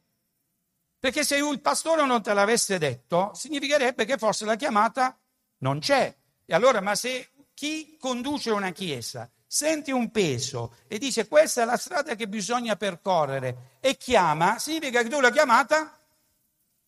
perché 0.98 1.24
se 1.24 1.36
il 1.36 1.60
pastore 1.62 2.04
non 2.04 2.22
te 2.22 2.34
l'avesse 2.34 2.76
detto, 2.76 3.30
significherebbe 3.32 4.04
che 4.04 4.18
forse 4.18 4.44
la 4.44 4.54
chiamata 4.54 5.18
non 5.60 5.78
c'è. 5.78 6.14
E 6.44 6.54
allora, 6.54 6.82
ma 6.82 6.94
se 6.94 7.30
chi 7.54 7.96
conduce 7.98 8.50
una 8.50 8.70
chiesa 8.70 9.30
sente 9.46 9.92
un 9.92 10.10
peso 10.10 10.74
e 10.88 10.98
dice 10.98 11.26
questa 11.26 11.62
è 11.62 11.64
la 11.64 11.78
strada 11.78 12.14
che 12.16 12.28
bisogna 12.28 12.76
percorrere 12.76 13.78
e 13.80 13.96
chiama, 13.96 14.58
significa 14.58 15.02
che 15.02 15.08
tu 15.08 15.20
la 15.20 15.30
chiamata 15.30 15.98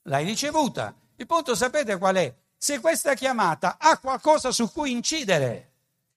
l'hai 0.03 0.27
ricevuta. 0.27 0.95
Il 1.17 1.25
punto 1.25 1.55
sapete 1.55 1.97
qual 1.97 2.17
è? 2.17 2.35
Se 2.55 2.81
questa 2.81 3.15
chiamata 3.15 3.79
ha 3.81 3.97
qualcosa 3.97 4.53
su 4.53 4.71
cui 4.71 4.91
incidere, 4.91 5.73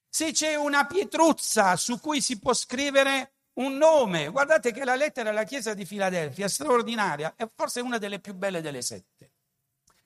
se 0.09 0.33
c'è 0.33 0.55
una 0.55 0.85
pietruzza 0.85 1.77
su 1.77 1.97
cui 2.01 2.19
si 2.19 2.39
può 2.39 2.53
scrivere 2.53 3.35
un 3.57 3.77
nome. 3.77 4.29
Guardate 4.29 4.71
che 4.71 4.83
la 4.83 4.95
lettera 4.95 5.29
alla 5.29 5.43
Chiesa 5.43 5.73
di 5.73 5.85
Filadelfia 5.85 6.45
è 6.45 6.49
straordinaria, 6.49 7.33
è 7.35 7.49
forse 7.53 7.79
una 7.81 7.97
delle 7.97 8.19
più 8.19 8.33
belle 8.33 8.61
delle 8.61 8.81
sette. 8.81 9.31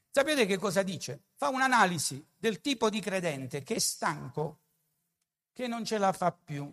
Sapete 0.09 0.45
che 0.45 0.57
cosa 0.57 0.83
dice? 0.83 1.21
Fa 1.35 1.49
un'analisi 1.49 2.25
del 2.37 2.59
tipo 2.59 2.89
di 2.89 2.99
credente 2.99 3.63
che 3.63 3.75
è 3.75 3.79
stanco, 3.79 4.59
che 5.53 5.67
non 5.67 5.85
ce 5.85 5.97
la 5.97 6.11
fa 6.11 6.31
più, 6.31 6.71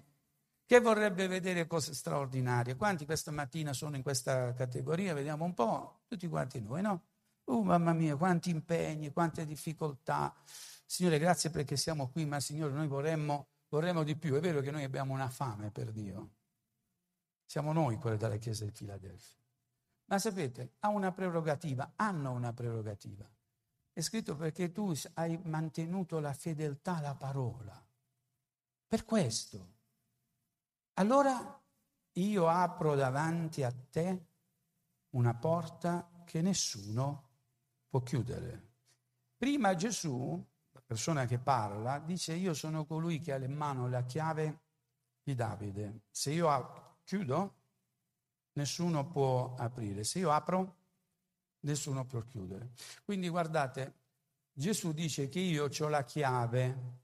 che 0.67 0.81
vorrebbe 0.81 1.29
vedere 1.29 1.67
cose 1.67 1.95
straordinarie. 1.95 2.77
Quanti 2.77 3.05
questa 3.05 3.31
mattina 3.31 3.73
sono 3.73 3.97
in 3.97 4.03
questa 4.03 4.53
categoria? 4.55 5.15
Vediamo 5.15 5.45
un 5.45 5.55
po', 5.55 6.01
tutti 6.09 6.29
quanti 6.29 6.61
noi, 6.61 6.83
no? 6.83 7.05
Oh 7.45 7.63
mamma 7.63 7.93
mia, 7.93 8.17
quanti 8.17 8.51
impegni, 8.51 9.13
quante 9.13 9.47
difficoltà. 9.47 10.35
Signore, 10.85 11.19
grazie 11.19 11.51
perché 11.51 11.77
siamo 11.77 12.09
qui, 12.11 12.27
ma 12.27 12.41
Signore, 12.41 12.73
noi 12.73 12.89
vorremmo, 12.89 13.47
vorremmo 13.69 14.03
di 14.03 14.17
più. 14.17 14.35
È 14.35 14.41
vero 14.41 14.61
che 14.61 14.71
noi 14.71 14.85
abbiamo 14.85 15.15
una 15.15 15.29
fame 15.29 15.71
per 15.71 15.93
Dio. 15.93 16.38
Siamo 17.49 17.73
noi 17.73 17.97
quelli 17.97 18.19
della 18.19 18.37
Chiesa 18.37 18.67
di 18.67 18.71
Filadelfia. 18.73 19.43
Ma 20.05 20.19
sapete, 20.19 20.75
ha 20.81 20.89
una 20.89 21.13
prerogativa, 21.13 21.95
hanno 21.97 22.33
una 22.33 22.53
prerogativa. 22.53 23.27
È 23.91 24.03
scritto 24.03 24.37
perché 24.37 24.71
tu 24.71 24.93
hai 25.15 25.41
mantenuto 25.45 26.21
la 26.21 26.35
fedeltà 26.35 26.97
alla 26.97 27.15
parola. 27.15 27.83
Per 28.87 29.03
questo. 29.07 29.77
Allora 30.95 31.59
io 32.13 32.49
apro 32.49 32.95
davanti 32.95 33.63
a 33.63 33.73
te 33.73 34.27
una 35.13 35.33
porta 35.33 36.07
che 36.27 36.43
nessuno 36.43 37.29
può 37.89 38.03
chiudere. 38.03 38.73
Prima 39.39 39.75
Gesù, 39.75 40.47
la 40.73 40.83
persona 40.85 41.25
che 41.25 41.39
parla, 41.39 41.99
dice 41.99 42.35
io 42.35 42.53
sono 42.53 42.85
colui 42.85 43.21
che 43.21 43.33
ha 43.33 43.43
in 43.43 43.55
mano 43.55 43.89
la 43.89 44.05
chiave 44.05 44.61
di 45.23 45.35
Davide. 45.35 46.03
Se 46.11 46.31
io 46.31 46.51
chiudo, 47.09 47.55
nessuno 48.53 49.09
può 49.09 49.55
aprire. 49.55 50.05
Se 50.05 50.19
io 50.19 50.31
apro, 50.31 50.77
nessuno 51.61 52.05
può 52.05 52.21
chiudere. 52.21 52.73
Quindi 53.03 53.31
guardate, 53.31 53.95
Gesù 54.53 54.93
dice 54.93 55.31
che 55.31 55.41
io 55.41 55.71
ho 55.75 55.89
la 55.89 56.05
chiave, 56.05 56.99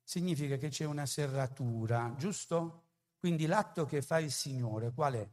significa 0.00 0.56
che 0.58 0.68
c'è 0.68 0.84
una 0.84 1.06
serratura, 1.06 2.14
giusto? 2.16 2.84
Quindi 3.18 3.46
l'atto 3.46 3.84
che 3.84 4.00
fa 4.00 4.20
il 4.20 4.30
Signore 4.30 4.92
qual 4.92 5.14
è? 5.14 5.28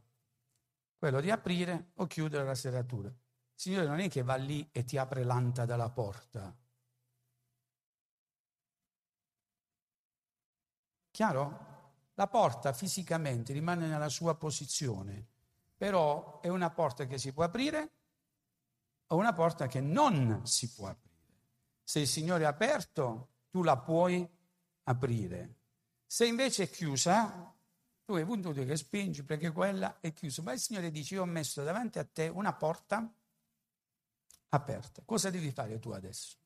Quello 0.98 1.20
di 1.20 1.30
aprire 1.30 1.92
o 1.94 2.08
chiudere 2.08 2.42
la 2.42 2.56
serratura. 2.56 3.06
Il 3.06 3.14
Signore 3.54 3.86
non 3.86 4.00
è 4.00 4.08
che 4.08 4.24
va 4.24 4.34
lì 4.34 4.68
e 4.72 4.82
ti 4.82 4.98
apre 4.98 5.22
l'anta 5.22 5.64
dalla 5.64 5.88
porta. 5.88 6.52
Chiaro? 11.12 11.75
La 12.18 12.28
porta 12.28 12.72
fisicamente 12.72 13.52
rimane 13.52 13.86
nella 13.86 14.08
sua 14.08 14.34
posizione, 14.36 15.26
però 15.76 16.40
è 16.40 16.48
una 16.48 16.70
porta 16.70 17.06
che 17.06 17.18
si 17.18 17.32
può 17.32 17.44
aprire 17.44 17.90
o 19.08 19.16
una 19.16 19.34
porta 19.34 19.66
che 19.66 19.80
non 19.80 20.40
si 20.44 20.72
può 20.72 20.88
aprire. 20.88 21.04
Se 21.82 22.00
il 22.00 22.08
Signore 22.08 22.44
è 22.44 22.46
aperto, 22.46 23.28
tu 23.50 23.62
la 23.62 23.76
puoi 23.76 24.26
aprire. 24.84 25.54
Se 26.06 26.24
invece 26.24 26.64
è 26.64 26.70
chiusa, 26.70 27.54
tu 28.02 28.14
hai 28.14 28.24
punto 28.24 28.52
che 28.52 28.76
spingi 28.76 29.22
perché 29.22 29.50
quella 29.50 30.00
è 30.00 30.12
chiusa. 30.14 30.40
Ma 30.40 30.52
il 30.52 30.58
Signore 30.58 30.90
dice, 30.90 31.16
io 31.16 31.22
ho 31.22 31.26
messo 31.26 31.62
davanti 31.64 31.98
a 31.98 32.04
te 32.04 32.28
una 32.28 32.54
porta 32.54 33.12
aperta. 34.48 35.02
Cosa 35.04 35.28
devi 35.28 35.50
fare 35.50 35.78
tu 35.78 35.90
adesso? 35.90 36.36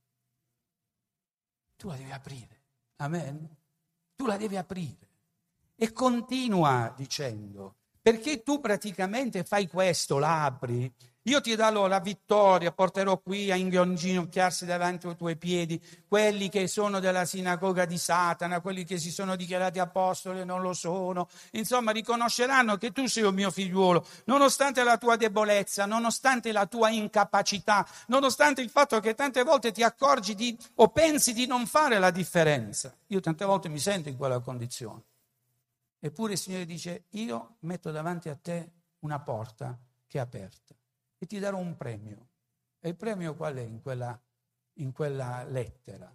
Tu 1.76 1.86
la 1.86 1.96
devi 1.96 2.10
aprire. 2.10 2.60
Amen? 2.96 3.56
Tu 4.16 4.26
la 4.26 4.36
devi 4.36 4.56
aprire. 4.56 5.09
E 5.82 5.92
continua 5.92 6.92
dicendo, 6.94 7.76
perché 8.02 8.42
tu 8.42 8.60
praticamente 8.60 9.44
fai 9.44 9.66
questo, 9.66 10.18
la 10.18 10.44
apri, 10.44 10.92
io 11.22 11.40
ti 11.40 11.56
darò 11.56 11.86
la 11.86 12.00
vittoria, 12.00 12.70
porterò 12.70 13.16
qui 13.16 13.50
a 13.50 13.54
inginocchiarsi 13.54 14.66
davanti 14.66 15.06
ai 15.06 15.16
tuoi 15.16 15.38
piedi 15.38 15.82
quelli 16.06 16.50
che 16.50 16.68
sono 16.68 17.00
della 17.00 17.24
sinagoga 17.24 17.86
di 17.86 17.96
Satana, 17.96 18.60
quelli 18.60 18.84
che 18.84 18.98
si 18.98 19.10
sono 19.10 19.36
dichiarati 19.36 19.78
apostoli 19.78 20.40
e 20.40 20.44
non 20.44 20.60
lo 20.60 20.74
sono. 20.74 21.30
Insomma, 21.52 21.92
riconosceranno 21.92 22.76
che 22.76 22.92
tu 22.92 23.06
sei 23.06 23.22
un 23.22 23.34
mio 23.34 23.50
figliuolo, 23.50 24.04
nonostante 24.24 24.82
la 24.82 24.98
tua 24.98 25.16
debolezza, 25.16 25.86
nonostante 25.86 26.52
la 26.52 26.66
tua 26.66 26.90
incapacità, 26.90 27.88
nonostante 28.08 28.60
il 28.60 28.68
fatto 28.68 29.00
che 29.00 29.14
tante 29.14 29.44
volte 29.44 29.72
ti 29.72 29.82
accorgi 29.82 30.34
di, 30.34 30.54
o 30.74 30.88
pensi 30.88 31.32
di 31.32 31.46
non 31.46 31.64
fare 31.64 31.98
la 31.98 32.10
differenza. 32.10 32.94
Io 33.06 33.20
tante 33.20 33.46
volte 33.46 33.70
mi 33.70 33.78
sento 33.78 34.10
in 34.10 34.18
quella 34.18 34.40
condizione. 34.40 35.04
Eppure 36.02 36.32
il 36.32 36.38
Signore 36.38 36.64
dice, 36.64 37.04
io 37.10 37.56
metto 37.60 37.90
davanti 37.90 38.30
a 38.30 38.34
te 38.34 38.72
una 39.00 39.20
porta 39.20 39.78
che 40.06 40.16
è 40.18 40.20
aperta 40.20 40.74
e 41.18 41.26
ti 41.26 41.38
darò 41.38 41.58
un 41.58 41.76
premio. 41.76 42.28
E 42.80 42.88
il 42.88 42.96
premio 42.96 43.36
qual 43.36 43.56
è 43.56 43.60
in 43.60 43.82
quella, 43.82 44.18
in 44.78 44.92
quella 44.92 45.44
lettera? 45.44 46.10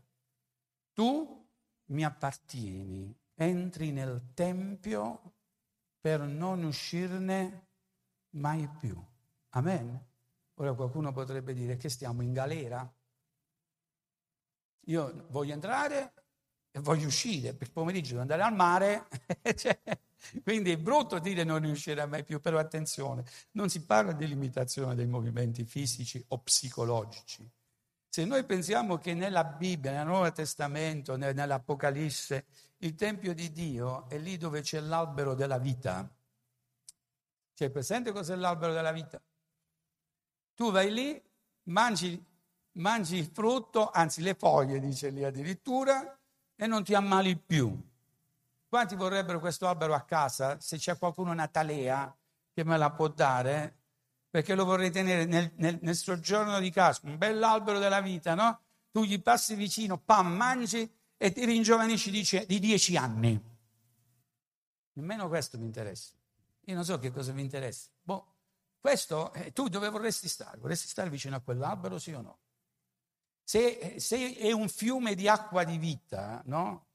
Tu 0.93 1.47
mi 1.85 2.03
appartieni, 2.03 3.15
entri 3.35 3.91
nel 3.91 4.31
Tempio 4.33 5.33
per 5.99 6.21
non 6.21 6.63
uscirne 6.63 7.67
mai 8.31 8.67
più. 8.67 8.99
Amen. 9.49 10.03
Ora 10.55 10.73
qualcuno 10.73 11.11
potrebbe 11.11 11.53
dire 11.53 11.77
che 11.77 11.89
stiamo 11.89 12.23
in 12.23 12.33
galera. 12.33 12.91
Io 14.87 15.25
voglio 15.29 15.53
entrare 15.53 16.24
e 16.75 16.81
voglio 16.81 17.07
uscire, 17.07 17.53
per 17.53 17.71
pomeriggio 17.71 18.09
devo 18.09 18.21
andare 18.21 18.41
al 18.41 18.53
mare, 18.53 19.07
cioè, 19.55 19.79
quindi 20.43 20.71
è 20.71 20.77
brutto 20.77 21.19
dire 21.19 21.45
non 21.45 21.59
riuscirà 21.61 22.05
mai 22.05 22.25
più, 22.25 22.41
però 22.41 22.59
attenzione, 22.59 23.23
non 23.51 23.69
si 23.69 23.85
parla 23.85 24.11
di 24.11 24.27
limitazione 24.27 24.93
dei 24.93 25.07
movimenti 25.07 25.63
fisici 25.63 26.21
o 26.27 26.39
psicologici. 26.39 27.49
Se 28.09 28.25
noi 28.25 28.43
pensiamo 28.43 28.97
che 28.97 29.13
nella 29.13 29.45
Bibbia, 29.45 29.93
nel 29.93 30.05
Nuovo 30.05 30.29
Testamento, 30.33 31.15
nell'Apocalisse, 31.15 32.45
il 32.79 32.93
Tempio 32.95 33.33
di 33.33 33.53
Dio 33.53 34.09
è 34.09 34.17
lì 34.17 34.35
dove 34.35 34.59
c'è 34.59 34.81
l'albero 34.81 35.33
della 35.33 35.57
vita, 35.57 36.05
c'è 37.53 37.69
presente 37.69 38.11
cos'è 38.11 38.35
l'albero 38.35 38.73
della 38.73 38.91
vita? 38.91 39.21
Tu 40.53 40.71
vai 40.71 40.91
lì, 40.91 41.23
mangi, 41.63 42.21
mangi 42.73 43.15
il 43.15 43.29
frutto, 43.31 43.91
anzi 43.91 44.21
le 44.21 44.33
foglie, 44.33 44.81
dice 44.81 45.09
lì 45.09 45.23
addirittura, 45.23 46.19
e 46.55 46.67
non 46.67 46.83
ti 46.83 46.93
ammali 46.93 47.37
più. 47.37 47.77
Quanti 48.67 48.95
vorrebbero 48.95 49.39
questo 49.39 49.67
albero 49.67 49.93
a 49.93 50.01
casa? 50.01 50.59
Se 50.59 50.77
c'è 50.77 50.97
qualcuno 50.97 51.33
natalea 51.33 52.15
che 52.53 52.63
me 52.63 52.77
la 52.77 52.91
può 52.91 53.07
dare, 53.07 53.77
perché 54.29 54.55
lo 54.55 54.65
vorrei 54.65 54.91
tenere 54.91 55.25
nel, 55.25 55.51
nel, 55.55 55.79
nel 55.81 55.95
soggiorno 55.95 56.59
di 56.59 56.71
casa, 56.71 57.01
un 57.03 57.17
bell'albero 57.17 57.79
della 57.79 58.01
vita, 58.01 58.33
no? 58.35 58.59
Tu 58.91 59.03
gli 59.03 59.21
passi 59.21 59.55
vicino, 59.55 59.97
pam, 59.97 60.27
mangi 60.27 60.89
e 61.17 61.31
ti 61.31 61.45
ringiovanisci 61.45 62.11
di, 62.11 62.45
di 62.45 62.59
dieci 62.59 62.97
anni. 62.97 63.41
Nemmeno 64.93 65.27
questo 65.27 65.57
mi 65.57 65.65
interessa. 65.65 66.13
Io 66.65 66.75
non 66.75 66.83
so 66.83 66.97
che 66.99 67.11
cosa 67.11 67.33
mi 67.33 67.41
interessa. 67.41 67.89
Boh, 68.01 68.33
questo, 68.79 69.33
eh, 69.33 69.51
tu 69.51 69.67
dove 69.67 69.89
vorresti 69.89 70.27
stare? 70.27 70.57
Vorresti 70.57 70.87
stare 70.87 71.09
vicino 71.09 71.35
a 71.35 71.39
quell'albero, 71.39 71.97
sì 71.99 72.13
o 72.13 72.21
no? 72.21 72.37
Se, 73.47 73.99
se 73.99 74.33
è 74.33 74.51
un 74.51 74.67
fiume 74.67 75.13
di 75.13 75.27
acqua 75.27 75.63
di 75.63 75.77
vita, 75.77 76.41
no? 76.45 76.87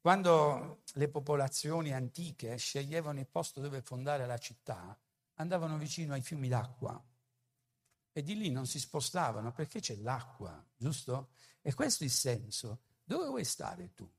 Quando 0.00 0.84
le 0.94 1.08
popolazioni 1.08 1.92
antiche 1.92 2.56
sceglievano 2.56 3.18
il 3.20 3.26
posto 3.26 3.60
dove 3.60 3.82
fondare 3.82 4.24
la 4.24 4.38
città, 4.38 4.98
andavano 5.34 5.76
vicino 5.76 6.14
ai 6.14 6.22
fiumi 6.22 6.48
d'acqua 6.48 6.98
e 8.10 8.22
di 8.22 8.38
lì 8.38 8.50
non 8.50 8.66
si 8.66 8.78
spostavano 8.78 9.52
perché 9.52 9.80
c'è 9.80 9.96
l'acqua, 9.96 10.64
giusto? 10.74 11.32
E 11.60 11.74
questo 11.74 12.04
è 12.04 12.06
il 12.06 12.12
senso. 12.12 12.80
Dove 13.04 13.26
vuoi 13.26 13.44
stare 13.44 13.92
tu? 13.92 14.10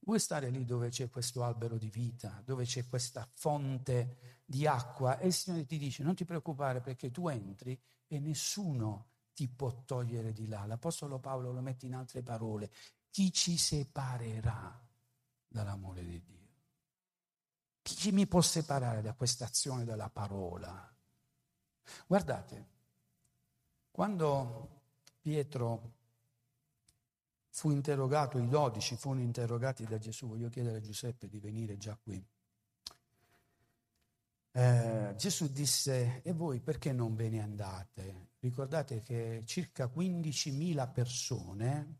Vuoi 0.00 0.20
stare 0.20 0.50
lì 0.50 0.66
dove 0.66 0.90
c'è 0.90 1.08
questo 1.08 1.42
albero 1.42 1.78
di 1.78 1.88
vita, 1.88 2.42
dove 2.44 2.66
c'è 2.66 2.86
questa 2.86 3.26
fonte 3.32 4.42
di 4.44 4.66
acqua? 4.66 5.18
E 5.18 5.28
il 5.28 5.32
Signore 5.32 5.64
ti 5.64 5.78
dice: 5.78 6.02
Non 6.02 6.14
ti 6.14 6.26
preoccupare 6.26 6.82
perché 6.82 7.10
tu 7.10 7.26
entri 7.28 7.80
e 8.06 8.18
nessuno 8.18 9.12
ti 9.38 9.46
può 9.46 9.84
togliere 9.84 10.32
di 10.32 10.48
là. 10.48 10.66
L'Apostolo 10.66 11.20
Paolo 11.20 11.52
lo 11.52 11.60
mette 11.60 11.86
in 11.86 11.94
altre 11.94 12.22
parole. 12.22 12.72
Chi 13.08 13.32
ci 13.32 13.56
separerà 13.56 14.84
dall'amore 15.46 16.04
di 16.04 16.20
Dio? 16.20 16.48
Chi 17.82 18.10
mi 18.10 18.26
può 18.26 18.40
separare 18.40 19.00
da 19.00 19.14
questa 19.14 19.44
azione 19.44 19.84
della 19.84 20.10
parola? 20.10 20.92
Guardate, 22.08 22.66
quando 23.92 24.80
Pietro 25.20 25.92
fu 27.50 27.70
interrogato, 27.70 28.38
i 28.38 28.48
dodici 28.48 28.96
furono 28.96 29.20
interrogati 29.20 29.84
da 29.84 29.98
Gesù, 29.98 30.26
voglio 30.26 30.48
chiedere 30.48 30.78
a 30.78 30.80
Giuseppe 30.80 31.28
di 31.28 31.38
venire 31.38 31.76
già 31.76 31.96
qui. 31.96 32.20
Eh, 34.58 35.14
Gesù 35.14 35.52
disse, 35.52 36.20
e 36.22 36.32
voi 36.32 36.58
perché 36.58 36.92
non 36.92 37.14
ve 37.14 37.28
ne 37.28 37.40
andate? 37.40 38.30
Ricordate 38.40 39.00
che 39.00 39.42
circa 39.46 39.86
15.000 39.86 40.90
persone 40.90 41.98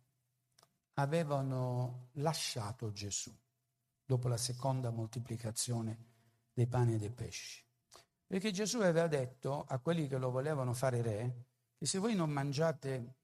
avevano 0.94 2.08
lasciato 2.14 2.90
Gesù 2.90 3.32
dopo 4.04 4.26
la 4.26 4.36
seconda 4.36 4.90
moltiplicazione 4.90 6.06
dei 6.52 6.66
pani 6.66 6.94
e 6.94 6.98
dei 6.98 7.12
pesci. 7.12 7.64
Perché 8.26 8.50
Gesù 8.50 8.78
aveva 8.80 9.06
detto 9.06 9.64
a 9.64 9.78
quelli 9.78 10.08
che 10.08 10.18
lo 10.18 10.32
volevano 10.32 10.72
fare 10.74 11.00
re 11.00 11.44
che 11.76 11.86
se 11.86 11.98
voi 11.98 12.16
non 12.16 12.28
mangiate, 12.28 13.14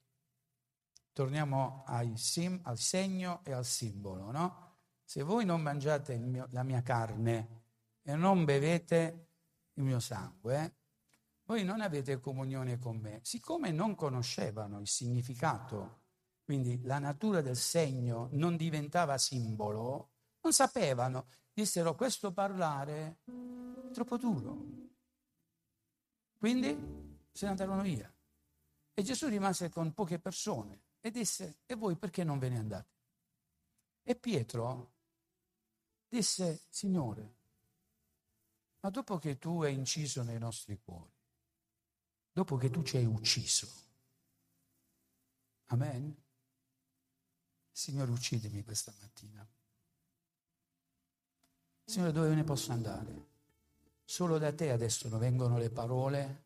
torniamo 1.13 1.85
sim, 2.15 2.61
al 2.63 2.79
segno 2.79 3.41
e 3.43 3.51
al 3.51 3.65
simbolo, 3.65 4.31
no? 4.31 4.77
Se 5.03 5.25
voi 5.25 5.45
non 5.45 5.61
mangiate 5.61 6.19
mio, 6.19 6.47
la 6.53 6.63
mia 6.63 6.83
carne 6.83 7.64
e 8.07 8.15
non 8.15 8.45
bevete 8.45 9.29
il 9.75 9.83
mio 9.83 9.99
sangue, 9.99 10.77
voi 11.45 11.65
non 11.65 11.81
avete 11.81 12.21
comunione 12.21 12.79
con 12.79 12.99
me. 12.99 13.21
Siccome 13.23 13.71
non 13.71 13.95
conoscevano 13.95 14.81
il 14.81 14.87
significato, 14.87 16.03
quindi 16.45 16.81
la 16.83 16.99
natura 16.99 17.41
del 17.41 17.57
segno 17.57 18.29
non 18.33 18.57
diventava 18.57 19.19
simbolo, 19.19 20.11
non 20.43 20.53
sapevano, 20.53 21.27
dissero 21.53 21.95
questo 21.95 22.33
parlare 22.33 23.19
è 23.25 23.91
troppo 23.93 24.17
duro. 24.19 24.65
Quindi 26.39 27.23
se 27.33 27.47
ne 27.47 27.51
andarono 27.51 27.83
via. 27.83 28.13
E 28.93 29.03
Gesù 29.03 29.29
rimase 29.29 29.71
con 29.71 29.93
poche 29.93 30.19
persone 30.19 30.83
e 31.01 31.11
disse, 31.11 31.61
e 31.67 31.75
voi 31.75 31.97
perché 31.97 32.23
non 32.23 32.39
ve 32.39 32.49
ne 32.51 32.59
andate? 32.59 32.93
E 34.03 34.15
Pietro 34.15 34.93
disse, 36.07 36.65
Signore, 36.69 37.37
ma 38.85 38.91
dopo 38.91 39.17
che 39.17 39.39
tu 39.39 39.63
hai 39.63 39.73
inciso 39.73 40.23
nei 40.23 40.39
nostri 40.39 40.79
cuori, 40.79 41.11
dopo 42.31 42.59
che 42.59 42.69
tu 42.69 42.83
ci 42.83 42.99
hai 42.99 43.07
ucciso, 43.07 43.67
amen? 45.69 46.15
Signore, 47.73 48.11
uccidimi 48.11 48.63
questa 48.63 48.93
mattina. 49.01 49.49
Signore, 51.83 52.13
dove 52.13 52.35
ne 52.35 52.45
posso 52.45 52.73
andare? 52.73 53.33
Solo 54.05 54.37
da 54.37 54.53
te 54.53 54.71
adesso 54.71 55.09
vengono 55.17 55.57
le 55.57 55.71
parole 55.71 56.45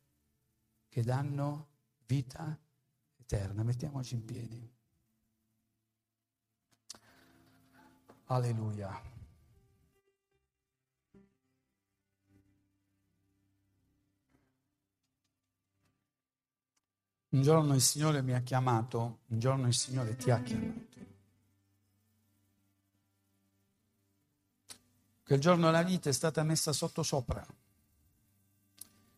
che 0.88 1.02
danno 1.02 1.66
vita 2.06 2.56
eterna. 3.16 3.64
Mettiamoci 3.64 4.14
in 4.14 4.24
piedi. 4.24 4.76
Alleluia. 8.26 9.17
Un 17.30 17.42
giorno 17.42 17.74
il 17.74 17.82
Signore 17.82 18.22
mi 18.22 18.32
ha 18.32 18.40
chiamato, 18.40 19.18
un 19.26 19.38
giorno 19.38 19.66
il 19.66 19.74
Signore 19.74 20.16
ti 20.16 20.30
ha 20.30 20.40
chiamato. 20.40 20.86
Quel 25.24 25.40
giorno 25.40 25.70
la 25.70 25.82
vita 25.82 26.08
è 26.08 26.12
stata 26.12 26.42
messa 26.42 26.72
sotto 26.72 27.02
sopra. 27.02 27.46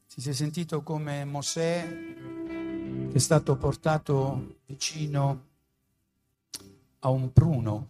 Ti 0.09 0.21
sei 0.21 0.35
sentito 0.35 0.83
come 0.83 1.25
Mosè 1.25 1.89
che 1.89 3.13
è 3.13 3.19
stato 3.19 3.57
portato 3.57 4.57
vicino 4.67 5.47
a 6.99 7.11
un 7.11 7.33
pruno, 7.33 7.89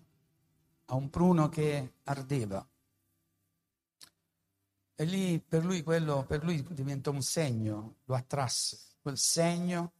a 0.86 0.96
un 0.96 1.08
pruno 1.08 1.48
che 1.48 1.94
ardeva. 2.04 2.66
E 4.96 5.04
lì 5.06 5.40
per 5.40 5.64
lui 5.64 5.82
quello 5.82 6.26
per 6.26 6.44
lui 6.44 6.62
diventò 6.62 7.10
un 7.10 7.22
segno, 7.22 7.96
lo 8.04 8.14
attrasse. 8.14 8.78
Quel 9.00 9.16
segno 9.16 9.92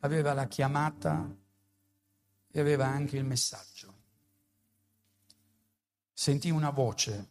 aveva 0.00 0.32
la 0.32 0.46
chiamata 0.46 1.36
e 2.50 2.60
aveva 2.60 2.86
anche 2.86 3.16
il 3.16 3.24
messaggio. 3.24 4.00
Sentì 6.12 6.50
una 6.50 6.70
voce 6.70 7.30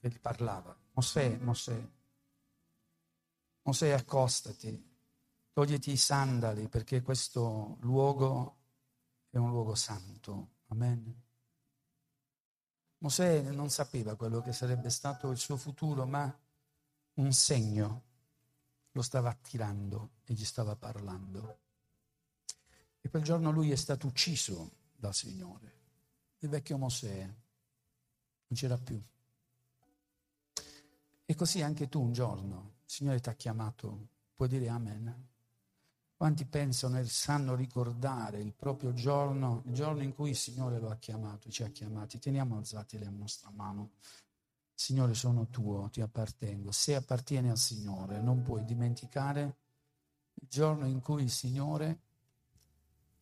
che 0.00 0.08
gli 0.08 0.20
parlava. 0.20 0.76
Mosè, 0.92 1.36
Mosè, 1.38 1.88
Mosè 3.62 3.90
accostati, 3.90 4.94
togliti 5.52 5.92
i 5.92 5.96
sandali 5.96 6.68
perché 6.68 7.02
questo 7.02 7.76
luogo 7.80 8.56
è 9.30 9.36
un 9.36 9.50
luogo 9.50 9.74
santo. 9.74 10.54
Amen. 10.68 11.22
Mosè 12.98 13.42
non 13.50 13.68
sapeva 13.68 14.16
quello 14.16 14.40
che 14.40 14.52
sarebbe 14.52 14.90
stato 14.90 15.30
il 15.30 15.38
suo 15.38 15.56
futuro, 15.56 16.06
ma 16.06 16.34
un 17.14 17.32
segno 17.32 18.05
lo 18.96 19.02
stava 19.02 19.28
attirando 19.28 20.12
e 20.24 20.32
gli 20.32 20.44
stava 20.44 20.74
parlando. 20.74 21.58
E 23.02 23.10
quel 23.10 23.22
giorno 23.22 23.50
lui 23.50 23.70
è 23.70 23.76
stato 23.76 24.06
ucciso 24.06 24.70
dal 24.96 25.14
Signore. 25.14 25.74
Il 26.38 26.48
vecchio 26.48 26.78
Mosè 26.78 27.22
non 27.24 28.54
c'era 28.54 28.78
più. 28.78 29.00
E 31.26 31.34
così 31.34 31.60
anche 31.60 31.90
tu 31.90 32.00
un 32.00 32.12
giorno, 32.14 32.76
il 32.84 32.90
Signore 32.90 33.20
ti 33.20 33.28
ha 33.28 33.34
chiamato, 33.34 34.08
puoi 34.34 34.48
dire 34.48 34.68
amen. 34.68 35.28
Quanti 36.16 36.46
pensano 36.46 36.98
e 36.98 37.04
sanno 37.04 37.54
ricordare 37.54 38.40
il 38.40 38.54
proprio 38.54 38.94
giorno, 38.94 39.62
il 39.66 39.74
giorno 39.74 40.02
in 40.02 40.14
cui 40.14 40.30
il 40.30 40.36
Signore 40.36 40.78
lo 40.78 40.88
ha 40.88 40.96
chiamato, 40.96 41.50
ci 41.50 41.62
ha 41.62 41.68
chiamati? 41.68 42.18
Teniamo 42.18 42.56
alzati 42.56 42.98
la 42.98 43.10
nostra 43.10 43.50
mano. 43.50 43.90
Signore, 44.78 45.14
sono 45.14 45.48
tuo, 45.48 45.88
ti 45.88 46.02
appartengo. 46.02 46.70
Se 46.70 46.94
appartieni 46.94 47.48
al 47.48 47.56
Signore, 47.56 48.20
non 48.20 48.42
puoi 48.42 48.62
dimenticare 48.62 49.56
il 50.34 50.48
giorno 50.48 50.86
in 50.86 51.00
cui 51.00 51.22
il 51.22 51.30
Signore 51.30 52.00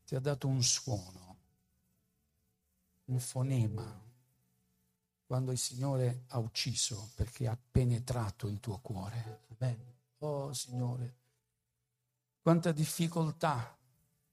ti 0.05 0.16
ha 0.16 0.20
dato 0.20 0.48
un 0.48 0.61
suono, 0.64 1.36
un 3.05 3.20
fonema, 3.20 4.02
quando 5.24 5.52
il 5.52 5.59
Signore 5.59 6.24
ha 6.30 6.38
ucciso 6.38 7.12
perché 7.14 7.46
ha 7.46 7.57
penetrato 7.70 8.48
il 8.48 8.59
tuo 8.59 8.80
cuore. 8.80 9.42
Amen. 9.57 9.94
Oh 10.18 10.52
Signore, 10.52 11.14
quanta 12.42 12.72
difficoltà 12.72 13.78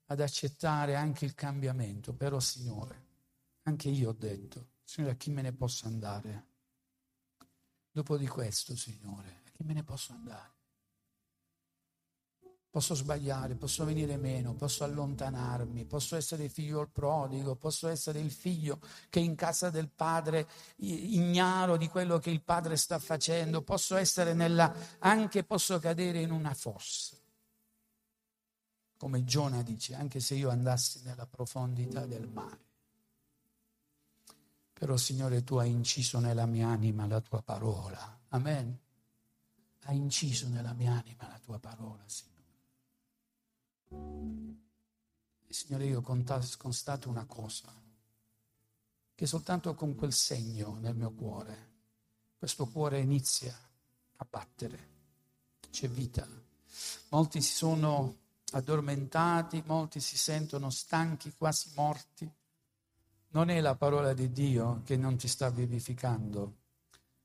ad 0.05 0.19
accettare 0.19 0.95
anche 0.95 1.26
il 1.26 1.36
cambiamento, 1.36 2.13
però 2.13 2.39
Signore, 2.39 3.05
anche 3.61 3.89
io 3.89 4.09
ho 4.09 4.13
detto, 4.13 4.69
Signore, 4.84 5.13
a 5.13 5.17
chi 5.17 5.30
me 5.30 5.43
ne 5.43 5.53
posso 5.53 5.86
andare? 5.86 6.49
Dopo 7.94 8.18
di 8.18 8.28
questo, 8.28 8.76
Signore, 8.76 9.42
a 9.46 9.50
chi 9.52 9.64
me 9.64 9.74
ne 9.74 9.84
posso 9.84 10.14
andare? 10.14 10.60
Posso 12.70 12.96
sbagliare, 12.96 13.56
posso 13.56 13.84
venire 13.84 14.16
meno, 14.16 14.56
posso 14.56 14.86
allontanarmi, 14.86 15.84
posso 15.84 16.16
essere 16.16 16.48
figlio 16.48 16.88
prodigo, 16.88 17.58
posso 17.58 17.89
essere 17.89 18.20
il 18.20 18.32
figlio 18.32 18.80
che 19.10 19.20
in 19.20 19.36
casa 19.36 19.70
del 19.70 19.89
padre 19.89 20.48
ignaro 20.78 21.76
di 21.76 21.89
quello 21.89 22.18
che 22.18 22.30
il 22.30 22.42
padre 22.42 22.78
sta 22.78 22.98
facendo, 22.98 23.62
posso 23.62 23.98
essere 23.98 24.34
nella, 24.34 24.74
anche 25.00 25.44
posso 25.44 25.78
cadere 25.80 26.22
in 26.22 26.32
una 26.32 26.54
fossa. 26.54 27.18
Come 28.96 29.26
Giona 29.26 29.64
dice, 29.64 29.96
anche 29.96 30.22
se 30.22 30.36
io 30.36 30.50
andassi 30.50 31.02
nella 31.04 31.26
profondità 31.26 32.06
del 32.06 32.30
mare. 32.30 32.70
Però 34.82 34.98
Signore 34.98 35.44
tu 35.44 35.58
hai 35.58 35.70
inciso 35.70 36.18
nella 36.18 36.48
mia 36.48 36.70
anima 36.70 37.06
la 37.06 37.22
tua 37.22 37.44
parola. 37.44 38.20
Amen. 38.30 38.80
Hai 39.84 39.96
inciso 39.96 40.48
nella 40.48 40.74
mia 40.74 40.94
anima 40.94 41.28
la 41.28 41.38
tua 41.38 41.60
parola, 41.60 42.02
Signore. 42.08 42.40
Signore, 45.50 45.86
io 45.86 46.02
constato 46.02 47.10
una 47.10 47.26
cosa, 47.26 47.72
che 49.14 49.28
soltanto 49.28 49.76
con 49.76 49.94
quel 49.94 50.14
segno 50.14 50.80
nel 50.80 50.96
mio 50.96 51.12
cuore, 51.12 51.74
questo 52.40 52.66
cuore 52.66 53.02
inizia 53.02 53.56
a 54.16 54.28
battere, 54.28 54.90
c'è 55.70 55.88
vita. 55.90 56.28
Molti 57.10 57.40
si 57.40 57.54
sono 57.54 58.18
addormentati, 58.54 59.62
molti 59.64 60.00
si 60.00 60.18
sentono 60.18 60.72
stanchi, 60.72 61.36
quasi 61.38 61.70
morti 61.76 62.40
non 63.32 63.50
è 63.50 63.60
la 63.62 63.76
parola 63.76 64.14
di 64.14 64.32
Dio 64.32 64.82
che 64.84 64.98
non 64.98 65.18
ti 65.18 65.28
sta 65.28 65.50
vivificando, 65.50 66.56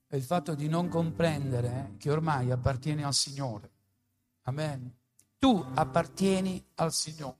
è 0.06 0.16
il 0.16 0.22
fatto 0.22 0.54
di 0.54 0.68
non 0.68 0.88
comprendere 0.88 1.94
che 1.98 2.10
ormai 2.10 2.50
appartieni 2.50 3.02
al 3.02 3.14
Signore. 3.14 3.70
Amen. 4.42 4.94
Tu 5.38 5.64
appartieni 5.74 6.64
al 6.76 6.92
Signore. 6.92 7.38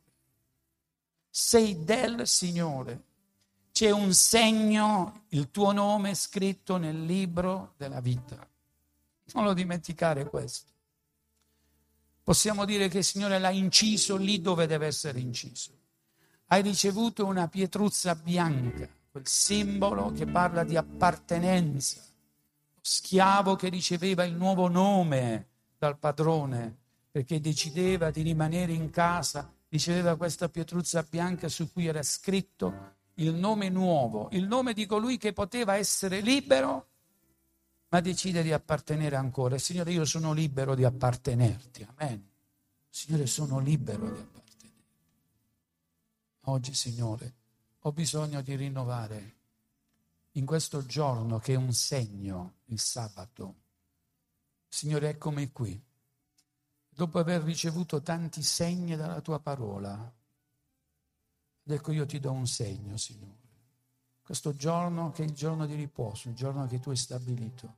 Sei 1.30 1.84
del 1.84 2.26
Signore. 2.26 3.04
C'è 3.70 3.90
un 3.90 4.12
segno, 4.14 5.26
il 5.28 5.50
tuo 5.50 5.70
nome 5.70 6.14
scritto 6.14 6.76
nel 6.76 7.04
libro 7.04 7.74
della 7.76 8.00
vita. 8.00 8.36
Non 9.32 9.44
lo 9.44 9.52
dimenticare 9.52 10.24
questo. 10.24 10.72
Possiamo 12.22 12.64
dire 12.64 12.88
che 12.88 12.98
il 12.98 13.04
Signore 13.04 13.38
l'ha 13.38 13.50
inciso 13.50 14.16
lì 14.16 14.40
dove 14.40 14.66
deve 14.66 14.86
essere 14.86 15.20
inciso 15.20 15.75
hai 16.48 16.62
ricevuto 16.62 17.26
una 17.26 17.48
pietruzza 17.48 18.14
bianca, 18.14 18.88
quel 19.10 19.26
simbolo 19.26 20.12
che 20.12 20.26
parla 20.26 20.64
di 20.64 20.76
appartenenza. 20.76 22.00
Lo 22.74 22.80
schiavo 22.80 23.56
che 23.56 23.68
riceveva 23.68 24.24
il 24.24 24.34
nuovo 24.34 24.68
nome 24.68 25.46
dal 25.78 25.98
padrone 25.98 26.76
perché 27.10 27.40
decideva 27.40 28.10
di 28.10 28.22
rimanere 28.22 28.72
in 28.72 28.90
casa, 28.90 29.50
riceveva 29.68 30.16
questa 30.16 30.48
pietruzza 30.48 31.04
bianca 31.08 31.48
su 31.48 31.72
cui 31.72 31.86
era 31.86 32.02
scritto 32.02 32.94
il 33.14 33.32
nome 33.34 33.68
nuovo, 33.68 34.28
il 34.32 34.46
nome 34.46 34.72
di 34.72 34.86
colui 34.86 35.16
che 35.16 35.32
poteva 35.32 35.76
essere 35.76 36.20
libero, 36.20 36.88
ma 37.88 38.00
decide 38.00 38.42
di 38.42 38.52
appartenere 38.52 39.16
ancora. 39.16 39.56
Signore, 39.58 39.92
io 39.92 40.04
sono 40.04 40.32
libero 40.32 40.74
di 40.74 40.84
appartenerti. 40.84 41.86
Amen. 41.96 42.28
Signore, 42.90 43.26
sono 43.26 43.58
libero 43.58 44.04
di 44.04 44.10
appartenere. 44.10 44.45
Oggi, 46.48 46.74
Signore, 46.74 47.34
ho 47.80 47.92
bisogno 47.92 48.40
di 48.40 48.54
rinnovare 48.54 49.34
in 50.32 50.46
questo 50.46 50.86
giorno 50.86 51.40
che 51.40 51.54
è 51.54 51.56
un 51.56 51.72
segno, 51.72 52.58
il 52.66 52.78
sabato. 52.78 53.54
Signore, 54.68 55.08
eccomi 55.08 55.50
qui. 55.50 55.80
Dopo 56.88 57.18
aver 57.18 57.42
ricevuto 57.42 58.00
tanti 58.00 58.44
segni 58.44 58.94
dalla 58.94 59.20
tua 59.20 59.40
parola, 59.40 60.14
ecco 61.64 61.92
io 61.92 62.06
ti 62.06 62.20
do 62.20 62.30
un 62.30 62.46
segno, 62.46 62.96
Signore. 62.96 63.34
Questo 64.22 64.54
giorno 64.54 65.10
che 65.10 65.24
è 65.24 65.26
il 65.26 65.34
giorno 65.34 65.66
di 65.66 65.74
riposo, 65.74 66.28
il 66.28 66.36
giorno 66.36 66.64
che 66.68 66.78
tu 66.78 66.90
hai 66.90 66.96
stabilito. 66.96 67.76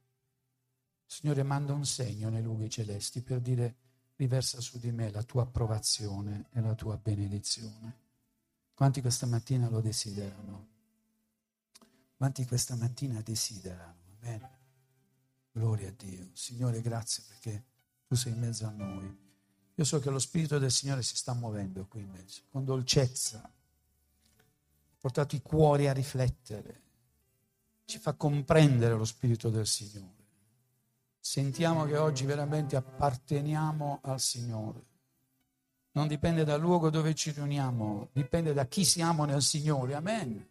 Signore, 1.06 1.42
manda 1.42 1.72
un 1.72 1.86
segno 1.86 2.28
nei 2.28 2.42
luoghi 2.42 2.68
celesti 2.68 3.22
per 3.22 3.40
dire 3.40 3.76
riversa 4.16 4.60
su 4.60 4.78
di 4.78 4.92
me 4.92 5.10
la 5.10 5.22
tua 5.22 5.44
approvazione 5.44 6.48
e 6.52 6.60
la 6.60 6.74
tua 6.74 6.98
benedizione. 6.98 8.07
Quanti 8.78 9.00
questa 9.00 9.26
mattina 9.26 9.68
lo 9.68 9.80
desiderano? 9.80 10.68
Quanti 12.16 12.46
questa 12.46 12.76
mattina 12.76 13.20
desiderano? 13.22 13.96
Amen. 14.20 14.48
Gloria 15.50 15.88
a 15.88 15.92
Dio. 15.96 16.28
Signore, 16.32 16.80
grazie 16.80 17.24
perché 17.26 17.64
tu 18.06 18.14
sei 18.14 18.34
in 18.34 18.38
mezzo 18.38 18.68
a 18.68 18.70
noi. 18.70 19.18
Io 19.74 19.84
so 19.84 19.98
che 19.98 20.10
lo 20.10 20.20
Spirito 20.20 20.60
del 20.60 20.70
Signore 20.70 21.02
si 21.02 21.16
sta 21.16 21.32
muovendo 21.34 21.86
qui 21.88 22.02
in 22.02 22.10
mezzo, 22.10 22.42
con 22.52 22.64
dolcezza. 22.64 23.42
Ha 23.42 23.50
portato 25.00 25.34
i 25.34 25.42
cuori 25.42 25.88
a 25.88 25.92
riflettere. 25.92 26.82
Ci 27.84 27.98
fa 27.98 28.12
comprendere 28.12 28.94
lo 28.94 29.04
Spirito 29.04 29.50
del 29.50 29.66
Signore. 29.66 30.24
Sentiamo 31.18 31.84
che 31.84 31.96
oggi 31.96 32.24
veramente 32.24 32.76
apparteniamo 32.76 33.98
al 34.02 34.20
Signore. 34.20 34.86
Non 35.98 36.06
dipende 36.06 36.44
dal 36.44 36.60
luogo 36.60 36.90
dove 36.90 37.12
ci 37.12 37.32
riuniamo, 37.32 38.10
dipende 38.12 38.52
da 38.52 38.66
chi 38.66 38.84
siamo 38.84 39.24
nel 39.24 39.42
Signore. 39.42 39.94
Amen. 39.94 40.48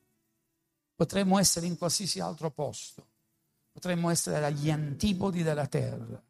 Potremmo 0.93 1.39
essere 1.39 1.67
in 1.67 1.77
qualsiasi 1.77 2.19
altro 2.19 2.51
posto, 2.51 3.07
potremmo 3.71 4.09
essere 4.09 4.43
agli 4.43 4.69
antipodi 4.69 5.43
della 5.43 5.65
terra. 5.65 6.21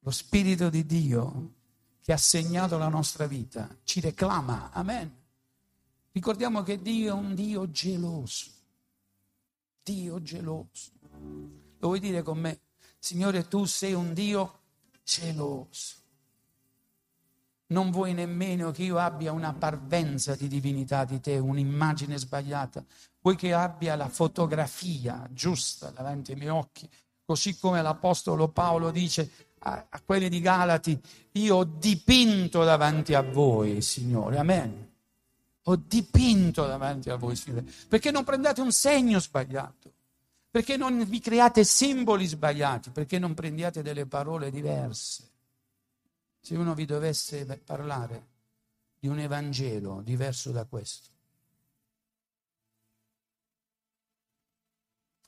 Lo 0.00 0.10
Spirito 0.10 0.68
di 0.68 0.84
Dio 0.84 1.52
che 2.00 2.12
ha 2.12 2.16
segnato 2.16 2.76
la 2.76 2.88
nostra 2.88 3.28
vita 3.28 3.68
ci 3.84 4.00
reclama. 4.00 4.72
Amen. 4.72 5.16
Ricordiamo 6.10 6.64
che 6.64 6.82
Dio 6.82 7.10
è 7.10 7.16
un 7.16 7.36
Dio 7.36 7.70
geloso. 7.70 8.50
Dio 9.80 10.20
geloso. 10.20 10.90
Lo 11.78 11.86
vuoi 11.86 12.00
dire 12.00 12.22
con 12.22 12.38
me? 12.38 12.58
Signore, 12.98 13.46
tu 13.46 13.64
sei 13.64 13.92
un 13.92 14.12
Dio 14.12 14.58
geloso 15.04 16.02
non 17.68 17.90
vuoi 17.90 18.12
nemmeno 18.12 18.70
che 18.70 18.82
io 18.82 18.98
abbia 18.98 19.32
una 19.32 19.52
parvenza 19.54 20.34
di 20.34 20.48
divinità 20.48 21.04
di 21.04 21.20
te, 21.20 21.38
un'immagine 21.38 22.18
sbagliata. 22.18 22.84
Vuoi 23.20 23.36
che 23.36 23.54
abbia 23.54 23.96
la 23.96 24.08
fotografia 24.08 25.26
giusta 25.32 25.90
davanti 25.90 26.32
ai 26.32 26.38
miei 26.38 26.50
occhi, 26.50 26.88
così 27.24 27.58
come 27.58 27.80
l'Apostolo 27.80 28.48
Paolo 28.48 28.90
dice 28.90 29.30
a, 29.60 29.86
a 29.88 30.00
quelli 30.02 30.28
di 30.28 30.40
Galati, 30.40 31.00
io 31.32 31.56
ho 31.56 31.64
dipinto 31.64 32.64
davanti 32.64 33.14
a 33.14 33.22
voi, 33.22 33.80
Signore. 33.80 34.38
Amen. 34.38 34.92
Ho 35.64 35.76
dipinto 35.76 36.66
davanti 36.66 37.08
a 37.08 37.16
voi, 37.16 37.34
Signore. 37.34 37.64
Perché 37.88 38.10
non 38.10 38.24
prendete 38.24 38.60
un 38.60 38.72
segno 38.72 39.18
sbagliato? 39.18 39.92
Perché 40.50 40.76
non 40.76 41.02
vi 41.04 41.18
create 41.18 41.64
simboli 41.64 42.26
sbagliati? 42.26 42.90
Perché 42.90 43.18
non 43.18 43.34
prendiate 43.34 43.82
delle 43.82 44.06
parole 44.06 44.50
diverse? 44.50 45.30
Se 46.44 46.58
uno 46.58 46.74
vi 46.74 46.84
dovesse 46.84 47.46
parlare 47.60 48.32
di 48.98 49.08
un 49.08 49.18
Evangelo 49.18 50.02
diverso 50.02 50.52
da 50.52 50.66
questo, 50.66 51.08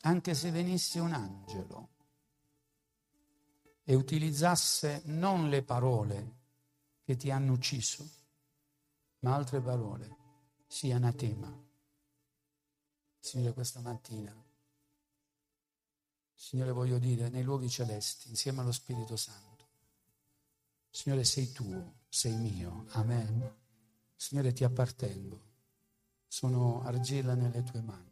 anche 0.02 0.34
se 0.34 0.50
venisse 0.50 1.00
un 1.00 1.14
angelo 1.14 1.88
e 3.82 3.94
utilizzasse 3.94 5.04
non 5.06 5.48
le 5.48 5.62
parole 5.62 6.36
che 7.02 7.16
ti 7.16 7.30
hanno 7.30 7.52
ucciso, 7.52 8.06
ma 9.20 9.34
altre 9.34 9.62
parole, 9.62 10.16
sia 10.66 10.96
anatema. 10.96 11.50
Signore, 13.18 13.54
questa 13.54 13.80
mattina, 13.80 14.36
Signore, 16.34 16.72
voglio 16.72 16.98
dire, 16.98 17.30
nei 17.30 17.42
luoghi 17.42 17.70
celesti, 17.70 18.28
insieme 18.28 18.60
allo 18.60 18.72
Spirito 18.72 19.16
Santo, 19.16 19.45
Signore, 20.96 21.24
sei 21.24 21.52
tuo, 21.52 21.96
sei 22.08 22.34
mio. 22.34 22.86
Amen. 22.92 23.54
Signore, 24.16 24.54
ti 24.54 24.64
appartengo. 24.64 25.42
Sono 26.26 26.82
argilla 26.84 27.34
nelle 27.34 27.62
tue 27.64 27.82
mani. 27.82 28.10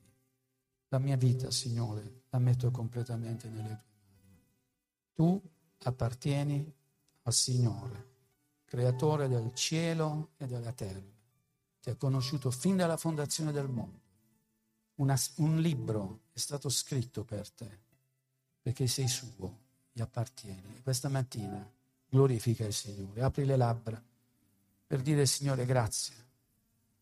La 0.89 0.99
mia 0.99 1.17
vita, 1.17 1.51
Signore, 1.51 2.25
la 2.29 2.39
metto 2.39 2.71
completamente 2.71 3.49
nelle 3.49 3.75
tue 3.79 3.89
mani. 4.07 4.43
Tu 5.15 5.43
appartieni 5.85 6.71
al 7.23 7.33
Signore, 7.33 8.11
creatore 8.67 9.29
del 9.29 9.55
cielo 9.55 10.33
e 10.37 10.47
della 10.47 10.73
terra. 10.73 11.11
Ti 11.81 11.89
ha 11.89 11.97
conosciuto 11.97 12.51
fin 12.51 12.77
dalla 12.77 12.99
fondazione 12.99 13.51
del 13.51 13.71
mondo. 13.71 14.01
Una, 14.97 15.19
un 15.37 15.59
libro 15.59 16.25
è 16.33 16.39
stato 16.39 16.69
scritto 16.69 17.25
per 17.25 17.51
te, 17.51 17.81
perché 18.61 18.87
sei 18.87 19.09
suo, 19.09 19.61
gli 19.91 20.03
appartieni. 20.03 20.83
Questa 20.83 21.09
mattina 21.09 21.67
Glorifica 22.15 22.65
il 22.65 22.73
Signore, 22.73 23.23
apri 23.23 23.45
le 23.45 23.57
labbra 23.57 24.01
per 24.87 25.03
dire 25.03 25.27
Signore 25.27 25.65
grazie, 25.65 26.15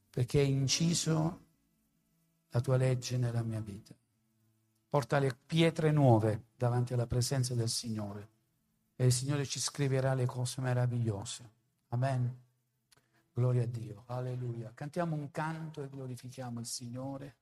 perché 0.09 0.39
hai 0.39 0.51
inciso 0.51 1.41
la 2.49 2.61
tua 2.63 2.79
legge 2.79 3.19
nella 3.19 3.43
mia 3.43 3.61
vita. 3.61 3.95
Porta 4.89 5.19
le 5.19 5.37
pietre 5.45 5.91
nuove 5.91 6.45
davanti 6.57 6.95
alla 6.95 7.07
presenza 7.07 7.53
del 7.53 7.69
Signore 7.69 8.31
e 8.97 9.05
il 9.05 9.13
Signore 9.13 9.45
ci 9.45 9.61
scriverà 9.61 10.15
le 10.15 10.25
cose 10.25 10.63
meravigliose. 10.63 11.51
Amen. 11.89 12.35
Gloria 13.35 13.65
a 13.65 13.67
Dio. 13.67 14.05
Alleluia. 14.07 14.73
Cantiamo 14.73 15.15
un 15.15 15.31
canto 15.31 15.83
e 15.83 15.91
glorifichiamo 15.91 16.59
il 16.59 16.67
Signore. 16.67 17.37